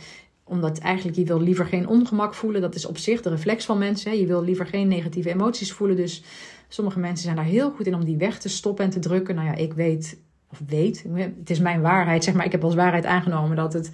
omdat 0.45 0.79
eigenlijk 0.79 1.17
je 1.17 1.25
wil 1.25 1.41
liever 1.41 1.67
geen 1.67 1.89
ongemak 1.89 2.35
voelen. 2.35 2.61
Dat 2.61 2.75
is 2.75 2.87
op 2.87 2.99
zich 2.99 3.23
de 3.23 3.31
reflex 3.31 3.65
van 3.65 3.79
mensen. 3.79 4.19
Je 4.19 4.27
wil 4.27 4.43
liever 4.43 4.67
geen 4.67 4.89
negatieve 4.89 5.31
emoties 5.31 5.73
voelen. 5.73 5.97
Dus 5.97 6.23
sommige 6.69 6.99
mensen 6.99 7.25
zijn 7.25 7.37
daar 7.37 7.45
heel 7.45 7.71
goed 7.71 7.87
in 7.87 7.95
om 7.95 8.05
die 8.05 8.17
weg 8.17 8.39
te 8.39 8.49
stoppen 8.49 8.85
en 8.85 8.91
te 8.91 8.99
drukken. 8.99 9.35
Nou 9.35 9.47
ja, 9.47 9.55
ik 9.55 9.73
weet, 9.73 10.19
of 10.51 10.61
weet, 10.67 11.05
het 11.15 11.51
is 11.51 11.59
mijn 11.59 11.81
waarheid. 11.81 12.25
Zeg 12.25 12.35
maar, 12.35 12.45
ik 12.45 12.53
heb 12.53 12.65
als 12.65 12.75
waarheid 12.75 13.07
aangenomen 13.07 13.57
dat 13.57 13.73
het 13.73 13.91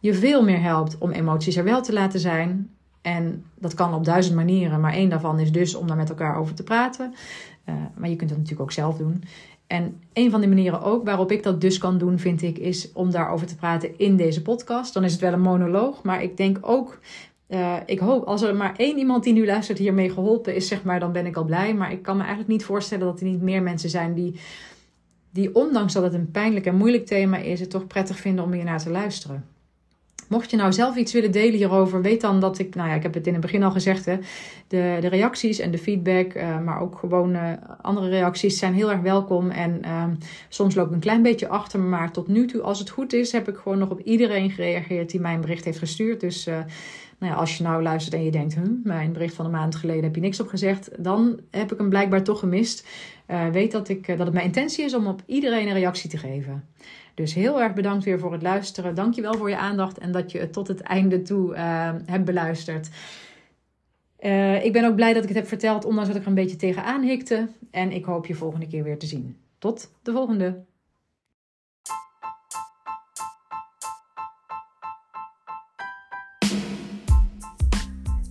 je 0.00 0.14
veel 0.14 0.44
meer 0.44 0.60
helpt 0.62 0.98
om 0.98 1.10
emoties 1.10 1.56
er 1.56 1.64
wel 1.64 1.82
te 1.82 1.92
laten 1.92 2.20
zijn. 2.20 2.70
En 3.02 3.44
dat 3.54 3.74
kan 3.74 3.94
op 3.94 4.04
duizend 4.04 4.36
manieren, 4.36 4.80
maar 4.80 4.92
één 4.92 5.08
daarvan 5.08 5.40
is 5.40 5.52
dus 5.52 5.74
om 5.74 5.86
daar 5.86 5.96
met 5.96 6.08
elkaar 6.08 6.36
over 6.36 6.54
te 6.54 6.62
praten. 6.62 7.14
Uh, 7.68 7.74
maar 7.96 8.08
je 8.08 8.16
kunt 8.16 8.28
dat 8.28 8.38
natuurlijk 8.38 8.64
ook 8.68 8.72
zelf 8.72 8.96
doen. 8.96 9.22
En 9.70 10.00
een 10.12 10.30
van 10.30 10.40
de 10.40 10.48
manieren 10.48 10.82
ook 10.82 11.04
waarop 11.04 11.32
ik 11.32 11.42
dat 11.42 11.60
dus 11.60 11.78
kan 11.78 11.98
doen, 11.98 12.18
vind 12.18 12.42
ik, 12.42 12.58
is 12.58 12.92
om 12.92 13.10
daarover 13.10 13.46
te 13.46 13.56
praten 13.56 13.98
in 13.98 14.16
deze 14.16 14.42
podcast. 14.42 14.94
Dan 14.94 15.04
is 15.04 15.12
het 15.12 15.20
wel 15.20 15.32
een 15.32 15.40
monoloog, 15.40 16.02
maar 16.02 16.22
ik 16.22 16.36
denk 16.36 16.58
ook, 16.60 16.98
uh, 17.48 17.76
ik 17.86 17.98
hoop, 17.98 18.24
als 18.24 18.42
er 18.42 18.56
maar 18.56 18.76
één 18.76 18.98
iemand 18.98 19.24
die 19.24 19.32
nu 19.32 19.46
luistert 19.46 19.78
hiermee 19.78 20.10
geholpen 20.10 20.54
is, 20.54 20.68
zeg 20.68 20.82
maar, 20.82 21.00
dan 21.00 21.12
ben 21.12 21.26
ik 21.26 21.36
al 21.36 21.44
blij. 21.44 21.74
Maar 21.74 21.92
ik 21.92 22.02
kan 22.02 22.14
me 22.14 22.20
eigenlijk 22.20 22.50
niet 22.50 22.64
voorstellen 22.64 23.06
dat 23.06 23.20
er 23.20 23.26
niet 23.26 23.42
meer 23.42 23.62
mensen 23.62 23.90
zijn 23.90 24.14
die, 24.14 24.40
die 25.30 25.54
ondanks 25.54 25.92
dat 25.92 26.02
het 26.02 26.14
een 26.14 26.30
pijnlijk 26.30 26.66
en 26.66 26.76
moeilijk 26.76 27.06
thema 27.06 27.36
is, 27.36 27.60
het 27.60 27.70
toch 27.70 27.86
prettig 27.86 28.16
vinden 28.16 28.44
om 28.44 28.52
hier 28.52 28.64
naar 28.64 28.82
te 28.82 28.90
luisteren. 28.90 29.44
Mocht 30.30 30.50
je 30.50 30.56
nou 30.56 30.72
zelf 30.72 30.96
iets 30.96 31.12
willen 31.12 31.30
delen 31.30 31.54
hierover, 31.54 32.02
weet 32.02 32.20
dan 32.20 32.40
dat 32.40 32.58
ik, 32.58 32.74
nou 32.74 32.88
ja, 32.88 32.94
ik 32.94 33.02
heb 33.02 33.14
het 33.14 33.26
in 33.26 33.32
het 33.32 33.42
begin 33.42 33.62
al 33.62 33.70
gezegd, 33.70 34.04
hè, 34.04 34.16
de, 34.66 34.98
de 35.00 35.08
reacties 35.08 35.58
en 35.58 35.70
de 35.70 35.78
feedback, 35.78 36.34
uh, 36.34 36.60
maar 36.60 36.80
ook 36.80 36.98
gewoon 36.98 37.34
uh, 37.34 37.52
andere 37.80 38.08
reacties 38.08 38.58
zijn 38.58 38.74
heel 38.74 38.90
erg 38.90 39.00
welkom. 39.00 39.50
En 39.50 39.80
uh, 39.84 40.04
soms 40.48 40.74
loop 40.74 40.86
ik 40.86 40.92
een 40.92 41.00
klein 41.00 41.22
beetje 41.22 41.48
achter, 41.48 41.80
maar 41.80 42.12
tot 42.12 42.28
nu 42.28 42.46
toe, 42.46 42.60
als 42.60 42.78
het 42.78 42.90
goed 42.90 43.12
is, 43.12 43.32
heb 43.32 43.48
ik 43.48 43.56
gewoon 43.56 43.78
nog 43.78 43.90
op 43.90 44.00
iedereen 44.00 44.50
gereageerd 44.50 45.10
die 45.10 45.20
mij 45.20 45.34
een 45.34 45.40
bericht 45.40 45.64
heeft 45.64 45.78
gestuurd. 45.78 46.20
Dus 46.20 46.46
uh, 46.46 46.54
nou 47.18 47.32
ja, 47.32 47.38
als 47.38 47.56
je 47.56 47.62
nou 47.62 47.82
luistert 47.82 48.14
en 48.14 48.24
je 48.24 48.30
denkt, 48.30 48.54
hm, 48.54 48.74
mijn 48.84 49.12
bericht 49.12 49.34
van 49.34 49.44
een 49.44 49.50
maand 49.50 49.74
geleden 49.74 50.04
heb 50.04 50.14
je 50.14 50.20
niks 50.20 50.40
op 50.40 50.48
gezegd, 50.48 50.90
dan 50.98 51.40
heb 51.50 51.72
ik 51.72 51.78
hem 51.78 51.88
blijkbaar 51.88 52.22
toch 52.22 52.38
gemist. 52.38 52.86
Weet 53.52 53.72
dat, 53.72 53.88
ik, 53.88 54.06
dat 54.06 54.18
het 54.18 54.32
mijn 54.32 54.44
intentie 54.46 54.84
is 54.84 54.94
om 54.94 55.06
op 55.06 55.22
iedereen 55.26 55.68
een 55.68 55.74
reactie 55.74 56.10
te 56.10 56.18
geven. 56.18 56.64
Dus 57.20 57.34
heel 57.34 57.60
erg 57.60 57.74
bedankt 57.74 58.04
weer 58.04 58.18
voor 58.18 58.32
het 58.32 58.42
luisteren. 58.42 58.94
Dankjewel 58.94 59.34
voor 59.34 59.48
je 59.48 59.56
aandacht 59.56 59.98
en 59.98 60.12
dat 60.12 60.32
je 60.32 60.38
het 60.38 60.52
tot 60.52 60.68
het 60.68 60.80
einde 60.80 61.22
toe 61.22 61.54
uh, 61.54 61.90
hebt 62.04 62.24
beluisterd. 62.24 62.88
Uh, 64.20 64.64
ik 64.64 64.72
ben 64.72 64.84
ook 64.84 64.94
blij 64.94 65.12
dat 65.12 65.22
ik 65.22 65.28
het 65.28 65.38
heb 65.38 65.46
verteld, 65.46 65.84
ondanks 65.84 66.08
dat 66.08 66.16
ik 66.16 66.22
er 66.22 66.28
een 66.28 66.34
beetje 66.34 66.56
tegenaan 66.56 67.02
hikte. 67.02 67.48
En 67.70 67.92
ik 67.92 68.04
hoop 68.04 68.26
je 68.26 68.34
volgende 68.34 68.66
keer 68.66 68.82
weer 68.82 68.98
te 68.98 69.06
zien. 69.06 69.36
Tot 69.58 69.90
de 70.02 70.12
volgende. 70.12 70.64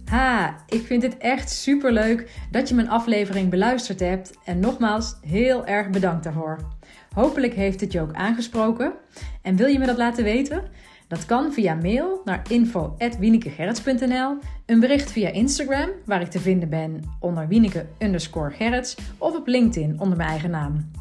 Ha, 0.06 0.56
ik 0.68 0.82
vind 0.82 1.04
het 1.04 1.18
echt 1.18 1.50
super 1.50 1.92
leuk 1.92 2.48
dat 2.52 2.70
je 2.70 2.76
mijn 2.76 2.90
aflevering 2.90 3.50
beluisterd 3.50 4.00
hebt. 4.00 4.38
En 4.46 4.60
nogmaals, 4.60 5.18
heel 5.22 5.66
erg 5.66 5.90
bedankt 5.90 6.24
daarvoor. 6.24 6.79
Hopelijk 7.14 7.54
heeft 7.54 7.82
het 7.82 7.92
je 7.92 8.02
ook 8.02 8.14
aangesproken. 8.14 8.94
En 9.42 9.56
wil 9.56 9.68
je 9.68 9.80
me 9.80 9.86
dat 9.86 9.98
laten 9.98 10.24
weten? 10.24 10.64
Dat 11.08 11.26
kan 11.26 11.54
via 11.54 11.74
mail 11.74 12.22
naar 12.26 12.46
info.wienekegerrits.nl, 12.50 14.38
een 14.66 14.80
bericht 14.80 15.12
via 15.12 15.30
Instagram, 15.30 15.90
waar 16.06 16.22
ik 16.22 16.30
te 16.30 16.40
vinden 16.40 16.70
ben 16.70 17.02
onder 17.20 17.48
Wieneke 17.48 17.86
underscore 18.00 18.84
of 19.18 19.36
op 19.36 19.48
LinkedIn 19.48 20.00
onder 20.00 20.18
mijn 20.18 20.30
eigen 20.30 20.50
naam. 20.50 20.92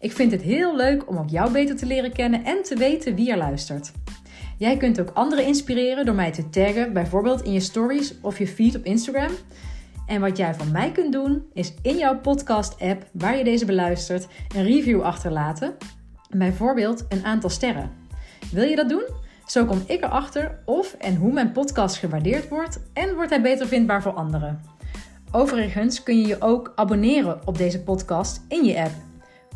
Ik 0.00 0.12
vind 0.12 0.32
het 0.32 0.42
heel 0.42 0.76
leuk 0.76 1.08
om 1.08 1.16
ook 1.16 1.28
jou 1.28 1.52
beter 1.52 1.76
te 1.76 1.86
leren 1.86 2.12
kennen 2.12 2.44
en 2.44 2.62
te 2.62 2.76
weten 2.76 3.14
wie 3.14 3.30
er 3.30 3.36
luistert. 3.36 3.92
Jij 4.58 4.76
kunt 4.76 5.00
ook 5.00 5.10
anderen 5.14 5.46
inspireren 5.46 6.04
door 6.04 6.14
mij 6.14 6.32
te 6.32 6.48
taggen, 6.48 6.92
bijvoorbeeld 6.92 7.42
in 7.42 7.52
je 7.52 7.60
stories 7.60 8.14
of 8.20 8.38
je 8.38 8.46
feed 8.46 8.76
op 8.76 8.84
Instagram. 8.84 9.32
En 10.06 10.20
wat 10.20 10.36
jij 10.36 10.54
van 10.54 10.70
mij 10.70 10.92
kunt 10.92 11.12
doen, 11.12 11.42
is 11.52 11.74
in 11.82 11.96
jouw 11.96 12.20
podcast-app 12.20 13.06
waar 13.12 13.36
je 13.36 13.44
deze 13.44 13.64
beluistert, 13.64 14.26
een 14.54 14.64
review 14.64 15.02
achterlaten. 15.02 15.76
Bijvoorbeeld 16.30 17.04
een 17.08 17.24
aantal 17.24 17.50
sterren. 17.50 17.90
Wil 18.52 18.64
je 18.64 18.76
dat 18.76 18.88
doen? 18.88 19.04
Zo 19.46 19.64
kom 19.64 19.82
ik 19.86 20.04
erachter 20.04 20.58
of 20.64 20.94
en 20.98 21.16
hoe 21.16 21.32
mijn 21.32 21.52
podcast 21.52 21.96
gewaardeerd 21.96 22.48
wordt 22.48 22.80
en 22.92 23.14
wordt 23.14 23.30
hij 23.30 23.42
beter 23.42 23.66
vindbaar 23.66 24.02
voor 24.02 24.12
anderen. 24.12 24.60
Overigens 25.32 26.02
kun 26.02 26.20
je 26.20 26.26
je 26.26 26.40
ook 26.40 26.72
abonneren 26.74 27.46
op 27.46 27.58
deze 27.58 27.82
podcast 27.82 28.44
in 28.48 28.64
je 28.64 28.80
app. 28.80 29.05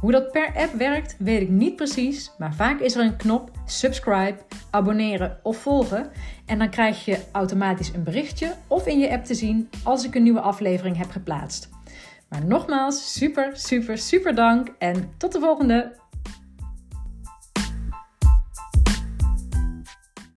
Hoe 0.01 0.13
dat 0.13 0.33
per 0.33 0.53
app 0.57 0.73
werkt, 0.73 1.17
weet 1.19 1.41
ik 1.41 1.49
niet 1.49 1.77
precies, 1.77 2.33
maar 2.39 2.55
vaak 2.55 2.81
is 2.81 2.95
er 2.95 3.05
een 3.05 3.17
knop 3.17 3.51
subscribe, 3.67 4.37
abonneren 4.71 5.39
of 5.43 5.57
volgen 5.57 6.11
en 6.47 6.59
dan 6.59 6.71
krijg 6.71 7.05
je 7.05 7.19
automatisch 7.33 7.93
een 7.95 8.03
berichtje 8.03 8.55
of 8.67 8.87
in 8.87 8.99
je 8.99 9.11
app 9.11 9.25
te 9.25 9.35
zien 9.35 9.69
als 9.85 10.05
ik 10.05 10.15
een 10.15 10.23
nieuwe 10.23 10.41
aflevering 10.41 10.97
heb 10.97 11.11
geplaatst. 11.11 11.69
Maar 12.29 12.45
nogmaals, 12.45 13.13
super, 13.13 13.51
super, 13.57 13.99
super 13.99 14.35
dank 14.35 14.69
en 14.79 15.11
tot 15.17 15.33
de 15.33 15.41
volgende! 15.41 15.99